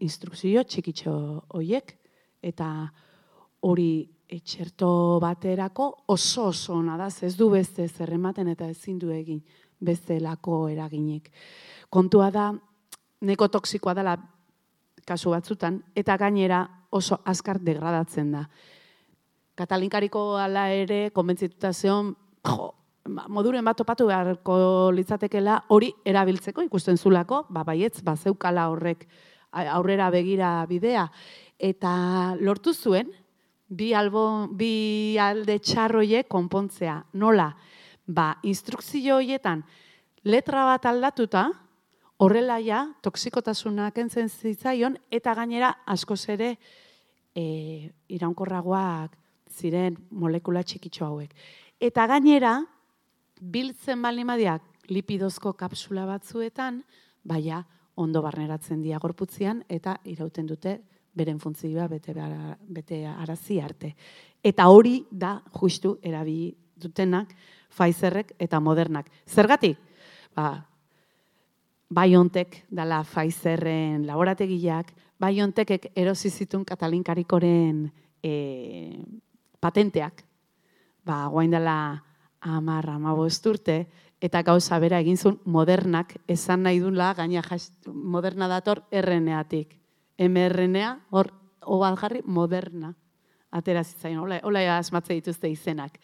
instrukzio 0.00 0.64
txikitxo 0.64 1.12
hoiek 1.56 1.96
eta 2.42 2.70
hori 3.66 4.08
etxerto 4.30 5.18
baterako 5.20 5.90
oso 6.14 6.46
oso 6.52 6.74
ona 6.78 6.96
da, 6.96 7.08
ez 7.10 7.36
du 7.36 7.50
beste 7.50 7.88
zer 7.88 8.12
ematen 8.14 8.48
eta 8.48 8.68
ezin 8.70 8.98
du 8.98 9.10
egin 9.10 9.40
bestelako 9.80 10.68
eraginik. 10.70 11.30
Kontua 11.90 12.30
da 12.30 12.50
neko 13.26 13.48
toksikoa 13.48 13.94
dela 13.94 14.16
kasu 15.06 15.32
batzutan 15.34 15.80
eta 15.96 16.16
gainera 16.16 16.62
oso 16.90 17.20
azkar 17.24 17.58
degradatzen 17.60 18.32
da. 18.32 18.44
Katalinkariko 19.58 20.36
ala 20.40 20.68
ere 20.72 21.10
konbentzituta 21.14 21.72
zeon, 21.72 22.14
jo, 22.46 22.70
ba, 23.08 23.26
moduren 23.28 23.64
bat 23.64 23.76
topatu 23.76 24.06
beharko 24.08 24.54
litzatekela 24.94 25.64
hori 25.74 25.90
erabiltzeko 26.04 26.62
ikusten 26.68 26.96
zulako, 26.96 27.44
ba 27.50 27.64
baietz 27.64 28.00
ba 28.06 28.16
zeukala 28.16 28.68
horrek 28.70 29.06
aurrera 29.52 30.10
begira 30.10 30.64
bidea 30.66 31.08
eta 31.58 32.36
lortu 32.40 32.74
zuen 32.74 33.10
bi 33.68 33.92
albo 33.94 34.48
bi 34.50 35.16
alde 35.18 35.58
txarroie 35.62 36.24
konpontzea. 36.26 36.96
Nola? 37.14 37.52
Ba, 38.06 38.34
instrukzio 38.42 39.20
hoietan 39.20 39.62
letra 40.24 40.64
bat 40.66 40.86
aldatuta 40.90 41.46
horrela 42.20 42.58
ja 42.60 42.82
toksikotasuna 43.02 43.90
kentzen 43.96 44.28
zitzaion 44.28 44.98
eta 45.10 45.34
gainera 45.38 45.70
asko 45.86 46.16
ere 46.28 46.56
e, 47.34 47.90
iraunkorragoak 48.08 49.16
ziren 49.50 49.96
molekula 50.10 50.62
txikitxo 50.62 51.06
hauek. 51.06 51.30
Eta 51.80 52.06
gainera 52.06 52.58
biltzen 53.40 54.02
balimadiak 54.02 54.62
lipidozko 54.90 55.52
kapsula 55.54 56.04
batzuetan, 56.06 56.82
baia, 57.24 57.64
ondo 57.94 58.22
barneratzen 58.22 58.82
dia 58.82 58.98
gorputzian 58.98 59.64
eta 59.68 59.96
irauten 60.04 60.46
dute 60.46 60.78
beren 61.14 61.40
funtzioa 61.40 61.88
bete, 61.88 62.14
bete 62.68 63.04
arazi 63.06 63.60
arte. 63.60 63.94
Eta 64.42 64.68
hori 64.70 65.00
da 65.10 65.40
justu 65.60 65.98
erabi 66.02 66.54
dutenak 66.80 67.34
Pfizerrek 67.70 68.34
eta 68.38 68.60
Modernak. 68.60 69.10
Zergatik? 69.26 69.78
Ba, 70.34 70.66
Biontek 71.90 72.64
dala 72.70 73.02
Pfizerren 73.04 74.06
laborategiak, 74.06 74.92
Biontekek 75.20 75.90
erosi 75.98 76.30
zitun 76.30 76.64
katalinkarikoren 76.64 77.82
e, 78.22 78.34
patenteak, 79.60 80.22
ba, 81.04 81.26
guain 81.28 81.50
dela 81.50 81.76
amarra, 82.40 82.96
urte, 83.50 83.86
eta 84.20 84.42
gauza 84.42 84.78
bera 84.78 85.00
egin 85.00 85.16
zuen 85.16 85.38
modernak 85.44 86.14
esan 86.28 86.62
nahi 86.62 86.80
dula 86.80 87.12
gaina 87.14 87.42
moderna 87.86 88.48
dator 88.48 88.84
erreneatik. 88.90 89.78
mRNA, 90.18 91.06
hor, 91.10 91.32
obat 91.64 91.98
jarri, 91.98 92.20
moderna. 92.24 92.94
Atera 93.50 93.82
zitzaien, 93.82 94.18
hola, 94.18 94.40
hola 94.44 94.76
asmatze 94.76 95.14
dituzte 95.14 95.48
izenak. 95.48 95.98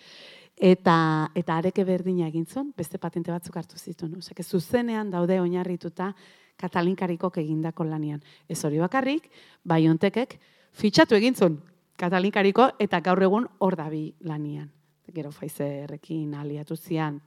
Eta, 0.57 1.31
eta 1.35 1.59
areke 1.59 1.85
berdina 1.85 2.27
egin 2.27 2.47
zuen, 2.47 2.73
beste 2.77 2.99
patente 2.99 3.31
batzuk 3.31 3.57
hartu 3.57 3.77
zituen. 3.77 4.17
Osea, 4.17 4.43
zuzenean 4.43 5.11
daude 5.11 5.39
oinarrituta 5.41 6.15
katalinkarikok 6.57 7.37
egindako 7.39 7.85
lanian. 7.85 8.23
Ez 8.49 8.65
hori 8.65 8.79
bakarrik, 8.81 9.29
baiontekek 9.65 10.39
fitxatu 10.73 11.15
egin 11.15 11.35
zuen 11.35 11.61
katalinkariko 11.97 12.71
eta 12.81 13.01
gaur 13.01 13.23
egun 13.23 13.49
hor 13.59 13.77
dabi 13.77 14.11
lanian. 14.29 14.69
Gero 15.15 15.31
Pfizerrekin 15.33 16.35
aliatu 16.35 16.77
zian. 16.77 17.21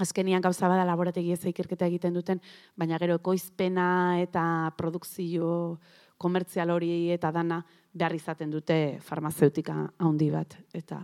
Azkenian 0.00 0.40
gauza 0.40 0.68
bada 0.68 0.84
laborategi 0.88 1.34
ez 1.34 1.42
ikerketa 1.50 1.86
egiten 1.90 2.14
duten, 2.16 2.40
baina 2.76 2.98
gero 2.98 3.18
ekoizpena 3.20 4.20
eta 4.22 4.42
produkzio 4.78 5.78
komertzial 6.20 6.72
hori 6.72 7.10
eta 7.12 7.30
dana 7.32 7.60
behar 7.92 8.14
izaten 8.16 8.50
dute 8.50 8.98
farmazeutika 9.04 9.76
handi 9.98 10.30
bat. 10.32 10.56
Eta 10.72 11.02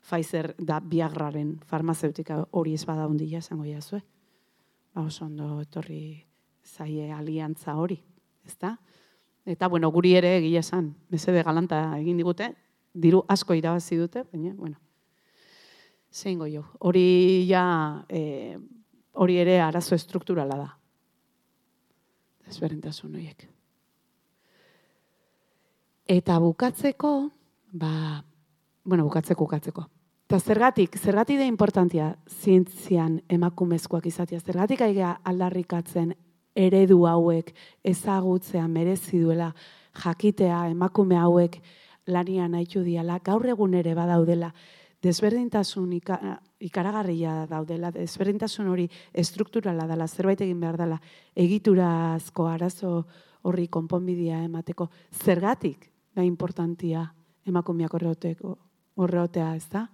Pfizer 0.00 0.54
da 0.58 0.80
biagraren 0.80 1.58
farmazeutika 1.68 2.40
hori 2.56 2.74
ez 2.74 2.84
bada 2.88 3.04
handia 3.04 3.38
esango 3.38 3.66
jazue. 3.68 4.00
Ba, 4.94 5.04
oso 5.04 5.26
ondo 5.26 5.60
etorri 5.62 6.24
zaie 6.64 7.10
aliantza 7.12 7.76
hori, 7.78 7.98
ezta? 8.46 8.76
Eta, 9.46 9.68
bueno, 9.68 9.90
guri 9.90 10.14
ere 10.18 10.36
egia 10.38 10.62
esan, 10.64 10.94
mesede 11.10 11.42
galanta 11.46 11.82
egin 11.98 12.18
digute, 12.20 12.50
diru 12.94 13.22
asko 13.28 13.54
irabazi 13.54 13.96
dute, 14.00 14.24
baina, 14.32 14.52
bueno, 14.56 14.80
zein 16.12 16.40
jo. 16.52 16.64
Hori 16.80 17.46
ja, 17.48 18.04
e, 18.08 18.58
hori 19.12 19.36
ere 19.38 19.60
arazo 19.60 19.94
estrukturala 19.94 20.56
da. 20.56 20.68
Ezberdintasun 22.50 23.14
horiek. 23.14 23.46
Eta 26.10 26.38
bukatzeko, 26.42 27.30
ba, 27.72 28.24
bueno, 28.84 29.04
bukatzeko, 29.04 29.44
bukatzeko. 29.44 29.86
Eta 30.30 30.38
zergatik, 30.38 30.96
zergatik 30.98 31.38
da 31.38 31.46
importantia 31.46 32.16
zientzian 32.28 33.20
emakumezkoak 33.28 34.06
izatea, 34.06 34.40
zergatik 34.40 34.82
aigea 34.86 35.16
aldarrikatzen 35.24 36.12
eredu 36.54 37.04
hauek 37.06 37.52
ezagutzea 37.86 38.66
merezi 38.68 39.18
duela 39.22 39.52
jakitea 40.04 40.66
emakume 40.70 41.16
hauek 41.18 41.60
lanian 42.06 42.54
haitu 42.54 42.82
diala, 42.82 43.18
gaur 43.22 43.46
egun 43.46 43.74
ere 43.74 43.94
badaudela, 43.94 44.52
desberdintasun 45.02 45.92
ikaragarria 46.60 47.46
daudela, 47.48 47.90
desberdintasun 47.94 48.68
hori 48.68 48.86
estrukturala 49.12 49.86
dela, 49.88 50.08
zerbait 50.08 50.40
egin 50.44 50.60
behar 50.60 50.76
dela, 50.80 51.00
egiturazko 51.34 52.46
arazo 52.50 53.06
horri 53.48 53.68
konponbidea 53.72 54.42
emateko, 54.44 54.90
zergatik 55.24 55.88
da 56.14 56.24
importantia 56.26 57.06
emakumeak 57.48 57.96
horreotea 57.96 59.54
ez 59.56 59.66
da, 59.72 59.86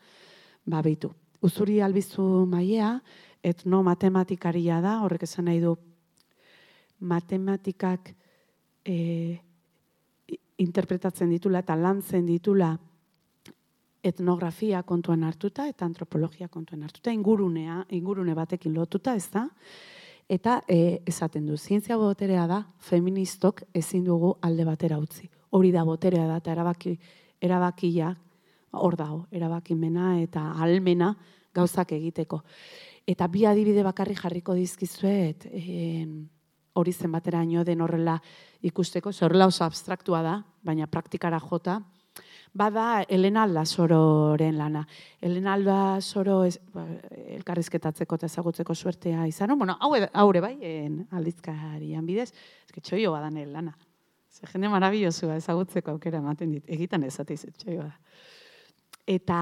ba 0.66 0.82
behitu. 0.82 1.12
Uzuri 1.46 1.80
albizu 1.80 2.46
maia, 2.50 2.96
etno 3.42 3.82
matematikaria 3.86 4.80
da, 4.82 4.98
horrek 5.04 5.22
esan 5.28 5.46
nahi 5.46 5.60
du 5.62 5.76
matematikak 7.06 8.10
e, 8.82 8.96
interpretatzen 10.58 11.30
ditula 11.30 11.60
eta 11.62 11.76
lantzen 11.76 12.26
ditula 12.26 12.72
etnografia 14.08 14.82
kontuan 14.86 15.24
hartuta 15.24 15.66
eta 15.68 15.86
antropologia 15.86 16.48
kontuan 16.48 16.84
hartuta, 16.86 17.12
ingurunea, 17.12 17.82
ingurune 17.96 18.34
batekin 18.34 18.74
lotuta, 18.74 19.14
ez 19.14 19.28
da? 19.32 19.46
Eta 20.28 20.60
e, 20.68 21.02
esaten 21.06 21.46
du, 21.46 21.56
zientzia 21.56 21.96
boterea 21.98 22.46
da, 22.50 22.60
feministok 22.82 23.62
ezin 23.74 24.04
dugu 24.04 24.34
alde 24.42 24.64
batera 24.66 24.98
utzi. 24.98 25.28
Hori 25.54 25.70
da 25.72 25.84
boterea 25.86 26.26
da, 26.26 26.40
eta 26.42 26.52
erabaki, 26.52 26.96
erabakia, 27.40 28.10
hor 28.76 28.96
dago, 28.98 29.20
erabakimena 29.30 30.16
eta 30.20 30.48
almena 30.62 31.12
gauzak 31.54 31.94
egiteko. 31.96 32.42
Eta 33.06 33.28
bi 33.30 33.46
adibide 33.46 33.84
bakarri 33.86 34.16
jarriko 34.18 34.56
dizkizuet, 34.58 35.46
e, 35.46 36.06
hori 36.76 36.92
zenbatera 36.92 37.42
ino 37.46 37.62
den 37.64 37.80
horrela 37.80 38.18
ikusteko, 38.66 39.12
zorrela 39.12 39.46
oso 39.46 39.64
abstraktua 39.64 40.22
da, 40.26 40.40
baina 40.66 40.88
praktikara 40.90 41.38
jota, 41.40 41.80
bada 42.56 43.04
Elena 43.08 43.42
Aldasororen 43.44 44.56
lana. 44.56 44.86
Elena 45.20 45.52
Aldasoro 45.54 46.42
ez, 46.48 46.56
ba, 46.72 46.86
elkarrizketatzeko 47.36 48.16
eta 48.16 48.30
ezagutzeko 48.30 48.74
suertea 48.74 49.26
izan. 49.28 49.52
Bueno, 49.58 49.76
haure 49.80 50.40
bai, 50.40 50.56
en 50.64 51.02
aldizkarian 51.12 52.06
bidez, 52.06 52.30
ez 52.32 52.82
txoio 52.82 53.12
badan 53.12 53.38
lana. 53.52 53.76
Ze 54.30 54.46
jende 54.46 54.68
marabillosua 54.68 55.36
ezagutzeko 55.36 55.96
aukera 55.96 56.18
ematen 56.18 56.56
dit. 56.56 56.64
Egitan 56.68 57.04
ez 57.04 57.14
atiz, 57.20 57.44
txoio 57.58 57.84
bada. 57.84 57.96
Eta 59.06 59.40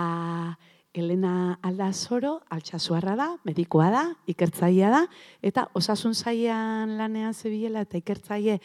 Elena 0.94 1.58
Aldasoro, 1.62 2.36
altxasuarra 2.54 3.16
da, 3.18 3.28
medikoa 3.46 3.88
da, 3.90 4.02
ikertzaia 4.30 4.90
da, 4.92 5.00
eta 5.42 5.66
osasun 5.74 6.14
zaian 6.14 6.94
lanean 6.98 7.34
zebilela 7.34 7.82
eta 7.82 7.98
ikertzaie 7.98 8.60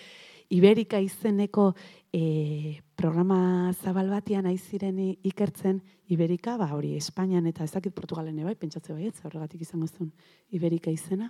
Iberika 0.49 0.97
izeneko 0.99 1.73
e, 2.11 2.81
programa 2.97 3.71
zabal 3.83 4.09
batian 4.09 4.47
aiziren 4.49 4.97
ikertzen 4.99 5.81
Iberika, 6.09 6.55
ba 6.57 6.71
hori 6.73 6.95
Espainian 6.97 7.45
eta 7.45 7.63
ez 7.63 7.71
dakit 7.75 7.93
Portugalen 7.93 8.39
bai, 8.43 8.55
pentsatze 8.57 8.93
bai, 8.93 9.07
ez 9.07 9.21
horregatik 9.23 9.61
izango 9.61 9.87
zuen 9.87 10.09
Iberika 10.49 10.89
izena. 10.89 11.29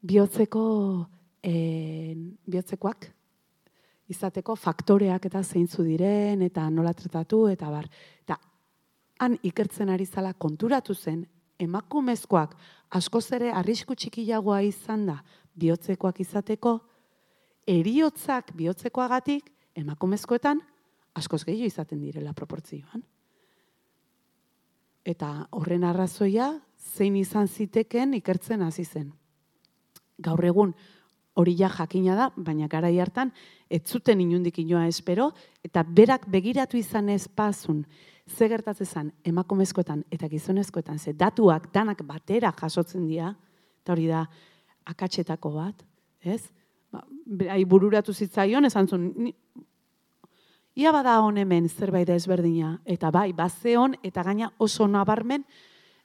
Biotzeko, 0.00 0.64
e, 1.44 2.16
biotzekoak, 2.48 3.10
izateko 4.08 4.56
faktoreak 4.56 5.28
eta 5.28 5.42
zeintzu 5.42 5.84
diren, 5.84 6.42
eta 6.42 6.64
nola 6.70 6.94
tratatu, 6.96 7.44
eta 7.52 7.68
bar. 7.72 7.88
Eta 8.24 8.38
han 9.20 9.36
ikertzen 9.42 9.92
ari 9.92 10.06
zala 10.06 10.32
konturatu 10.32 10.94
zen, 10.94 11.24
emakumezkoak 11.60 12.56
askoz 12.98 13.26
ere 13.36 13.52
arrisku 13.52 13.94
txikiagoa 13.94 14.62
izan 14.66 15.06
da 15.06 15.20
bihotzekoak 15.60 16.20
izateko, 16.24 16.78
eriotzak 17.66 18.52
bihotzekoagatik 18.56 19.50
emakumezkoetan 19.74 20.60
askoz 21.14 21.44
gehiago 21.44 21.66
izaten 21.70 22.00
direla 22.02 22.34
proportzioan. 22.34 23.02
Eta 25.04 25.30
horren 25.52 25.84
arrazoia 25.84 26.48
zein 26.94 27.16
izan 27.16 27.48
ziteken 27.48 28.14
ikertzen 28.20 28.62
hasi 28.64 28.84
zen. 28.84 29.12
Gaur 30.18 30.44
egun 30.44 30.72
hori 31.34 31.54
ja 31.58 31.68
jakina 31.68 32.14
da, 32.16 32.30
baina 32.36 32.68
garai 32.70 32.98
hartan 33.02 33.32
ez 33.68 33.82
zuten 33.84 34.20
inundik 34.20 34.58
inoa 34.62 34.86
espero 34.86 35.32
eta 35.64 35.82
berak 35.82 36.28
begiratu 36.30 36.78
izan 36.78 37.08
ez 37.08 37.26
pazun 37.28 37.84
ze 38.26 38.48
gertatzen 38.48 38.86
zen 38.86 39.12
emakumezkoetan 39.24 40.04
eta 40.10 40.28
gizonezkoetan 40.28 40.98
ze 40.98 41.12
datuak 41.12 41.72
danak 41.72 42.02
batera 42.06 42.52
jasotzen 42.60 43.08
dira 43.08 43.34
eta 43.82 43.92
hori 43.92 44.06
da 44.06 44.26
akatsetako 44.84 45.50
bat, 45.50 45.84
ez? 46.20 46.50
Ba, 46.94 47.58
bururatu 47.66 48.14
zitzaion, 48.14 48.68
esan 48.68 48.86
zuen, 48.88 49.32
ia 50.78 50.92
bada 50.94 51.18
hon 51.22 51.38
hemen 51.40 51.68
zerbait 51.68 52.08
ezberdina, 52.14 52.76
eta 52.84 53.10
bai, 53.14 53.32
bazeon, 53.34 53.96
eta 54.02 54.22
gaina 54.26 54.52
oso 54.58 54.86
nabarmen 54.86 55.44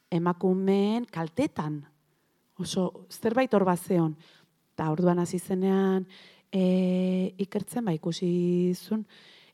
emakumeen 0.10 1.06
kaltetan. 1.06 1.84
Oso, 2.60 3.06
zerbait 3.10 3.54
hor 3.54 3.66
bazeon. 3.68 4.16
Eta 4.74 4.90
orduan 4.92 5.20
hasi 5.20 5.40
zenean 5.40 6.08
e, 6.52 7.36
ikertzen, 7.38 7.86
ba, 7.86 7.94
ikusi 7.94 8.74
zun, 8.74 9.06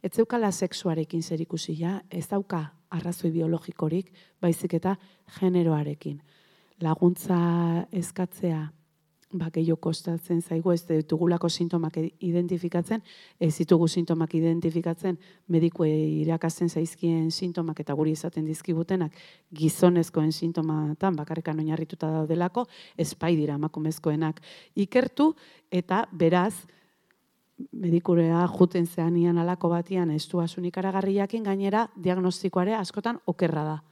ez 0.05 0.13
zeukala 0.13 0.51
sexuarekin 0.51 1.23
zer 1.23 1.41
ikusi, 1.41 1.75
ja? 1.81 1.99
ez 2.09 2.27
dauka 2.29 2.61
arrazoi 2.95 3.31
biologikorik, 3.33 4.11
baizik 4.41 4.77
eta 4.79 4.95
generoarekin. 5.39 6.21
Laguntza 6.83 7.37
eskatzea 7.95 8.61
ba, 9.37 9.49
gehiago 9.53 9.79
kostatzen 9.81 10.41
zaigu, 10.41 10.71
ez 10.73 10.85
ditugulako 10.87 11.49
sintomak 11.49 11.97
identifikatzen, 12.23 13.03
ez 13.39 13.51
ditugu 13.57 13.87
sintomak 13.87 14.33
identifikatzen, 14.37 15.17
medikue 15.51 15.89
irakasten 16.21 16.69
zaizkien 16.69 17.31
sintomak 17.31 17.79
eta 17.83 17.93
guri 17.93 18.15
izaten 18.15 18.45
dizkibutenak 18.45 19.15
gizonezkoen 19.55 20.31
sintomatan 20.31 21.15
bakarrekan 21.15 21.59
oinarrituta 21.59 22.11
daudelako, 22.11 22.65
espai 22.97 23.35
dira 23.35 23.59
emakumezkoenak 23.59 24.41
ikertu, 24.85 25.33
eta 25.71 26.05
beraz, 26.11 26.53
medikurea 27.71 28.45
juten 28.51 28.87
zean 28.87 29.37
alako 29.37 29.69
batian 29.69 30.11
ez 30.11 30.27
du 30.27 30.39
aragarriakin, 30.39 31.43
gainera 31.43 31.87
diagnostikoare 31.95 32.75
askotan 32.75 33.19
okerra 33.25 33.63
da. 33.63 33.83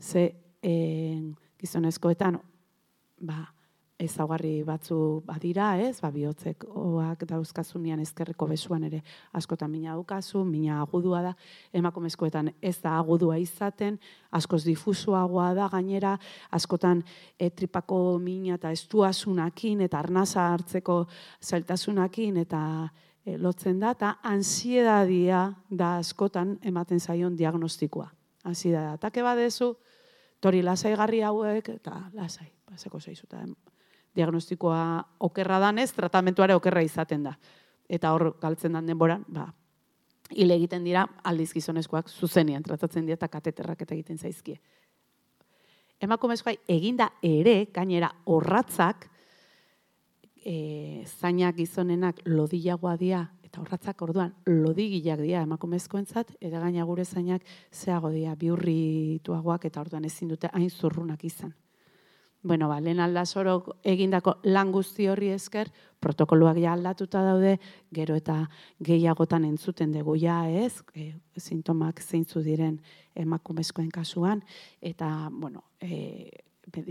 Ze 0.00 0.34
eh, 0.62 1.20
gizonezkoetan, 1.60 2.40
ba, 3.20 3.54
ezaugarri 3.98 4.64
batzu 4.66 5.22
badira, 5.26 5.68
ez? 5.78 6.00
Ba 6.02 6.10
bihotzek 6.10 6.64
oak 6.66 7.22
dauzkazunian 7.30 8.00
ezkerreko 8.02 8.48
besuan 8.50 8.84
ere 8.88 9.00
askotan 9.32 9.70
mina 9.70 9.94
daukazu, 9.94 10.42
mina 10.44 10.80
agudua 10.82 11.20
da, 11.22 11.34
emakumezkoetan 11.72 12.50
ez 12.60 12.76
da 12.82 12.96
agudua 12.98 13.38
izaten, 13.38 13.98
askoz 14.34 14.64
difusuagoa 14.66 15.52
da 15.54 15.68
gainera, 15.70 16.16
askotan 16.50 17.04
e, 17.38 17.50
tripako 17.50 18.18
mina 18.18 18.58
eta 18.58 18.72
estuasunakin 18.74 19.84
eta 19.86 20.00
arnasa 20.02 20.48
hartzeko 20.52 21.04
zailtasunakin 21.42 22.40
eta 22.42 22.62
e, 23.24 23.36
lotzen 23.38 23.78
da, 23.78 23.92
eta 23.94 24.16
ansiedadia 24.26 25.46
da 25.70 25.96
askotan 26.00 26.58
ematen 26.62 27.00
zaion 27.00 27.38
diagnostikoa. 27.38 28.10
Ansiedadia. 28.44 28.98
Eta 28.98 29.22
badezu, 29.22 29.70
tori 30.40 30.62
lasai 30.62 30.92
hauek, 30.98 31.68
eta 31.68 32.10
lasai, 32.12 32.50
paseko 32.66 33.00
zaizu, 33.00 33.24
eta 33.30 33.46
diagnostikoa 34.16 35.04
okerra 35.26 35.58
danez, 35.62 35.90
tratamentuare 35.92 36.54
okerra 36.54 36.82
izaten 36.86 37.26
da. 37.28 37.34
Eta 37.88 38.14
hor 38.14 38.36
galtzen 38.40 38.76
den 38.76 38.86
denboran, 38.92 39.24
ba, 39.28 39.48
hile 40.30 40.56
egiten 40.56 40.84
dira 40.86 41.04
aldiz 41.24 41.50
gizonezkoak 41.52 42.08
zuzenean 42.08 42.62
tratatzen 42.64 43.04
dira 43.04 43.18
eta 43.18 43.28
kateterrak 43.28 43.82
eta 43.84 43.94
egiten 43.94 44.18
zaizkie. 44.18 44.60
Emakumezkoa 46.02 46.54
eginda 46.68 47.10
ere, 47.22 47.66
gainera 47.74 48.10
horratzak, 48.26 49.08
e, 50.44 51.04
zainak 51.20 51.56
gizonenak 51.56 52.20
lodilagoa 52.26 52.96
dira, 53.00 53.22
eta 53.44 53.62
horratzak 53.62 54.02
orduan 54.02 54.34
lodigilak 54.48 55.22
dira 55.22 55.44
emakumezkoentzat, 55.46 56.34
eta 56.40 56.60
gaina 56.60 56.84
gure 56.84 57.04
zainak 57.04 57.44
zeago 57.72 58.10
dira 58.12 58.34
biurrituagoak 58.34 59.68
eta 59.70 59.84
orduan 59.84 60.04
ezin 60.04 60.34
dute 60.34 60.50
hain 60.52 60.70
zurrunak 60.70 61.24
izan 61.24 61.54
bueno, 62.44 62.68
ba, 62.68 62.78
lehen 62.80 63.00
aldazoro 63.00 63.56
egindako 63.82 64.36
lan 64.44 64.70
guzti 64.70 65.08
horri 65.08 65.30
esker, 65.32 65.70
protokoloak 66.04 66.58
ja 66.60 66.74
aldatuta 66.76 67.22
daude, 67.24 67.56
gero 67.96 68.14
eta 68.20 68.36
gehiagotan 68.84 69.46
entzuten 69.48 69.94
dugu. 69.96 70.18
Ja, 70.20 70.42
ez, 70.46 70.84
e, 70.94 71.14
sintomak 71.40 72.02
zeintzu 72.04 72.44
diren 72.44 72.76
emakumezkoen 73.16 73.88
kasuan, 73.90 74.44
eta, 74.82 75.30
bueno, 75.32 75.64
e, 75.80 76.28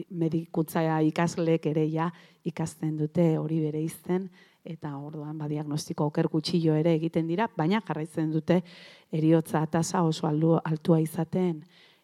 medikutza 0.10 0.82
ikasleek 1.06 1.70
ere 1.70 1.86
ja 1.90 2.10
ikasten 2.46 2.98
dute 2.98 3.38
hori 3.38 3.62
bere 3.62 3.82
izten, 3.82 4.28
eta 4.66 4.96
orduan 4.98 5.38
ba, 5.38 5.48
diagnostiko 5.52 6.10
oker 6.10 6.32
gutxillo 6.34 6.74
ere 6.80 6.96
egiten 6.98 7.30
dira, 7.30 7.50
baina 7.58 7.84
jarraitzen 7.86 8.34
dute 8.34 8.62
eriotza 9.12 9.66
tasa 9.68 10.02
oso 10.02 10.28
altua 10.28 11.00
izaten 11.04 11.62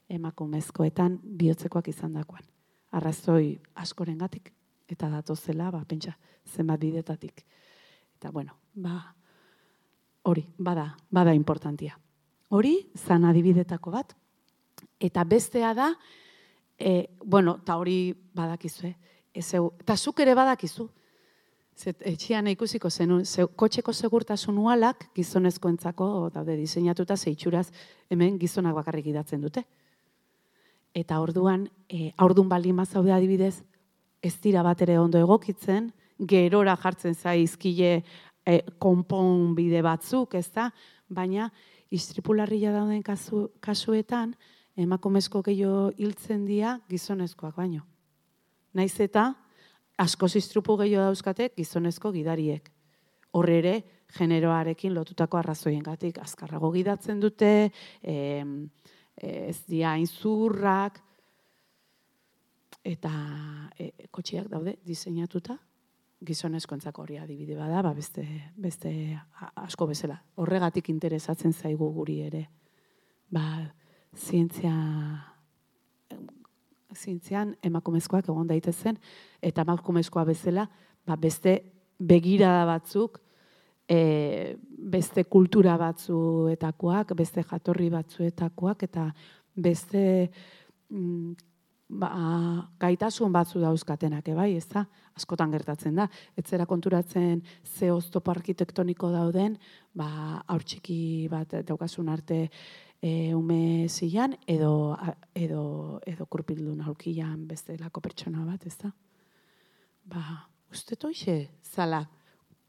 emakumezkoetan 0.09 1.19
bihotzekoak 1.23 1.87
izan 1.89 2.13
dakoan 2.13 2.45
arrazoi 2.91 3.59
askorengatik 3.75 4.53
eta 4.89 5.09
datozela, 5.09 5.69
ba, 5.71 5.83
pentsa, 5.85 6.15
zenbat 6.49 6.79
bidetatik. 6.81 7.43
Eta, 8.17 8.31
bueno, 8.31 8.55
ba, 8.73 9.13
hori, 10.23 10.45
bada, 10.57 10.95
bada 11.09 11.33
importantia. 11.37 11.99
Hori, 12.49 12.73
zan 12.97 13.27
adibidetako 13.29 13.93
bat, 13.93 14.15
eta 14.99 15.23
bestea 15.23 15.73
da, 15.77 15.91
e, 16.77 17.11
bueno, 17.23 17.59
eta 17.61 17.77
hori 17.77 17.99
badakizue, 18.33 18.95
eta 19.33 19.97
zuk 19.97 20.25
ere 20.25 20.33
badakizu, 20.35 20.89
Zet, 21.79 22.01
etxian 22.03 22.49
ikusiko 22.51 22.89
zenun, 22.91 23.21
ze, 23.23 23.45
kotxeko 23.55 23.93
segurtasun 23.93 24.57
ualak 24.59 25.05
gizonezkoentzako 25.15 26.07
daude 26.33 26.57
diseinatuta 26.59 27.15
zeitsuraz 27.15 27.69
hemen 28.11 28.35
gizonak 28.41 28.75
bakarrik 28.75 29.05
idatzen 29.07 29.45
dute 29.45 29.63
eta 30.93 31.19
orduan, 31.21 31.67
e, 31.89 32.11
aurdun 32.17 32.49
baldin 32.49 32.75
mazaude 32.75 33.13
adibidez, 33.13 33.63
ez 34.21 34.35
dira 34.41 34.63
bat 34.63 34.81
ere 34.81 34.97
ondo 34.99 35.19
egokitzen, 35.19 35.91
gerora 36.19 36.75
jartzen 36.77 37.15
zaizkile 37.15 37.91
e, 38.45 38.61
konpon 38.79 39.53
bide 39.55 39.81
batzuk, 39.85 40.35
ez 40.35 40.49
da? 40.51 40.69
Baina, 41.09 41.49
istripularria 41.89 42.73
dauden 42.75 43.03
kasu, 43.03 43.47
kasuetan, 43.63 44.33
emakumezko 44.79 45.41
gehiago 45.45 45.89
hiltzen 45.97 46.45
dira 46.47 46.77
gizonezkoak 46.89 47.55
baino. 47.57 47.85
Naiz 48.73 48.99
eta, 49.01 49.31
asko 49.99 50.29
istrupu 50.35 50.77
gehiago 50.79 51.09
dauzkate 51.09 51.51
gizonezko 51.57 52.11
gidariek. 52.15 52.69
Horre 53.35 53.57
ere, 53.59 53.73
generoarekin 54.17 54.93
lotutako 54.95 55.37
arrazoien 55.37 55.83
gatik, 55.85 56.17
azkarrago 56.21 56.71
gidatzen 56.73 57.19
dute, 57.21 57.51
ez 59.19 59.63
dira 59.67 59.95
inzurrak, 59.99 61.01
eta 62.83 63.11
e, 63.77 63.91
kotxiak 64.11 64.47
daude 64.51 64.77
diseinatuta, 64.85 65.57
gizonezkoentzako 66.19 67.03
hori 67.03 67.17
adibide 67.19 67.55
bada, 67.55 67.81
ba 67.83 67.93
beste, 67.95 68.25
beste 68.59 68.91
asko 69.55 69.87
bezala. 69.87 70.17
Horregatik 70.35 70.89
interesatzen 70.91 71.53
zaigu 71.53 71.87
guri 71.95 72.19
ere. 72.25 72.43
Ba, 73.31 73.43
zientzia, 74.17 74.73
zientzian 76.95 77.55
emakumezkoak 77.63 78.27
egon 78.27 78.49
daitezen, 78.49 78.99
eta 79.41 79.63
emakumezkoa 79.67 80.25
bezala, 80.27 80.67
ba 81.07 81.15
beste 81.15 81.59
begirada 81.99 82.65
batzuk, 82.67 83.19
e, 83.89 84.55
beste 84.69 85.25
kultura 85.25 85.75
batzuetakoak, 85.81 87.13
beste 87.17 87.43
jatorri 87.43 87.89
batzuetakoak, 87.93 88.85
eta 88.89 89.09
beste 89.59 90.01
mm, 90.89 91.33
ba, 91.89 92.09
gaitasun 92.81 93.33
batzu 93.33 93.61
dauzkatenak, 93.63 94.29
bai, 94.37 94.53
ez 94.57 94.67
da? 94.69 94.85
Askotan 95.17 95.51
gertatzen 95.51 95.97
da. 95.97 96.07
Etzera 96.37 96.67
konturatzen 96.69 97.41
ze 97.65 97.91
oztopo 97.91 98.31
arkitektoniko 98.31 99.09
dauden, 99.11 99.57
ba, 99.97 100.43
aurtsiki 100.47 101.27
bat 101.31 101.57
daukasun 101.67 102.09
arte 102.13 102.45
e, 103.01 103.33
ume 103.33 103.87
zian, 103.89 104.37
edo, 104.47 104.95
edo, 105.33 105.99
edo 106.05 106.29
kurpildun 106.29 106.85
aurkian 106.85 107.47
beste 107.49 107.77
lako 107.79 108.05
pertsona 108.05 108.45
bat, 108.45 108.65
ez 108.69 108.77
da? 108.77 108.93
Ba, 110.09 110.23
uste 110.71 110.95
toixe, 110.95 111.41
zala, 111.63 112.03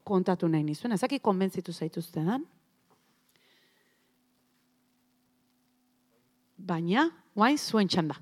kontatu 0.05 0.49
nahi 0.49 0.65
nizuen. 0.65 0.93
Ezaki 0.93 1.21
konbentzitu 1.21 1.73
zaituzte 1.73 2.25
dan. 2.25 2.45
Baina, 6.57 7.09
guain 7.35 7.59
zuen 7.59 7.89
txanda. 7.89 8.19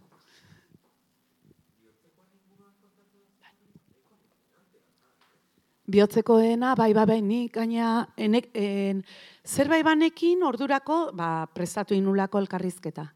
Biotzeko 5.88 6.36
dena, 6.36 6.74
bai, 6.76 6.92
bai, 6.92 7.06
bai, 7.08 7.22
nik, 7.24 7.54
gaina, 7.54 8.02
enek, 8.20 8.50
en, 8.60 8.98
zer 9.40 9.70
bai 9.72 9.80
banekin 9.82 10.42
ordurako, 10.44 10.98
ba, 11.16 11.46
prestatu 11.48 11.96
inulako 11.96 12.42
elkarrizketa. 12.42 13.06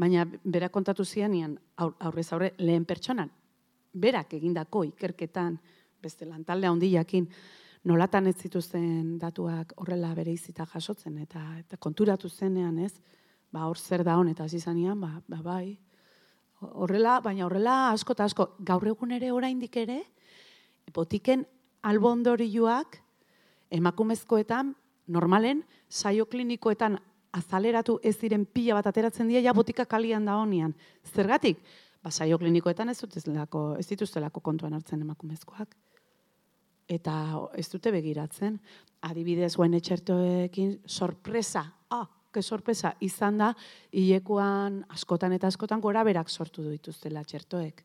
Baina, 0.00 0.24
bera 0.24 0.70
kontatu 0.72 1.04
zianian, 1.04 1.58
aurrez 1.76 2.30
aurre, 2.32 2.54
lehen 2.64 2.86
pertsonan, 2.88 3.28
berak 3.92 4.32
egindako 4.38 4.86
ikerketan, 4.88 5.58
beste 6.00 6.24
lantalde 6.24 6.66
handi 6.66 6.90
jakin, 6.94 7.28
nolatan 7.84 8.26
ez 8.26 8.36
zituzten 8.40 9.18
datuak 9.20 9.74
horrela 9.80 10.14
bere 10.16 10.32
izita 10.32 10.66
jasotzen, 10.72 11.18
eta, 11.24 11.42
eta 11.60 11.76
konturatu 11.76 12.28
zenean 12.28 12.78
ez, 12.78 12.92
ba 13.52 13.68
hor 13.68 13.78
zer 13.78 14.04
da 14.04 14.16
hon, 14.18 14.30
eta 14.32 14.48
zizanean, 14.48 15.00
ba, 15.00 15.20
ba 15.28 15.40
bai, 15.44 15.76
horrela, 16.72 17.20
baina 17.20 17.44
horrela 17.46 17.76
asko 17.92 18.16
eta 18.16 18.24
asko, 18.24 18.48
gaur 18.58 18.88
egun 18.88 19.12
ere 19.12 19.30
oraindik 19.32 19.76
ere, 19.76 20.00
botiken 20.94 21.44
albondorioak 21.84 23.00
emakumezkoetan, 23.74 24.74
normalen, 25.06 25.60
saio 25.88 26.24
klinikoetan 26.26 26.96
azaleratu 27.36 27.98
ez 28.02 28.16
diren 28.20 28.46
pila 28.46 28.78
bat 28.78 28.86
ateratzen 28.88 29.28
dira, 29.28 29.42
ja 29.44 29.52
botika 29.52 29.84
kalian 29.84 30.24
da 30.24 30.38
honian. 30.40 30.72
Zergatik? 31.12 31.60
Ba, 32.00 32.10
saio 32.10 32.38
klinikoetan 32.38 32.88
ez, 32.88 33.02
ez 33.02 33.88
dituztelako 33.88 34.40
kontuan 34.40 34.72
hartzen 34.76 35.02
emakumezkoak 35.04 35.76
eta 36.88 37.14
ez 37.56 37.68
dute 37.72 37.92
begiratzen. 37.94 38.58
Adibidez, 39.04 39.54
guen 39.56 39.74
etxertoekin 39.76 40.78
sorpresa, 40.86 41.64
ah, 41.90 42.06
ke 42.32 42.42
sorpresa, 42.42 42.94
izan 43.04 43.38
da, 43.38 43.52
hilekuan 43.92 44.82
askotan 44.94 45.34
eta 45.36 45.50
askotan 45.52 45.80
gora 45.80 46.04
berak 46.04 46.30
sortu 46.30 46.64
dituztela 46.70 47.24
txertoek. 47.24 47.84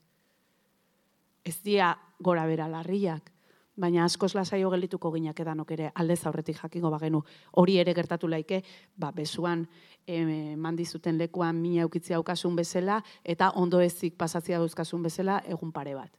Ez 1.46 1.58
dia 1.64 1.92
gora 2.20 2.46
bera 2.48 2.68
larriak, 2.68 3.32
baina 3.80 4.04
askoz 4.04 4.34
lasaio 4.36 4.70
gelituko 4.74 5.12
ginak 5.14 5.40
edanok 5.40 5.72
ere 5.72 5.92
aldez 5.96 6.20
aurretik 6.28 6.58
jakingo 6.60 6.92
bagenu 6.92 7.22
hori 7.62 7.78
ere 7.80 7.94
gertatu 7.96 8.28
laike, 8.28 8.62
ba, 8.98 9.12
besuan 9.16 9.66
e, 10.06 10.56
mandizuten 10.60 11.18
lekuan 11.18 11.62
mina 11.62 11.86
eukitzia 11.88 12.18
aukasun 12.20 12.58
bezala 12.60 13.00
eta 13.24 13.54
ondo 13.56 13.80
ezik 13.82 14.18
pasatzia 14.18 14.60
dauzkasun 14.60 15.04
bezala 15.08 15.40
egun 15.48 15.72
pare 15.72 15.96
bat 15.96 16.12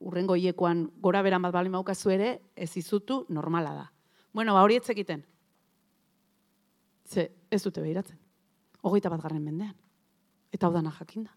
urrengo 0.00 0.34
hiekoan 0.34 0.88
gora 1.00 1.22
bera 1.22 1.38
bat 1.38 1.52
bali 1.52 1.68
maukazu 1.68 2.10
ere, 2.10 2.30
ez 2.56 2.76
izutu 2.76 3.24
normala 3.28 3.74
da. 3.74 3.86
Bueno, 4.32 4.54
ba 4.54 4.62
hori 4.62 4.76
etzekiten. 4.80 5.24
Ze, 7.04 7.30
ez 7.50 7.62
dute 7.62 7.82
behiratzen. 7.84 8.18
Hogeita 8.82 9.10
bat 9.12 9.22
garren 9.22 9.44
mendean. 9.44 9.74
Eta 10.52 10.66
hau 10.66 10.72
dana 10.72 10.92
jakinda. 10.98 11.36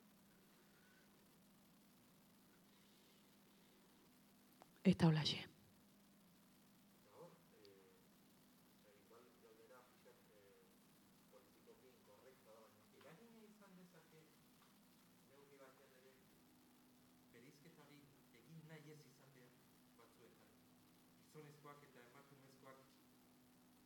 Eta 4.83 5.07
hola 5.07 5.23
xe. 5.23 5.53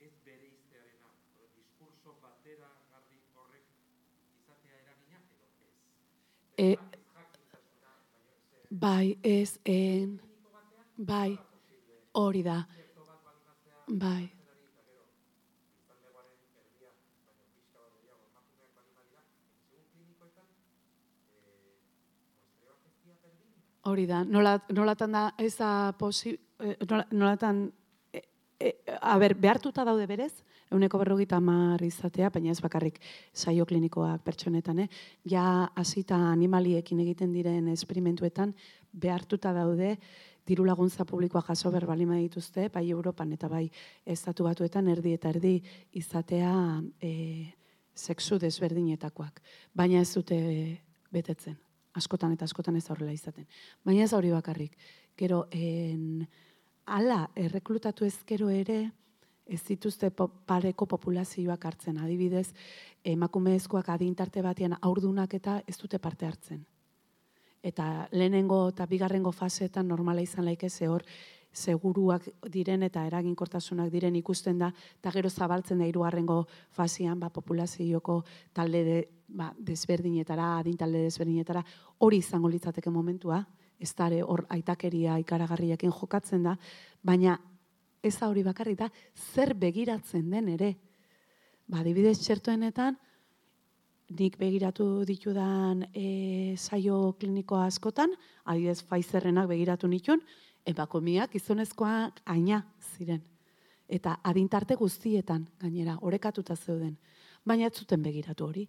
ez 0.08 0.16
bere 0.26 0.48
iztearena, 0.48 1.10
diskurso 1.56 2.14
batera 2.24 2.70
garri 2.92 3.18
horrek 3.36 3.72
izatea 4.40 4.78
eragina 4.84 5.20
edo 5.36 5.48
ez. 5.68 5.74
E, 6.58 6.78
bai, 8.70 9.18
ez, 9.22 9.60
en, 9.64 10.20
bai, 10.98 11.38
hori 12.18 12.42
da. 12.42 12.66
Bai. 13.88 14.34
Hori 23.88 24.08
da, 24.10 24.24
nola, 24.26 24.58
nolatan 24.74 25.14
da, 25.14 25.28
ez 25.38 25.54
da 25.56 25.94
posi, 25.96 26.34
eh, 26.60 26.74
nola, 26.90 27.06
nolatan, 27.12 27.62
e, 28.12 28.24
e, 28.60 28.74
a 29.00 29.16
ber, 29.22 29.38
behartuta 29.38 29.86
daude 29.86 30.10
berez, 30.10 30.34
euneko 30.72 31.00
berrogita 31.02 31.40
mar 31.40 31.82
izatea, 31.84 32.30
baina 32.34 32.52
ez 32.52 32.62
bakarrik 32.62 33.00
saio 33.34 33.66
klinikoak 33.66 34.24
pertsonetan, 34.24 34.80
eh? 34.86 34.88
ja 35.26 35.68
hasita 35.76 36.18
animaliekin 36.32 37.00
egiten 37.06 37.34
diren 37.34 37.68
esperimentuetan, 37.74 38.54
behartuta 38.92 39.54
daude, 39.54 39.98
diru 40.48 40.66
laguntza 40.66 41.06
publikoa 41.06 41.44
jaso 41.50 41.72
berbalima 41.72 42.18
dituzte, 42.22 42.70
bai 42.74 42.88
Europan 42.90 43.34
eta 43.36 43.50
bai 43.52 43.66
estatu 44.06 44.48
batuetan 44.48 44.88
erdi 44.88 45.14
eta 45.18 45.30
erdi 45.36 45.58
izatea 46.00 46.54
e, 47.04 47.14
sexu 47.94 48.40
desberdinetakoak. 48.40 49.42
Baina 49.76 50.00
ez 50.00 50.14
dute 50.14 50.38
betetzen 51.12 51.58
askotan 51.98 52.36
eta 52.36 52.46
askotan 52.46 52.78
ez 52.78 52.86
horrela 52.92 53.14
izaten. 53.16 53.48
Baina 53.86 54.06
ez 54.06 54.14
hori 54.14 54.32
bakarrik. 54.34 54.78
Gero, 55.18 55.46
en, 55.52 56.28
ala, 56.86 57.24
erreklutatu 57.36 58.06
ezkero 58.08 58.52
ere, 58.54 58.92
ez 59.48 59.62
dituzte 59.64 60.12
pareko 60.12 60.86
populazioak 60.86 61.66
hartzen. 61.66 61.98
Adibidez, 61.98 62.52
emakumezkoak 63.04 63.90
adintarte 63.90 64.42
batean 64.42 64.78
aurdunak 64.82 65.34
eta 65.34 65.62
ez 65.68 65.78
dute 65.78 66.00
parte 66.00 66.28
hartzen. 66.28 66.66
Eta 67.64 68.08
lehenengo 68.12 68.68
eta 68.70 68.86
bigarrengo 68.86 69.32
faseetan 69.32 69.88
normala 69.88 70.22
izan 70.22 70.46
laike 70.46 70.70
ze 70.70 70.88
hor, 70.88 71.04
seguruak 71.58 72.28
diren 72.54 72.84
eta 72.86 73.06
eraginkortasunak 73.08 73.90
diren 73.92 74.16
ikusten 74.20 74.60
da, 74.62 74.72
eta 75.00 75.12
gero 75.16 75.30
zabaltzen 75.30 75.80
da 75.82 75.88
hirugarrengo 75.88 76.44
fasian, 76.72 77.20
ba, 77.20 77.30
populazioko 77.34 78.24
talde 78.54 78.84
de, 78.84 78.98
ba, 79.28 79.52
desberdinetara, 79.58 80.58
adin 80.60 80.78
talde 80.78 81.02
desberdinetara, 81.08 81.64
hori 82.06 82.22
izango 82.22 82.52
litzateke 82.52 82.94
momentua, 82.94 83.42
ez 83.80 83.94
dare 83.96 84.22
hor 84.24 84.46
aitakeria 84.54 85.18
ikaragarriakin 85.22 85.94
jokatzen 85.94 86.44
da, 86.44 86.58
baina 87.04 87.38
ez 88.04 88.16
da 88.20 88.30
hori 88.30 88.44
bakarri 88.44 88.76
da, 88.76 88.90
zer 89.34 89.54
begiratzen 89.58 90.30
den 90.32 90.50
ere. 90.54 90.74
Ba, 91.68 91.84
dibidez 91.84 92.18
txertoenetan, 92.22 92.98
nik 94.18 94.38
begiratu 94.40 95.04
ditudan 95.08 95.84
e, 95.92 96.56
saio 96.56 97.14
kliniko 97.20 97.58
askotan, 97.60 98.14
adibidez 98.46 98.82
Pfizerrenak 98.88 99.50
begiratu 99.52 99.90
nitun, 99.92 100.22
emakumeak 100.68 101.34
gizonezkoa 101.36 102.12
aina 102.26 102.62
ziren. 102.94 103.24
Eta 103.88 104.18
adintarte 104.24 104.76
guztietan, 104.76 105.46
gainera, 105.60 105.98
orekatuta 106.02 106.56
zeuden. 106.56 106.98
Baina 107.48 107.68
ez 107.68 107.76
zuten 107.80 108.04
begiratu 108.04 108.48
hori. 108.48 108.68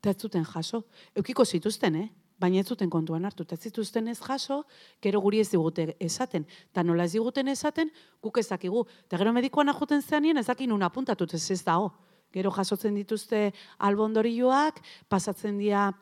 Eta 0.00 0.10
ez 0.10 0.20
zuten 0.20 0.44
jaso. 0.44 0.84
Eukiko 1.14 1.44
zituzten, 1.44 1.96
eh? 1.96 2.08
Baina 2.40 2.60
ez 2.60 2.66
zuten 2.66 2.90
kontuan 2.90 3.24
hartu. 3.24 3.44
Eta 3.46 3.56
zituzten 3.56 4.08
ez 4.08 4.18
jaso, 4.20 4.64
gero 5.02 5.20
guri 5.20 5.40
ez 5.40 5.50
digute 5.50 5.94
esaten. 6.02 6.46
Eta 6.72 6.82
nola 6.82 7.04
ez 7.04 7.12
diguten 7.12 7.48
esaten, 7.48 7.92
guk 8.22 8.38
ezakigu. 8.42 8.86
Eta 9.06 9.20
gero 9.20 9.32
medikoan 9.32 9.68
ajuten 9.68 10.02
zeanien, 10.02 10.38
ezakin 10.38 10.72
una 10.72 10.90
puntatut 10.90 11.34
ez 11.34 11.50
ez 11.50 11.62
dago. 11.64 11.92
Gero 12.34 12.50
jasotzen 12.50 12.94
dituzte 12.94 13.52
albondorioak, 13.78 14.80
pasatzen 15.08 15.58
dira, 15.58 15.92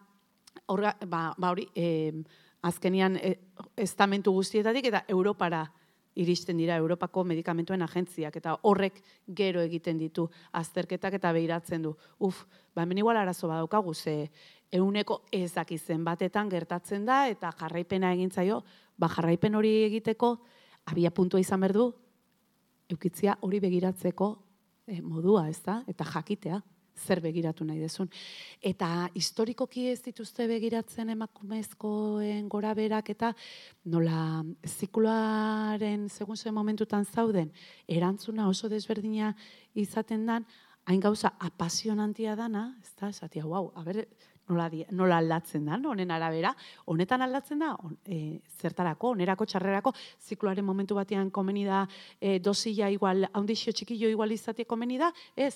orga, 0.72 0.96
ba, 1.06 1.34
ba 1.36 1.50
hori, 1.52 1.68
eh, 1.76 2.24
azkenian 2.62 3.18
e, 3.18 3.36
estamentu 3.76 4.32
guztietatik 4.32 4.86
eta 4.88 5.04
Europara 5.08 5.66
iristen 6.14 6.56
dira 6.56 6.76
Europako 6.76 7.24
medikamentuen 7.24 7.82
agentziak 7.82 8.36
eta 8.36 8.56
horrek 8.68 9.00
gero 9.28 9.62
egiten 9.64 9.98
ditu 9.98 10.28
azterketak 10.52 11.14
eta 11.18 11.32
behiratzen 11.32 11.82
du. 11.82 11.94
Uf, 12.18 12.44
ba 12.74 12.82
hemen 12.82 12.98
igual 12.98 13.16
arazo 13.16 13.48
badaukagu 13.48 13.94
ze 13.94 14.30
euneko 14.72 15.22
ez 15.32 15.52
dakizen 15.54 16.04
batetan 16.04 16.48
gertatzen 16.48 17.04
da 17.04 17.28
eta 17.28 17.52
jarraipena 17.58 18.12
egintzaio, 18.12 18.62
ba 18.96 19.08
jarraipen 19.08 19.54
hori 19.54 19.84
egiteko 19.84 20.38
abia 20.86 21.10
puntua 21.10 21.40
izan 21.40 21.60
berdu 21.60 21.92
eukitzia 22.90 23.38
hori 23.40 23.60
begiratzeko 23.60 24.28
eh, 24.86 25.00
modua, 25.00 25.48
ez 25.48 25.60
da? 25.64 25.82
Eta 25.88 26.04
jakitea 26.04 26.60
zer 26.96 27.20
begiratu 27.20 27.64
nahi 27.64 27.80
dezun. 27.80 28.10
Eta 28.60 29.08
historikoki 29.14 29.88
ez 29.90 30.00
dituzte 30.04 30.46
begiratzen 30.50 31.12
emakumezkoen 31.14 32.48
gora 32.48 32.74
berak 32.74 33.10
eta 33.10 33.32
nola 33.84 34.42
zikloaren 34.66 36.08
segun 36.08 36.36
zen 36.36 36.54
momentutan 36.54 37.04
zauden, 37.04 37.52
erantzuna 37.88 38.48
oso 38.48 38.68
desberdina 38.68 39.34
izaten 39.74 40.26
dan, 40.26 40.46
hain 40.84 41.00
gauza 41.00 41.34
apasionantia 41.38 42.34
dana, 42.36 42.72
ez 42.82 42.92
da, 42.98 43.08
esatia, 43.08 43.46
wow, 43.46 43.70
a 43.76 43.84
ber, 43.86 44.02
nola, 44.48 44.68
nola 44.90 45.18
aldatzen 45.22 45.66
da, 45.68 45.78
honen 45.88 46.10
arabera, 46.10 46.52
honetan 46.90 47.22
aldatzen 47.22 47.62
da, 47.62 47.72
on, 47.86 47.96
e, 48.04 48.40
zertarako, 48.58 49.12
onerako, 49.16 49.46
txarrerako, 49.46 49.92
zikloaren 50.20 50.66
momentu 50.66 50.98
batean 50.98 51.30
komeni 51.30 51.64
da, 51.68 51.84
e, 52.20 52.38
dosila 52.42 52.90
igual, 52.90 53.28
haundixio 53.32 53.72
txikillo 53.72 54.10
igual 54.10 54.34
izatea 54.34 54.68
komeni 54.68 54.98
da, 54.98 55.12
ez, 55.36 55.54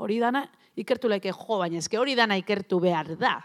hori 0.00 0.18
dana 0.20 0.44
ikertu 0.80 1.08
laike 1.08 1.32
jo, 1.32 1.58
baina 1.60 1.78
eske 1.78 1.98
hori 1.98 2.16
dana 2.16 2.38
ikertu 2.40 2.80
behar 2.80 3.14
da. 3.20 3.38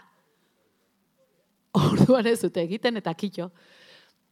Orduan 1.76 2.26
ez 2.26 2.40
dute 2.40 2.62
egiten 2.64 2.96
eta 2.96 3.12
kitxo. 3.14 3.50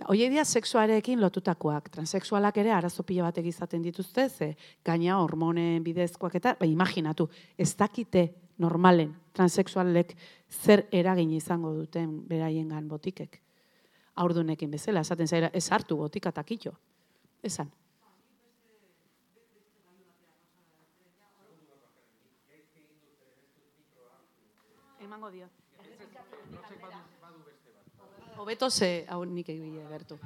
Hoi 0.09 0.27
dia 0.29 0.43
sexuarekin 0.45 1.21
lotutakoak, 1.23 1.89
transexualak 1.93 2.57
ere 2.59 2.73
arazo 2.75 3.05
pila 3.07 3.29
bat 3.29 3.39
egizaten 3.39 3.83
dituzte, 3.83 4.29
ze 4.29 4.57
gaina 4.85 5.21
hormonen 5.23 5.85
bidezkoak 5.85 6.35
eta, 6.41 6.57
ba, 6.59 6.67
imaginatu, 6.67 7.29
ez 7.57 7.77
dakite 7.77 8.27
normalen 8.59 9.15
transexualek 9.35 10.17
zer 10.51 10.87
eragin 10.93 11.31
izango 11.37 11.73
duten 11.75 12.25
beraiengan 12.29 12.89
botikek. 12.89 13.41
Aurdunekin 14.17 14.71
bezala, 14.71 15.01
esaten 15.01 15.31
zaira, 15.31 15.51
ez 15.55 15.69
hartu 15.71 15.97
botika 15.97 16.35
eta 16.35 16.43
kitxo. 16.43 16.75
Esan. 17.43 17.71
Emango 25.15 25.31
dio. 25.31 25.49
Hobeto 28.37 28.71
ze 28.71 29.07
hau 29.09 29.25
nik 29.25 29.49
egile 29.49 29.87
gertu. 29.89 30.19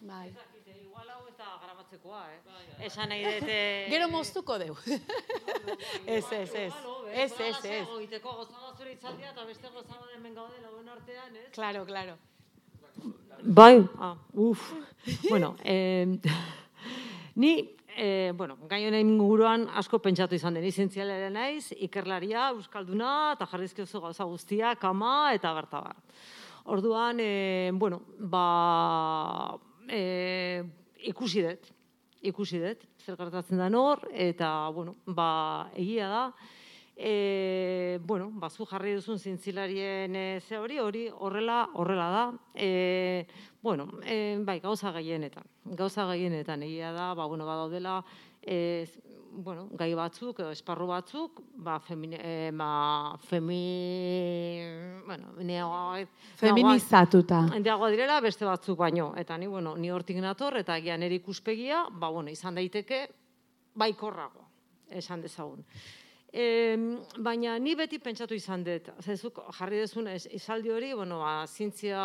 Bai. 0.00 0.32
Igual 0.82 1.10
hau 1.14 1.20
eta 1.30 1.46
grabatzekoa, 1.62 2.22
eh? 2.32 2.86
Esan 2.88 3.12
nahi 3.12 3.22
dute... 3.22 3.58
Gero 3.92 4.08
moztuko 4.10 4.58
deu. 4.58 4.74
Ez, 6.06 6.24
ez, 6.32 6.50
ez. 6.54 6.72
Ez, 7.12 7.32
ez, 7.40 7.64
ez. 7.64 7.88
Oiteko 7.94 8.34
gozaba 8.40 8.72
zure 8.76 8.92
itzaldia 8.92 9.30
eta 9.30 9.44
beste 9.46 9.70
gozaba 9.74 10.10
hemen 10.16 10.34
gaude 10.34 10.58
lagun 10.62 10.88
artean, 10.88 11.36
ez? 11.36 11.48
Claro, 11.54 11.84
claro. 11.86 12.16
Bai, 13.42 13.84
ah, 14.00 14.16
uf. 14.32 14.72
bueno, 15.28 15.54
eh, 15.62 16.18
ni 17.42 17.52
e, 17.98 18.32
bueno, 18.32 18.56
gai 18.70 18.84
honen 18.86 19.10
inguruan 19.10 19.66
asko 19.80 19.98
pentsatu 19.98 20.36
izan 20.38 20.54
den 20.54 20.66
izentzialera 20.68 21.32
naiz, 21.34 21.72
ikerlaria, 21.74 22.52
euskalduna, 22.54 23.14
eta 23.34 23.48
jarrizki 23.50 23.82
oso 23.82 24.00
gauza 24.04 24.26
guztia, 24.28 24.76
kama, 24.78 25.32
eta 25.34 25.50
berta 25.56 25.80
bar. 25.82 25.98
Orduan, 26.70 27.18
e, 27.18 27.72
bueno, 27.74 28.02
ba, 28.30 29.56
e, 29.90 30.62
ikusi 31.10 31.42
dut, 31.42 31.72
ikusi 32.30 32.62
dut, 32.62 32.86
zer 33.02 33.18
gertatzen 33.18 33.58
da 33.58 33.66
nor, 33.72 34.06
eta, 34.14 34.52
bueno, 34.76 34.94
ba, 35.06 35.32
egia 35.74 36.12
da, 36.12 36.22
e, 36.94 37.98
bueno, 38.02 38.30
bazu 38.34 38.66
jarri 38.66 38.94
duzun 38.98 39.18
zintzilarien 39.18 40.14
e, 40.14 40.26
ze 40.40 40.58
hori, 40.58 40.78
hori 40.82 41.06
horrela, 41.10 41.64
horrela 41.74 42.08
da. 42.10 42.24
E, 42.54 43.26
bueno, 43.62 43.88
e, 44.02 44.36
bai, 44.42 44.58
gauza 44.60 44.90
gaienetan. 44.92 45.46
Gauza 45.76 46.06
gaienetan 46.08 46.62
egia 46.62 46.92
da, 46.92 47.12
ba, 47.14 47.26
bueno, 47.26 47.46
badaudela, 47.46 48.02
e, 48.42 48.86
bueno, 49.30 49.68
gai 49.76 49.92
batzuk, 49.94 50.40
edo 50.40 50.50
esparru 50.54 50.86
batzuk, 50.88 51.42
ba, 51.64 51.78
femine, 51.84 52.18
e, 52.22 52.50
ba, 52.56 53.16
femi, 53.28 54.64
bueno, 55.06 55.34
neoa, 55.44 56.00
feminizatuta. 56.40 57.44
Endiago 57.56 57.88
direla 57.92 58.20
beste 58.24 58.48
batzuk 58.48 58.78
baino. 58.78 59.12
Eta 59.16 59.36
ni, 59.38 59.46
bueno, 59.46 59.76
ni 59.76 59.90
hortik 59.90 60.18
nator, 60.22 60.56
eta 60.58 60.78
gian 60.80 61.02
ikuspegia, 61.02 61.86
ba, 61.90 62.08
bueno, 62.08 62.30
izan 62.30 62.54
daiteke, 62.54 63.06
baikorrago, 63.78 64.44
esan 64.90 65.22
dezagun. 65.22 65.64
E, 66.28 66.76
baina 67.24 67.56
ni 67.58 67.74
beti 67.74 67.98
pentsatu 67.98 68.36
izan 68.36 68.64
dut, 68.64 68.90
zezuk 69.00 69.40
jarri 69.58 69.78
dezun 69.84 70.10
izaldi 70.12 70.70
hori, 70.70 70.92
bueno, 70.94 71.20
ba, 71.22 71.46
zintzia, 71.46 72.02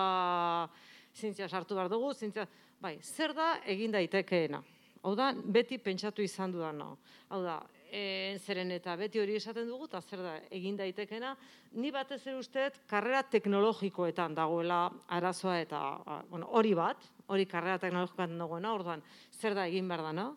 zintzia 1.13 1.49
sartu 1.49 1.75
behar 1.75 1.89
dugu, 1.91 2.13
zintzia, 2.13 2.47
bai, 2.83 2.97
zer 3.01 3.33
da 3.35 3.57
egin 3.69 3.93
daitekeena? 3.95 4.59
Hau 5.03 5.15
da, 5.19 5.31
beti 5.35 5.79
pentsatu 5.83 6.23
izan 6.23 6.51
dudana. 6.51 6.89
Hau 7.31 7.41
da, 7.43 7.57
e, 7.93 8.37
zeren 8.43 8.71
eta 8.75 8.95
beti 8.99 9.21
hori 9.21 9.37
esaten 9.39 9.67
dugu, 9.69 9.87
eta 9.89 10.01
zer 10.01 10.23
da, 10.23 10.33
egin 10.55 10.77
daitekena, 10.79 11.33
ni 11.79 11.91
batez 11.93 12.21
ere 12.25 12.37
usteet 12.39 12.81
karrera 12.89 13.23
teknologikoetan 13.35 14.35
dagoela 14.37 14.85
arazoa 15.17 15.59
eta 15.63 15.81
a, 15.95 16.19
bueno, 16.29 16.49
hori 16.59 16.73
bat, 16.77 17.03
hori 17.27 17.47
karrera 17.49 17.79
teknologikoetan 17.83 18.39
dagoena, 18.39 18.75
orduan, 18.79 19.03
zer 19.39 19.57
da 19.57 19.67
egin 19.71 19.91
behar 19.91 20.07
dana. 20.09 20.29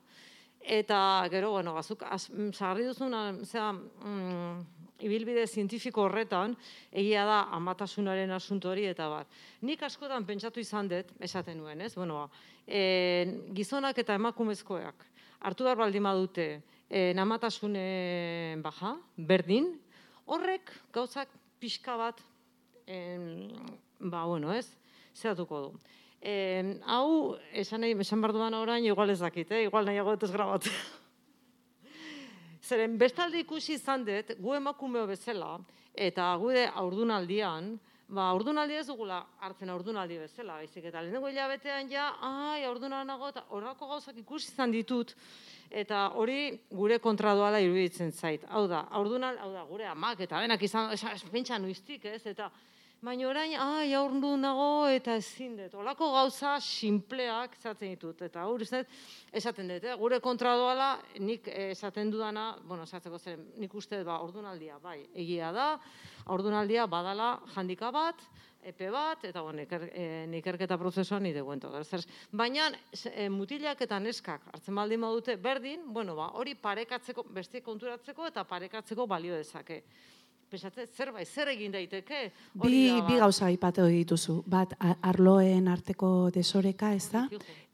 Eta 0.61 0.99
gero, 1.31 1.53
bueno, 1.55 1.77
bazuk, 1.77 2.03
az, 2.03 2.27
mm, 2.31 2.51
zagarri 2.53 2.89
duzun, 2.89 3.15
zera, 3.47 3.71
mm, 3.73 4.76
ibilbide 5.01 5.47
zientifiko 5.47 6.07
horretan, 6.07 6.55
egia 6.93 7.25
da 7.29 7.41
amatasunaren 7.57 8.31
asunto 8.33 8.71
hori 8.71 8.87
eta 8.89 9.09
bar. 9.13 9.27
Nik 9.63 9.83
askotan 9.83 10.25
pentsatu 10.25 10.61
izan 10.61 10.89
dut, 10.89 11.13
esaten 11.21 11.59
nuen, 11.59 11.81
ez? 11.81 11.95
Bueno, 11.95 12.29
e, 12.67 13.51
gizonak 13.55 13.99
eta 13.99 14.17
emakumezkoak 14.17 15.05
hartu 15.41 15.67
behar 15.67 15.79
baldin 15.79 16.07
badute 16.07 16.47
e, 16.89 17.13
namatasune 17.17 18.57
baja, 18.65 18.97
berdin, 19.17 19.73
horrek 20.27 20.73
gauzak 20.95 21.31
pixka 21.61 21.97
bat, 21.99 22.23
en, 22.87 23.51
ba, 24.01 24.25
bueno, 24.27 24.53
ez? 24.55 24.69
Zeratuko 25.17 25.63
du. 25.67 25.71
E, 26.21 26.35
hau, 26.89 27.37
esan, 27.53 27.87
esan 27.89 28.23
behar 28.23 28.35
duan 28.37 28.57
orain, 28.59 28.85
igual 28.85 29.13
ez 29.13 29.21
dakit, 29.21 29.53
eh? 29.53 29.67
igual 29.69 29.87
nahiago 29.87 30.17
ez 30.17 30.33
grabat. 30.33 30.71
Zeren 32.67 32.97
bestalde 32.99 33.39
ikusi 33.39 33.77
izan 33.77 34.03
dut, 34.07 34.33
gu 34.43 34.55
emakumeo 34.59 35.05
bezala, 35.07 35.53
eta 35.95 36.33
gude 36.41 36.65
aurdunaldian, 36.81 37.77
ba, 38.09 38.25
aurdunaldi 38.33 38.75
ez 38.81 38.87
dugula 38.89 39.21
hartzen 39.47 39.71
aurdunaldi 39.71 40.19
bezala, 40.25 40.57
baizik 40.63 40.89
eta 40.91 41.03
lehenengo 41.05 41.31
hilabetean 41.31 41.91
ja, 41.93 42.09
ai, 42.27 42.65
aurdunan 42.67 43.07
nago, 43.07 43.31
eta 43.31 43.45
horrako 43.55 43.91
gauzak 43.93 44.19
ikusi 44.19 44.51
izan 44.51 44.75
ditut, 44.75 45.15
eta 45.71 46.09
hori 46.19 46.57
gure 46.71 46.99
kontradoala 47.03 47.63
iruditzen 47.63 48.11
zait. 48.11 48.43
Hau 48.51 48.67
da, 48.71 48.83
aurdunal, 48.99 49.39
hau 49.45 49.53
da, 49.55 49.63
gure 49.71 49.87
amak, 49.93 50.25
eta 50.27 50.43
benak 50.43 50.67
izan, 50.67 50.91
pentsa 51.31 51.63
nuiztik, 51.63 52.11
ez, 52.11 52.25
eta 52.27 52.51
Baina 53.05 53.27
orain, 53.29 53.53
ai, 53.61 53.91
aurdu 53.93 54.31
nago 54.41 54.89
eta 54.89 55.19
ezin 55.21 55.53
dut. 55.59 55.75
Olako 55.77 56.09
gauza 56.15 56.55
sinpleak 56.65 57.59
zaten 57.61 57.93
ditut. 57.93 58.23
Eta 58.25 58.47
hori 58.49 58.65
esaten 58.65 59.69
dut, 59.69 59.85
eh? 59.85 59.97
gure 60.01 60.19
kontra 60.25 60.55
doala, 60.57 60.95
nik 61.21 61.51
esaten 61.53 62.11
dudana, 62.11 62.55
bueno, 62.65 62.89
esatzeko 62.89 63.19
zen, 63.19 63.45
nik 63.61 63.75
uste 63.77 64.01
ba, 64.03 64.17
ordunaldia, 64.25 64.79
bai, 64.81 65.03
egia 65.13 65.53
da, 65.53 65.69
ordunaldia 66.33 66.87
badala 66.89 67.35
jandika 67.53 67.93
bat, 67.93 68.25
epe 68.65 68.89
bat, 68.91 69.29
eta 69.29 69.45
bon, 69.45 69.61
iker, 69.61 69.87
e, 69.93 70.09
ikerketa 70.41 70.81
prozesuan 70.81 71.29
nire 71.29 71.45
guento. 71.45 71.69
Baina 72.33 72.71
e, 73.13 73.29
mutilak 73.29 73.85
eta 73.85 74.01
neskak 74.01 74.49
hartzen 74.55 74.75
baldin 74.75 75.05
badute 75.05 75.37
berdin, 75.37 75.85
bueno, 75.93 76.17
ba, 76.17 76.33
hori 76.41 76.57
parekatzeko, 76.57 77.29
beste 77.29 77.61
konturatzeko 77.61 78.33
eta 78.33 78.49
parekatzeko 78.49 79.07
balio 79.07 79.37
dezake 79.37 79.83
pentsatze 80.51 80.87
zerbait 80.87 81.29
zer 81.29 81.51
egin 81.53 81.73
daiteke? 81.73 82.31
Bi 82.63 82.89
bi 83.07 83.19
gauza 83.21 83.47
aipatu 83.47 83.87
dituzu. 83.91 84.43
Bat 84.47 84.75
arloen 84.81 85.69
arteko 85.69 86.31
desoreka 86.35 86.93
ez 86.95 87.09
da? 87.13 87.27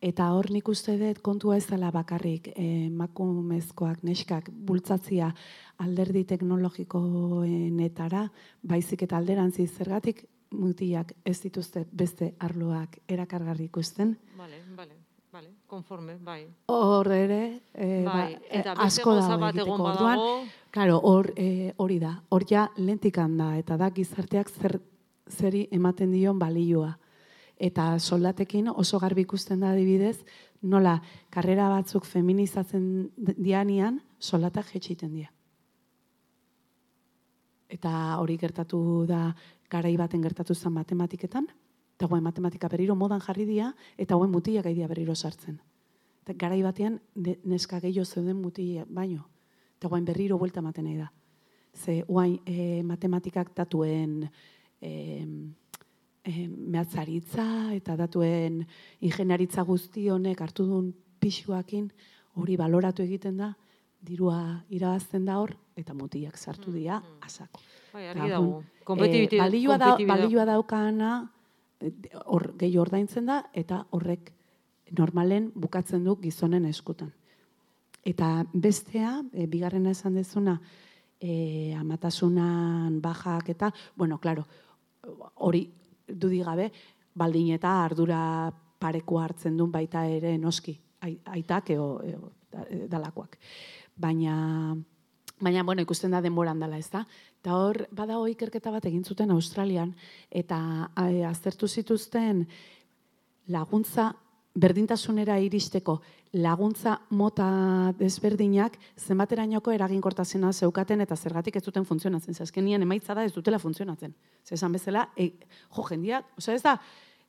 Eta 0.02 0.30
hor 0.34 0.50
nik 0.50 0.68
uste 0.68 0.96
dut 0.98 1.22
kontua 1.22 1.56
ez 1.56 1.66
dela 1.70 1.92
bakarrik 1.94 2.50
emakumezkoak 2.56 4.02
neskak 4.08 4.50
bultzatzia 4.50 5.32
alderdi 5.82 6.24
teknologikoenetara 6.34 8.26
baizik 8.62 9.06
eta 9.08 9.18
alderantzi 9.18 9.66
zergatik 9.66 10.26
mutiak 10.52 11.14
ez 11.24 11.38
dituzte 11.40 11.86
beste 11.92 12.34
arloak 12.40 12.98
erakargarri 13.08 13.70
ikusten? 13.70 14.16
Vale 14.36 14.60
Vale, 14.76 15.01
konforme, 15.72 16.18
bai. 16.20 16.42
Hor 16.68 17.08
ere, 17.16 17.42
e, 17.72 17.86
bai. 18.04 18.34
ba, 18.36 18.48
eta 18.60 18.74
asko 18.84 19.14
da 19.16 19.38
bat 19.40 19.56
egon 19.56 19.80
badago. 19.80 20.32
Claro, 20.72 20.98
hor 21.08 21.30
eh, 21.36 21.72
hori 21.80 21.98
da. 22.00 22.12
Hor 22.28 22.44
ja 22.48 22.66
lentikan 22.76 23.38
da 23.40 23.54
eta 23.60 23.78
da 23.80 23.88
gizarteak 23.92 24.52
zer 24.52 24.78
zeri 25.32 25.66
ematen 25.72 26.12
dion 26.12 26.38
balioa. 26.38 26.92
Eta 27.56 27.98
soldatekin 27.98 28.68
oso 28.68 28.98
garbi 29.00 29.24
ikusten 29.24 29.60
da 29.62 29.70
adibidez, 29.72 30.18
nola 30.62 30.98
karrera 31.30 31.68
batzuk 31.72 32.04
feminizatzen 32.08 32.84
dianian 33.16 34.00
soldatak 34.18 34.74
jetxiten 34.74 35.12
dira. 35.14 35.32
Eta 37.72 38.18
hori 38.20 38.36
gertatu 38.36 38.82
da 39.08 39.30
garai 39.72 39.96
baten 39.96 40.20
gertatu 40.20 40.54
zen 40.54 40.74
matematiketan, 40.76 41.46
eta 42.02 42.10
guen 42.10 42.26
matematika 42.26 42.66
berriro 42.66 42.98
modan 42.98 43.22
jarri 43.22 43.46
dira, 43.46 43.70
eta 43.96 44.18
guen 44.18 44.34
mutila 44.34 44.66
gaidia 44.66 44.90
berriro 44.90 45.14
sartzen. 45.14 45.60
Eta 46.22 46.34
garai 46.34 46.62
batean 46.62 46.98
neska 47.44 47.78
gehiago 47.78 48.04
zeuden 48.04 48.42
mutila 48.42 48.82
baino 48.90 49.28
eta 49.82 49.90
guain 49.90 50.04
berriro 50.06 50.38
buelta 50.38 50.62
ematen 50.62 50.86
nahi 50.86 51.00
da. 51.00 51.08
Ze 51.74 52.04
guain 52.06 52.36
e, 52.46 52.82
matematikak 52.86 53.50
datuen 53.56 54.28
e, 54.78 54.92
e, 56.22 56.46
mehatzaritza 56.46 57.74
eta 57.74 57.96
datuen 57.98 58.60
ingenaritza 59.00 59.64
guzti 59.66 60.06
honek 60.08 60.44
hartu 60.46 60.68
duen 60.68 60.92
pixuakin 61.18 61.90
hori 62.38 62.56
baloratu 62.56 63.02
egiten 63.02 63.42
da, 63.42 63.50
dirua 64.02 64.62
irabazten 64.70 65.26
da 65.26 65.40
hor, 65.42 65.56
eta 65.74 65.98
mutiak 65.98 66.38
sartu 66.38 66.70
dira 66.70 67.00
mm. 67.00 67.18
asako. 67.26 67.66
Bai, 67.92 68.06
argi 68.14 68.30
dago. 68.30 68.62
E, 68.62 68.86
hor 72.24 72.52
gehi 72.58 72.78
ordaintzen 72.78 73.26
da, 73.26 73.42
eta 73.52 73.82
horrek 73.90 74.32
normalen 74.98 75.50
bukatzen 75.54 76.04
du 76.04 76.16
gizonen 76.20 76.66
eskutan. 76.68 77.12
Eta 78.04 78.44
bestea, 78.52 79.20
e, 79.32 79.46
bigarrena 79.46 79.92
esan 79.94 80.16
dezuna, 80.18 80.56
e, 81.20 81.74
amatasunan 81.78 83.00
bajak 83.00 83.52
eta, 83.54 83.70
bueno, 83.96 84.18
claro, 84.18 84.44
hori 85.34 85.68
dudigabe, 86.08 86.70
baldin 87.14 87.52
eta 87.54 87.76
ardura 87.84 88.52
pareko 88.82 89.20
hartzen 89.20 89.56
duen 89.56 89.70
baita 89.72 90.04
ere 90.10 90.36
noski, 90.38 90.74
aitak 91.02 91.70
eo, 91.70 91.86
eo, 92.02 92.32
dalakoak. 92.90 93.38
Baina, 93.96 94.74
baina, 95.42 95.64
bueno, 95.66 95.82
ikusten 95.82 96.14
da 96.14 96.22
denboran 96.22 96.60
dela, 96.62 96.78
ez 96.78 96.88
da? 96.90 97.04
Eta 97.42 97.58
hor, 97.58 97.82
bada 97.90 98.16
ikerketa 98.30 98.70
bat 98.70 98.86
egin 98.86 99.04
zuten 99.04 99.30
Australian, 99.34 99.94
eta 100.30 100.58
aztertu 101.28 101.68
zituzten 101.68 102.46
laguntza 103.50 104.12
berdintasunera 104.54 105.38
iristeko 105.40 106.00
laguntza 106.32 106.98
mota 107.16 107.92
desberdinak 107.98 108.76
zenbaterainoko 109.00 109.72
eraginkortasuna 109.72 110.52
zeukaten 110.52 111.00
eta 111.04 111.16
zergatik 111.16 111.56
ez 111.56 111.64
duten 111.64 111.84
funtzionatzen. 111.88 112.34
Ze 112.34 112.42
azkenian 112.42 112.82
emaitza 112.82 113.14
da 113.14 113.24
ez 113.24 113.32
dutela 113.32 113.58
funtzionatzen. 113.58 114.14
Ze 114.44 114.54
esan 114.54 114.72
bezala, 114.72 115.08
e, 115.16 115.32
jo 115.76 115.84
jendia, 115.88 116.22
osea 116.36 116.54
ez 116.54 116.62
da 116.62 116.78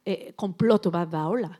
e, 0.06 0.34
konplotu 0.36 0.92
bat 0.92 1.10
da 1.12 1.26
hola. 1.28 1.52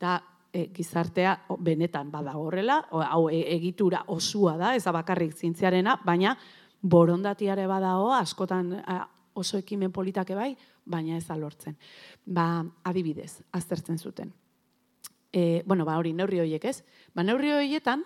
Da 0.00 0.20
e, 0.52 0.66
gizartea 0.74 1.36
benetan 1.58 2.10
bada 2.10 2.36
horrela, 2.38 2.80
hau 2.90 3.28
e, 3.30 3.42
egitura 3.54 4.04
osua 4.08 4.56
da, 4.58 4.74
ez 4.74 4.84
da 4.84 4.92
bakarrik 4.92 5.34
zientziarena, 5.34 5.98
baina 6.04 6.36
borondatiare 6.80 7.66
badao 7.68 8.12
askotan 8.16 8.72
oso 9.34 9.58
ekimen 9.58 9.92
politake 9.92 10.34
bai, 10.34 10.54
baina 10.84 11.16
ez 11.16 11.26
da 11.28 11.36
lortzen. 11.38 11.76
Ba, 12.24 12.64
adibidez, 12.84 13.40
aztertzen 13.52 13.98
zuten. 13.98 14.32
E, 15.32 15.62
bueno, 15.66 15.84
ba, 15.86 15.96
hori, 16.00 16.12
neurri 16.16 16.40
horiek 16.42 16.64
ez. 16.66 16.80
Ba, 17.14 17.22
neurri 17.22 17.52
horietan, 17.54 18.02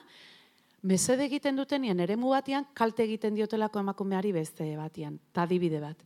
mesede 0.84 1.24
egiten 1.30 1.56
duten 1.56 1.84
ian 1.84 2.00
ere 2.00 2.16
batean, 2.16 2.66
kalte 2.74 3.04
egiten 3.04 3.34
diotelako 3.34 3.80
emakumeari 3.80 4.32
beste 4.32 4.76
batian. 4.76 5.18
Ta 5.32 5.42
adibide 5.42 5.80
bat. 5.80 5.96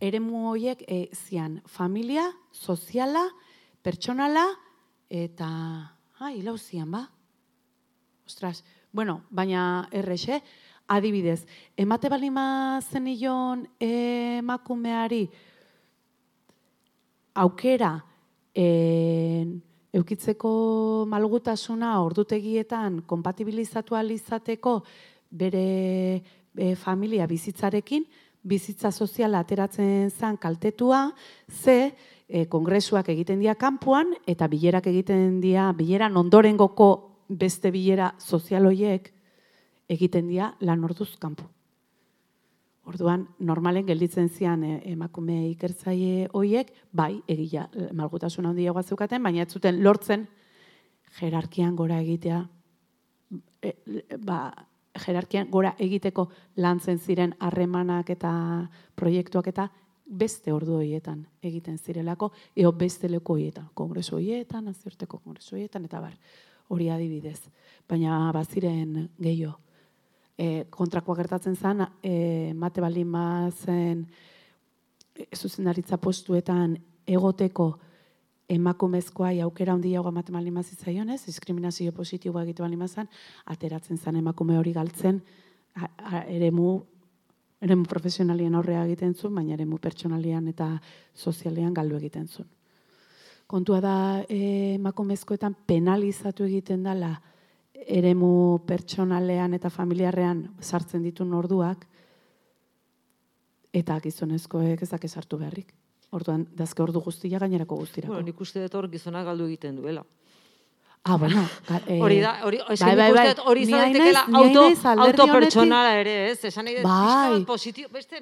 Eremu 0.00 0.50
horiek 0.50 0.84
e, 0.86 1.08
zian 1.14 1.62
familia, 1.66 2.30
soziala, 2.52 3.28
pertsonala, 3.82 4.44
eta... 5.08 5.48
Ah, 6.18 6.32
hilau 6.32 6.56
zian, 6.58 6.90
ba? 6.90 7.04
Ostras, 8.26 8.64
bueno, 8.92 9.22
baina 9.30 9.88
errexe, 9.92 10.42
adibidez, 10.88 11.46
emate 11.76 12.08
balima 12.08 12.80
zenion 12.82 13.68
emakumeari 13.78 15.28
aukera 17.34 17.92
en, 18.54 19.62
eukitzeko 19.92 21.04
malgutasuna 21.08 21.94
ordutegietan 22.02 23.02
kompatibilizatu 23.06 23.96
izateko 24.12 24.82
bere 25.30 26.22
e, 26.56 26.74
familia 26.74 27.26
bizitzarekin, 27.26 28.04
bizitza 28.42 28.90
soziala 28.90 29.38
ateratzen 29.40 30.10
zen 30.10 30.36
kaltetua, 30.36 31.12
ze 31.48 31.94
e, 32.28 32.46
kongresuak 32.46 33.08
egiten 33.08 33.40
dira 33.40 33.56
kanpoan 33.56 34.12
eta 34.28 34.48
bilerak 34.48 34.86
egiten 34.86 35.40
dira, 35.40 35.72
bileran 35.72 36.16
ondorengoko 36.16 36.90
beste 37.28 37.72
bilera 37.72 38.12
sozialoiek 38.18 39.12
egiten 39.88 40.28
dira 40.28 40.52
lan 40.60 40.84
orduz 40.84 41.14
kanpo. 41.18 41.48
Orduan, 42.88 43.26
normalen 43.44 43.84
gelditzen 43.84 44.30
zian 44.32 44.62
eh, 44.64 44.78
emakume 44.92 45.42
ikertzaile 45.50 46.28
hoiek, 46.32 46.70
bai, 46.92 47.18
egia 47.28 47.66
malgutasuna 47.92 48.54
handiagoa 48.54 48.82
zeukaten, 48.82 49.22
baina 49.22 49.44
ez 49.44 49.52
zuten 49.52 49.82
lortzen 49.84 50.24
jerarkian 51.18 51.74
gora 51.76 51.98
egitea, 52.00 52.38
e, 53.60 53.74
ba, 54.24 54.38
jerarkian 55.04 55.50
gora 55.50 55.74
egiteko 55.78 56.28
lantzen 56.56 56.98
ziren 56.98 57.34
harremanak 57.44 58.10
eta 58.10 58.32
proiektuak 58.96 59.52
eta 59.52 59.68
beste 60.08 60.52
ordu 60.52 60.78
horietan 60.78 61.22
egiten 61.44 61.78
zirelako, 61.78 62.30
eo 62.56 62.72
beste 62.72 63.08
leku 63.08 63.34
horietan, 63.36 63.68
kongresu 63.74 64.16
horietan, 64.16 64.64
nazioarteko 64.64 65.20
kongresu 65.20 65.56
horietan, 65.56 65.84
eta 65.84 66.00
bar, 66.00 66.14
hori 66.68 66.88
adibidez. 66.90 67.40
Baina 67.88 68.30
baziren 68.32 69.08
gehiago. 69.20 69.58
E, 70.38 70.64
kontrakoa 70.70 71.16
gertatzen 71.18 71.56
zen, 71.58 71.82
e, 72.02 72.52
mate 72.54 72.80
baldin 72.80 73.10
bazen 73.10 74.04
e, 75.14 75.26
zuzendaritza 75.34 75.98
postuetan 75.98 76.76
egoteko 77.06 77.72
emakumezkoa 78.48 79.32
aukera 79.44 79.74
handiagoa 79.74 80.12
ematen 80.14 80.38
baldin 80.38 80.54
mazitzaionez, 80.54 81.24
diskriminazio 81.26 81.92
positiboa 81.92 82.44
egitu 82.46 82.62
baldin 82.62 82.80
mazan, 82.80 83.10
ateratzen 83.46 83.98
zen 83.98 84.20
emakume 84.22 84.56
hori 84.56 84.72
galtzen, 84.72 85.20
eremu 86.28 86.70
eremu 87.60 87.84
profesionalien 87.90 88.54
aurrea 88.54 88.84
egiten 88.86 89.14
zuen, 89.14 89.34
baina 89.34 89.54
eremu 89.54 89.78
pertsonalian 89.82 90.48
eta 90.52 90.70
sozialean 91.14 91.74
galdu 91.74 91.98
egiten 91.98 92.28
zuen. 92.28 92.48
Kontua 93.48 93.80
da 93.80 93.96
eh, 94.28 94.74
emakumezkoetan 94.76 95.56
penalizatu 95.66 96.44
egiten 96.44 96.84
dela 96.84 97.14
eremu 97.72 98.60
pertsonalean 98.66 99.54
eta 99.56 99.70
familiarrean 99.70 100.42
sartzen 100.60 101.02
ditun 101.02 101.32
orduak, 101.34 101.86
eta 103.72 103.98
gizonezkoek 104.04 104.82
ezak 104.84 105.04
esartu 105.08 105.38
beharrik. 105.40 105.72
Orduan, 106.14 106.46
dazke 106.56 106.82
ordu 106.82 107.02
guztia 107.04 107.40
gainerako 107.42 107.76
guztirako. 107.82 108.14
Bueno, 108.14 108.26
nik 108.30 108.40
uste 108.40 108.62
dut 108.64 108.76
hor 108.78 108.88
gizonak 108.90 109.26
galdu 109.28 109.48
egiten 109.50 109.76
duela. 109.76 110.04
Ah, 111.08 111.16
bueno. 111.16 111.42
ga- 111.68 111.80
eh, 111.86 112.00
Hori 112.04 112.18
da, 112.20 112.32
hori, 112.44 112.58
bai, 112.58 112.76
bai, 112.78 112.96
bai, 112.96 113.06
nik 113.08 113.16
bai. 113.16 113.24
uste 113.24 113.34
dut 113.38 113.46
hori 113.48 113.62
izan 113.64 113.80
daitekeela 113.80 114.22
auto, 114.26 114.62
hainez 114.64 114.84
alderdi 114.92 115.20
autopertsonala 115.22 115.94
ere, 116.02 116.16
ez? 116.32 116.38
Esan 116.50 116.64
nahi 116.68 116.74
dut, 116.76 116.84
Bai. 116.84 117.44
positio, 117.48 117.88
beste, 117.92 118.20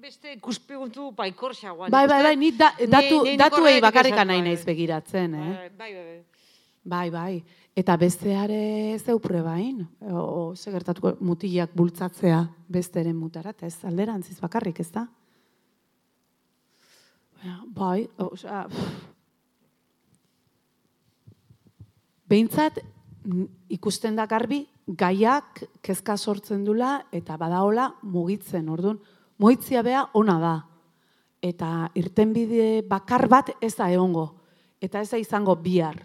beste 0.00 0.32
ikuspuntu 0.38 1.10
baikorxagoan. 1.18 1.90
Bai, 1.92 2.06
bai, 2.08 2.22
bai, 2.24 2.36
ni 2.40 2.50
da, 2.56 2.72
datu, 2.88 3.22
ni- 3.24 3.36
datuei 3.36 3.60
horregatik 3.76 3.82
bakarrik 3.88 4.14
esan, 4.16 4.26
nahi 4.32 4.40
bai. 4.40 4.48
naiz 4.48 4.64
begiratzen, 4.64 5.34
eh? 5.34 5.48
Bai, 5.52 5.70
bai, 5.78 5.92
bai. 5.94 6.20
Bai, 6.82 7.10
bai. 7.10 7.44
Eta 7.76 7.94
besteare 8.00 8.98
zeu 8.98 9.18
prebain, 9.22 9.84
o, 10.00 10.16
o 10.16 10.54
gertatuko 10.56 11.12
mutilak 11.20 11.70
bultzatzea 11.76 12.40
besteren 12.68 13.14
mutara, 13.16 13.50
eta 13.52 13.66
ez 13.68 13.76
alderantziz 13.84 14.40
bakarrik, 14.40 14.80
ez 14.80 14.88
da? 14.96 15.04
Bai, 17.76 18.08
osea, 18.20 18.66
Behintzat, 22.30 22.78
ikusten 23.74 24.14
da 24.14 24.28
garbi, 24.30 24.60
gaiak 24.86 25.64
kezka 25.82 26.14
sortzen 26.16 26.62
dula 26.64 27.00
eta 27.10 27.34
badaola 27.40 27.88
mugitzen, 28.02 28.68
orduan, 28.70 29.00
mugitzia 29.42 29.82
bea 29.82 30.04
ona 30.14 30.36
da. 30.38 30.54
Eta 31.42 31.90
irtenbide 31.98 32.84
bakar 32.86 33.26
bat 33.32 33.50
ez 33.60 33.74
da 33.74 33.90
egongo. 33.90 34.28
Eta 34.80 35.02
ez 35.02 35.10
da 35.10 35.18
izango 35.18 35.56
bihar. 35.58 35.98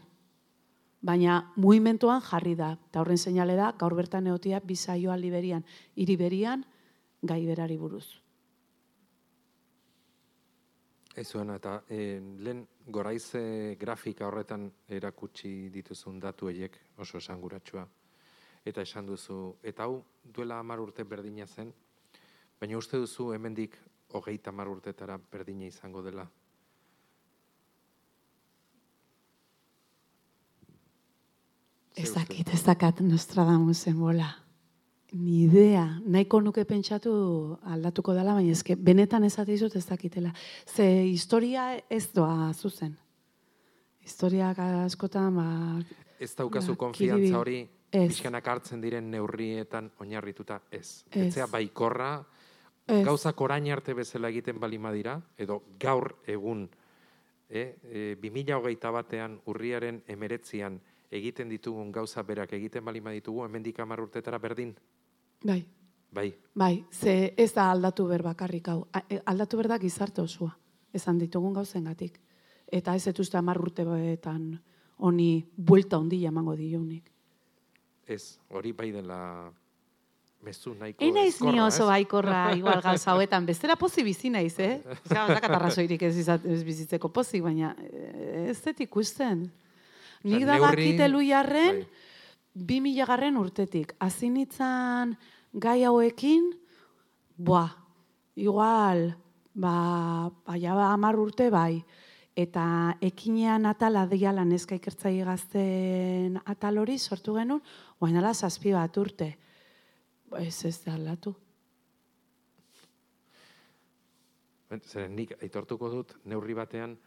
Baina 1.06 1.44
mugimenduan 1.62 2.24
jarri 2.26 2.56
da. 2.58 2.74
Eta 2.90 3.04
horren 3.04 3.22
seinale 3.22 3.60
da, 3.60 3.74
gaur 3.78 3.94
bertan 3.94 4.26
egotia 4.26 4.64
bizaioa 4.64 5.20
liberian, 5.20 5.62
iriberian, 5.96 6.66
gai 7.22 7.44
berari 7.46 7.78
buruz. 7.78 8.25
Ez 11.16 11.30
zuen, 11.32 11.54
eta 11.56 11.78
e, 11.88 12.20
lehen 12.44 12.66
goraize 12.92 13.40
grafika 13.80 14.28
horretan 14.28 14.68
erakutsi 14.92 15.70
dituzun 15.72 16.20
datu 16.20 16.50
horiek 16.50 16.76
oso 17.00 17.22
esanguratsua. 17.22 17.86
Eta 18.66 18.84
esan 18.84 19.08
duzu, 19.08 19.56
eta 19.64 19.88
hau 19.88 20.02
duela 20.24 20.60
hamar 20.60 20.82
urte 20.84 21.06
berdina 21.08 21.48
zen, 21.48 21.72
baina 22.60 22.78
uste 22.78 23.00
duzu 23.00 23.30
hemendik 23.32 23.78
hogeita 24.12 24.52
hamar 24.52 24.68
urtetara 24.68 25.16
berdina 25.32 25.70
izango 25.70 26.04
dela. 26.04 26.28
Ez 31.96 32.12
dakit, 32.12 32.50
ez 32.52 32.64
dakat 32.66 33.00
Nostradamusen 33.00 33.96
bola. 33.96 34.34
Ni 35.16 35.46
idea, 35.46 35.86
nahiko 36.04 36.42
nuke 36.44 36.66
pentsatu 36.68 37.12
aldatuko 37.72 38.12
dela, 38.18 38.34
baina 38.36 38.52
eske 38.52 38.76
benetan 38.76 39.24
ez 39.24 39.36
dizut 39.48 39.76
ez 39.76 39.86
dakitela. 39.88 40.34
Ze 40.68 41.06
historia 41.08 41.70
ez 41.90 42.12
doa 42.12 42.52
zuzen. 42.54 42.98
Historiak 44.04 44.60
askotan, 44.60 45.36
ba, 45.36 45.46
Ez 46.20 46.36
daukazu 46.36 46.72
Ja, 46.72 46.78
konfiantza 46.78 47.40
hori, 47.40 47.68
pixkanak 47.92 48.48
hartzen 48.48 48.82
diren 48.82 49.10
neurrietan 49.12 49.92
oinarrituta 50.00 50.62
ez. 50.72 51.06
Ez. 51.12 51.28
Etzea 51.28 51.48
baikorra, 51.48 52.26
Ez. 52.88 53.04
gauzak 53.06 53.40
orain 53.42 53.72
arte 53.72 53.94
bezala 53.94 54.30
egiten 54.30 54.60
balima 54.60 54.92
dira, 54.92 55.22
edo 55.38 55.64
gaur 55.80 56.16
egun, 56.28 56.70
e, 57.50 57.76
e, 57.84 58.16
2008 58.22 58.92
batean 58.92 59.40
urriaren 59.46 60.04
emeretzian 60.08 60.80
egiten 61.10 61.50
ditugun 61.50 61.92
gauza 61.92 62.24
berak 62.24 62.54
egiten 62.54 62.86
balima 62.86 63.12
ditugu, 63.12 63.46
hemendik 63.46 63.80
hamar 63.80 64.02
urtetara 64.02 64.38
berdin, 64.38 64.76
bai, 65.46 65.60
bai. 66.12 66.30
bai, 66.56 66.86
ze 66.92 67.34
ez 67.38 67.52
da 67.54 67.70
aldatu 67.72 68.08
ber 68.10 68.24
bakarrik 68.26 68.68
hau. 68.72 68.88
E, 69.10 69.20
Aldatu 69.26 69.58
ber 69.62 69.68
da 69.70 69.78
gizarte 69.82 70.22
osoa, 70.24 70.56
esan 70.94 71.20
ditugun 71.22 71.54
gauzengatik. 71.54 72.20
Eta 72.72 72.96
ez 72.98 73.06
etuzte 73.12 73.38
hamar 73.38 73.60
urteetan 73.62 74.48
honi 74.98 75.46
buelta 75.56 75.98
handia 76.02 76.32
emango 76.32 76.56
dionik. 76.58 77.12
Ez, 78.08 78.40
hori 78.50 78.72
bai 78.74 78.92
dela 78.94 79.20
mezu 80.46 80.76
nahiko 80.78 81.02
Ei 81.04 81.12
naiz 81.12 81.40
ni 81.42 81.60
oso 81.60 81.84
ez? 81.84 81.90
baikorra 81.90 82.52
igual 82.58 82.82
gauza 82.82 83.12
hauetan, 83.12 83.46
bestera 83.46 83.76
pozi 83.76 84.04
bizi 84.06 84.30
naiz, 84.30 84.58
eh? 84.60 84.80
Ez 84.86 85.10
dakat 85.10 85.50
arrazoirik 85.58 86.02
ez, 86.06 86.16
izat, 86.22 86.46
ez 86.46 86.64
bizitzeko 86.64 87.10
pozik, 87.10 87.42
baina 87.44 87.72
eh, 87.82 88.50
ez 88.52 88.60
dut 88.64 88.80
ikusten. 88.86 89.46
Nik 90.26 90.46
da 90.46 90.56
neurri- 90.58 90.62
bakit 90.68 91.00
eluiarren, 91.06 91.80
Bai. 91.82 92.64
bi 92.66 92.80
mila 92.82 93.06
garren 93.10 93.38
urtetik. 93.38 93.94
Hasi 94.00 94.30
nitzan 94.30 95.16
gai 95.56 95.84
hauekin, 95.84 96.52
boa, 97.38 97.70
igual, 98.36 99.16
ba, 99.56 99.76
baina 100.46 100.76
ba, 100.76 100.90
amar 100.92 101.16
urte 101.20 101.48
bai, 101.50 101.80
eta 102.36 102.98
ekinean 103.04 103.66
atala 103.70 104.04
diala 104.12 104.44
neska 104.44 104.76
ikertzaile 104.76 105.24
gazten 105.24 106.36
atal 106.44 106.82
hori 106.84 107.00
sortu 107.00 107.38
genuen, 107.40 107.64
oain 108.04 108.20
ala 108.20 108.34
zazpi 108.34 108.76
bat 108.76 108.98
urte. 109.00 109.32
Ez 110.36 110.66
ez 110.68 110.78
da 110.84 110.96
aldatu. 110.98 111.32
Zeren 114.76 115.14
nik 115.16 115.38
aitortuko 115.40 115.88
dut 115.90 116.18
neurri 116.28 116.56
batean 116.58 116.98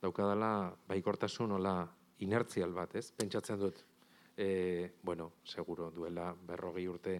daukadala 0.00 0.72
baikortasun 0.88 1.50
hola 1.58 1.82
inertzial 2.24 2.72
bat, 2.72 2.94
ez? 2.96 3.10
Pentsatzen 3.12 3.58
dut, 3.60 3.82
e, 4.38 4.94
bueno, 5.02 5.32
seguro 5.44 5.90
duela 5.90 6.30
berrogei 6.46 6.86
urte 6.88 7.18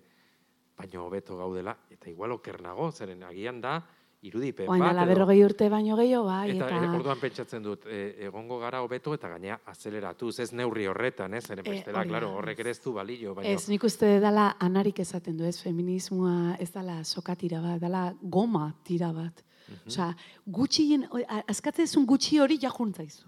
baino 0.78 1.04
hobeto 1.06 1.36
gaudela, 1.36 1.76
eta 1.90 2.10
igual 2.10 2.32
oker 2.32 2.60
nago, 2.62 2.90
zeren 2.92 3.22
agian 3.24 3.60
da 3.60 3.80
irudipen 4.22 4.68
Oain 4.68 4.80
bat. 4.82 4.96
edo- 4.96 5.06
berrogei 5.06 5.44
urte 5.44 5.68
baino 5.70 5.96
gehiago, 5.96 6.24
bai, 6.26 6.50
Eta, 6.56 6.66
eta... 6.68 6.84
e, 6.84 6.96
orduan 6.96 7.20
pentsatzen 7.20 7.62
dut, 7.62 7.84
e, 7.86 8.16
egongo 8.26 8.58
gara 8.58 8.80
hobeto 8.82 9.12
eta 9.14 9.28
gainea 9.28 9.60
azeleratuz, 9.66 10.38
ez 10.40 10.52
neurri 10.52 10.86
horretan, 10.90 11.34
ez? 11.34 11.44
Zeren 11.46 11.66
E, 11.66 11.70
bestela, 11.70 12.02
da. 12.02 12.08
claro, 12.08 12.32
horrek 12.38 12.58
ere 12.64 12.70
ez 12.70 12.80
du 12.82 12.92
balio, 12.96 13.34
baina 13.34 13.50
Ez, 13.50 13.68
nik 13.68 13.84
uste 13.84 14.18
dela 14.20 14.56
anarik 14.58 14.98
esaten 14.98 15.36
du, 15.36 15.44
ez, 15.44 15.60
feminismoa 15.62 16.56
ez 16.58 16.70
dela 16.72 17.04
soka 17.04 17.36
tira 17.36 17.60
bat, 17.60 17.78
dela 17.80 18.12
goma 18.22 18.74
tira 18.84 19.12
bat. 19.12 19.44
Osea, 19.86 20.14
gutxien, 20.46 21.04
o- 21.10 21.18
a- 21.28 21.44
askatzezun 21.52 22.06
gutxi 22.06 22.38
hori 22.40 22.58
ja 22.58 22.70
juntzaizu. 22.70 23.26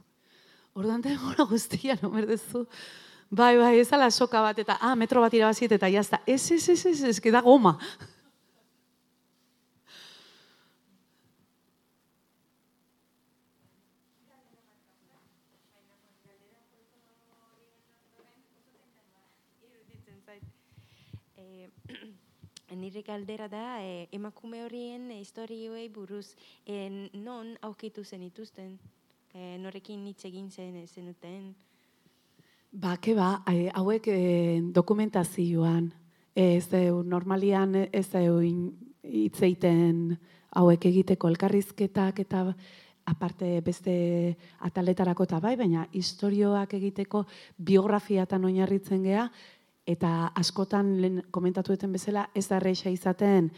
Orduan 0.75 1.03
denbora 1.03 1.45
guztia, 1.51 1.97
no 2.03 2.11
berdezu. 2.11 2.67
Bai, 3.33 3.57
bai, 3.57 3.79
ez 3.79 3.87
dela 3.87 4.09
soka 4.11 4.41
bat, 4.43 4.59
eta, 4.59 4.75
ah, 4.83 4.97
metro 4.99 5.21
bat 5.23 5.35
irabaziet, 5.39 5.71
eta 5.77 5.87
jazta. 5.87 6.19
Ez, 6.27 6.51
ez, 6.51 6.69
ez, 6.69 6.87
ez, 6.87 7.03
ez, 7.07 7.21
da 7.31 7.41
goma. 7.41 7.77
iruditzen 19.63 20.19
zait. 20.27 20.43
E, 21.39 22.75
nire 22.75 23.07
galdera 23.07 23.47
da, 23.47 23.79
e, 23.79 24.09
emakume 24.11 24.65
horien 24.65 25.07
historioei 25.21 25.89
buruz, 25.89 26.35
e, 26.67 26.91
non 27.15 27.55
aukitu 27.63 28.03
zenituzten, 28.03 28.75
e, 29.33 29.57
norekin 29.63 30.07
hitz 30.11 30.25
egin 30.25 30.51
zen 30.51 30.83
zenuten. 30.89 31.55
Ba, 32.71 32.95
ke 33.03 33.17
ba, 33.19 33.43
hauek 33.75 34.05
eh, 34.15 34.61
dokumentazioan, 34.71 35.89
ez 36.39 36.69
deu, 36.71 37.03
normalian 37.03 37.75
ez 37.91 38.07
hitz 38.15 39.43
egiten 39.43 40.17
hauek 40.55 40.87
egiteko 40.87 41.29
elkarrizketak 41.29 42.21
eta 42.23 42.45
aparte 43.11 43.61
beste 43.67 44.37
ataletarako 44.61 45.27
eta 45.27 45.41
bai, 45.41 45.57
baina 45.57 45.89
historioak 45.91 46.75
egiteko 46.79 47.25
biografiatan 47.59 48.45
oinarritzen 48.45 49.03
gea, 49.03 49.27
eta 49.85 50.31
askotan 50.39 51.01
lehen 51.01 51.23
komentatu 51.33 51.75
duten 51.75 51.91
bezala, 51.91 52.29
ez 52.35 52.47
da 52.47 52.61
erreixa 52.63 52.91
izaten 52.91 53.51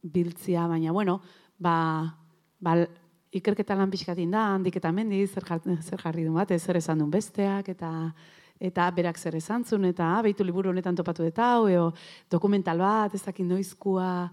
biltzia, 0.00 0.68
baina 0.68 0.92
bueno, 0.92 1.20
ba, 1.58 2.14
ba 2.60 2.86
ikerketa 3.32 3.74
lan 3.74 3.90
pixkatin 3.90 4.30
da, 4.30 4.52
handik 4.54 4.76
eta 4.78 4.92
mendi, 4.92 5.26
zer, 5.26 5.42
zer 5.82 5.98
jarri 5.98 6.22
du 6.24 6.38
bat, 6.38 6.54
zer 6.54 6.78
esan 6.78 7.02
duen 7.02 7.10
besteak, 7.10 7.74
eta 7.74 8.14
eta 8.60 8.90
berak 8.92 9.18
zer 9.18 9.38
esan 9.38 9.64
zuen, 9.64 9.88
eta 9.88 10.06
ah, 10.18 10.22
behitu 10.22 10.44
liburu 10.44 10.70
honetan 10.70 10.96
topatu 10.96 11.24
dut 11.24 11.38
hau, 11.40 11.66
eo, 11.72 11.90
dokumental 12.30 12.78
bat, 12.78 13.14
ez 13.14 13.22
dakit 13.24 13.46
noizkua 13.48 14.28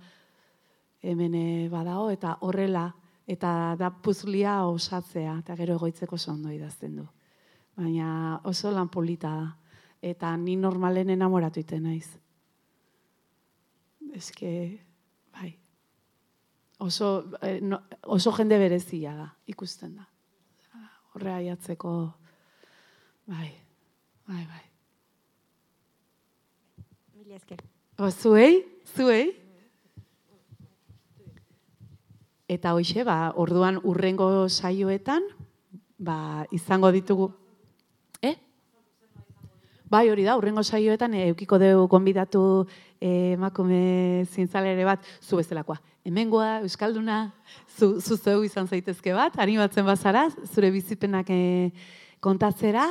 hemen 1.01 1.35
eh, 1.35 1.67
badao, 1.71 2.09
eta 2.11 2.35
horrela, 2.43 2.89
eta 3.27 3.75
da 3.79 3.89
puzlia 3.91 4.59
osatzea, 4.67 5.37
eta 5.39 5.55
gero 5.55 5.77
egoitzeko 5.79 6.17
zondo 6.17 6.51
idazten 6.51 6.97
du. 6.99 7.05
Baina 7.77 8.39
oso 8.49 8.71
lan 8.73 8.89
polita 8.91 9.31
da, 9.31 9.47
eta 10.01 10.33
ni 10.37 10.57
normalen 10.59 11.09
enamoratu 11.15 11.61
iten 11.61 11.87
naiz. 11.87 12.09
Ez 14.17 14.31
bai, 15.31 15.51
oso, 16.79 17.31
eh, 17.41 17.61
oso 18.03 18.31
jende 18.31 18.57
berezia 18.59 19.15
da, 19.15 19.29
ikusten 19.45 19.95
da. 19.95 20.07
Horrea 21.13 21.39
jatzeko, 21.53 21.93
bai, 23.25 23.66
Bai, 24.27 24.43
bai. 24.43 24.63
Mila 27.15 27.35
esker. 27.35 27.61
O, 27.97 28.09
zuei? 28.11 28.59
Zuei? 28.91 29.31
Eta 32.51 32.73
hoxe, 32.75 33.05
ba, 33.07 33.31
orduan 33.39 33.79
urrengo 33.87 34.27
saioetan, 34.49 35.23
ba, 35.95 36.43
izango 36.51 36.91
ditugu... 36.91 37.29
Eh? 38.19 38.35
Bai, 39.87 40.09
hori 40.11 40.27
da, 40.27 40.35
urrengo 40.35 40.63
saioetan, 40.63 41.15
eukiko 41.29 41.55
dugu 41.63 41.87
konbidatu 41.87 42.43
e, 42.99 43.31
emakume 43.39 44.27
zintzalere 44.27 44.83
bat, 44.83 45.07
zu 45.23 45.39
bezalakoa. 45.39 45.79
Hemengoa, 46.03 46.57
Euskalduna, 46.67 47.29
zu, 47.79 47.93
zu 48.03 48.19
zeu 48.19 48.41
izan 48.43 48.67
zaitezke 48.67 49.15
bat, 49.15 49.39
animatzen 49.39 49.87
bazara, 49.87 50.27
zure 50.51 50.75
bizipenak 50.75 51.31
e, 51.31 51.43
kontatzera, 52.19 52.89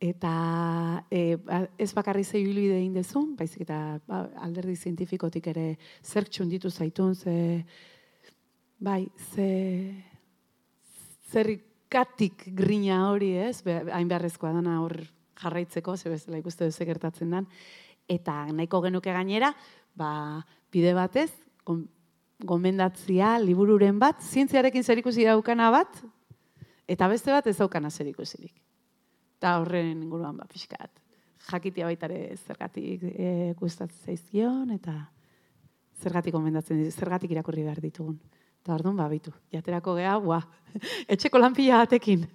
eta 0.00 1.04
e, 1.12 1.36
ez 1.76 1.90
bakarri 1.92 2.24
zei 2.24 2.40
bilbide 2.46 2.78
egin 2.78 2.94
dezun, 2.96 3.34
baizik 3.36 3.66
eta 3.66 4.00
ba, 4.08 4.22
alderdi 4.40 4.74
zientifikotik 4.74 5.50
ere 5.52 5.64
zer 6.00 6.24
txunditu 6.24 6.70
zaitun, 6.72 7.12
ze, 7.14 7.34
bai, 8.80 9.04
ze, 9.34 9.48
zerrikatik 11.28 12.46
grina 12.56 13.02
hori 13.10 13.34
ez, 13.36 13.60
hain 13.66 14.08
beharrezkoa 14.08 14.54
dana 14.56 14.78
hor 14.80 14.96
jarraitzeko, 15.40 15.98
ze 16.00 16.08
bezala 16.08 16.40
ikuste 16.40 16.64
duze 16.64 16.88
gertatzen 16.88 17.36
dan, 17.36 17.50
eta 18.08 18.46
nahiko 18.48 18.80
genuke 18.88 19.12
gainera, 19.12 19.52
ba, 19.92 20.40
bide 20.72 20.96
batez, 20.96 21.28
gomendatzia, 22.40 23.36
libururen 23.44 24.00
bat, 24.00 24.24
zientziarekin 24.24 24.82
zerikusi 24.82 25.28
daukana 25.28 25.68
bat, 25.76 26.02
eta 26.88 27.12
beste 27.12 27.36
bat 27.36 27.46
ez 27.52 27.58
daukana 27.60 27.92
zerikusirik 27.92 28.56
eta 29.40 29.56
horren 29.56 30.02
inguruan 30.04 30.36
ba 30.36 30.44
pixkat. 30.44 31.00
Jakitia 31.48 31.86
baitare 31.88 32.18
zergatik 32.36 33.06
e, 33.08 33.54
gustatzen 33.56 34.12
zaizkion 34.12 34.74
eta 34.74 34.92
zergatik 35.96 36.34
gomendatzen 36.36 36.76
ditu, 36.76 36.92
zergatik 36.92 37.32
irakurri 37.32 37.64
behar 37.64 37.80
ditugun. 37.80 38.18
Eta 38.60 38.74
orduan 38.76 38.98
ba 39.00 39.08
bitu. 39.08 39.32
Jaterako 39.54 39.94
gea, 39.96 40.18
bua, 40.20 40.42
etxeko 41.16 41.40
lanpila 41.40 41.80
batekin. 41.86 42.26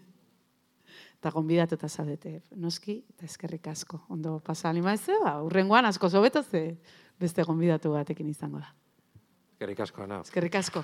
Eta 1.20 1.30
gonbidatuta 1.34 1.88
zadete, 1.90 2.40
noski, 2.58 2.98
eta 3.14 3.30
eskerrik 3.30 3.70
asko. 3.70 4.02
Ondo 4.10 4.40
pasa 4.42 4.72
anima 4.74 4.98
ez, 4.98 5.06
ba, 5.22 5.38
urrengoan 5.46 5.86
asko 5.86 6.10
zobeto 6.10 6.42
ze 6.42 6.80
beste 7.22 7.46
gonbidatu 7.46 7.94
batekin 7.94 8.34
izango 8.34 8.66
da. 8.66 8.74
Eskerrik 9.54 9.86
asko, 9.86 10.04
Ana. 10.10 10.20
Eskerrik 10.26 10.58
asko. 10.58 10.84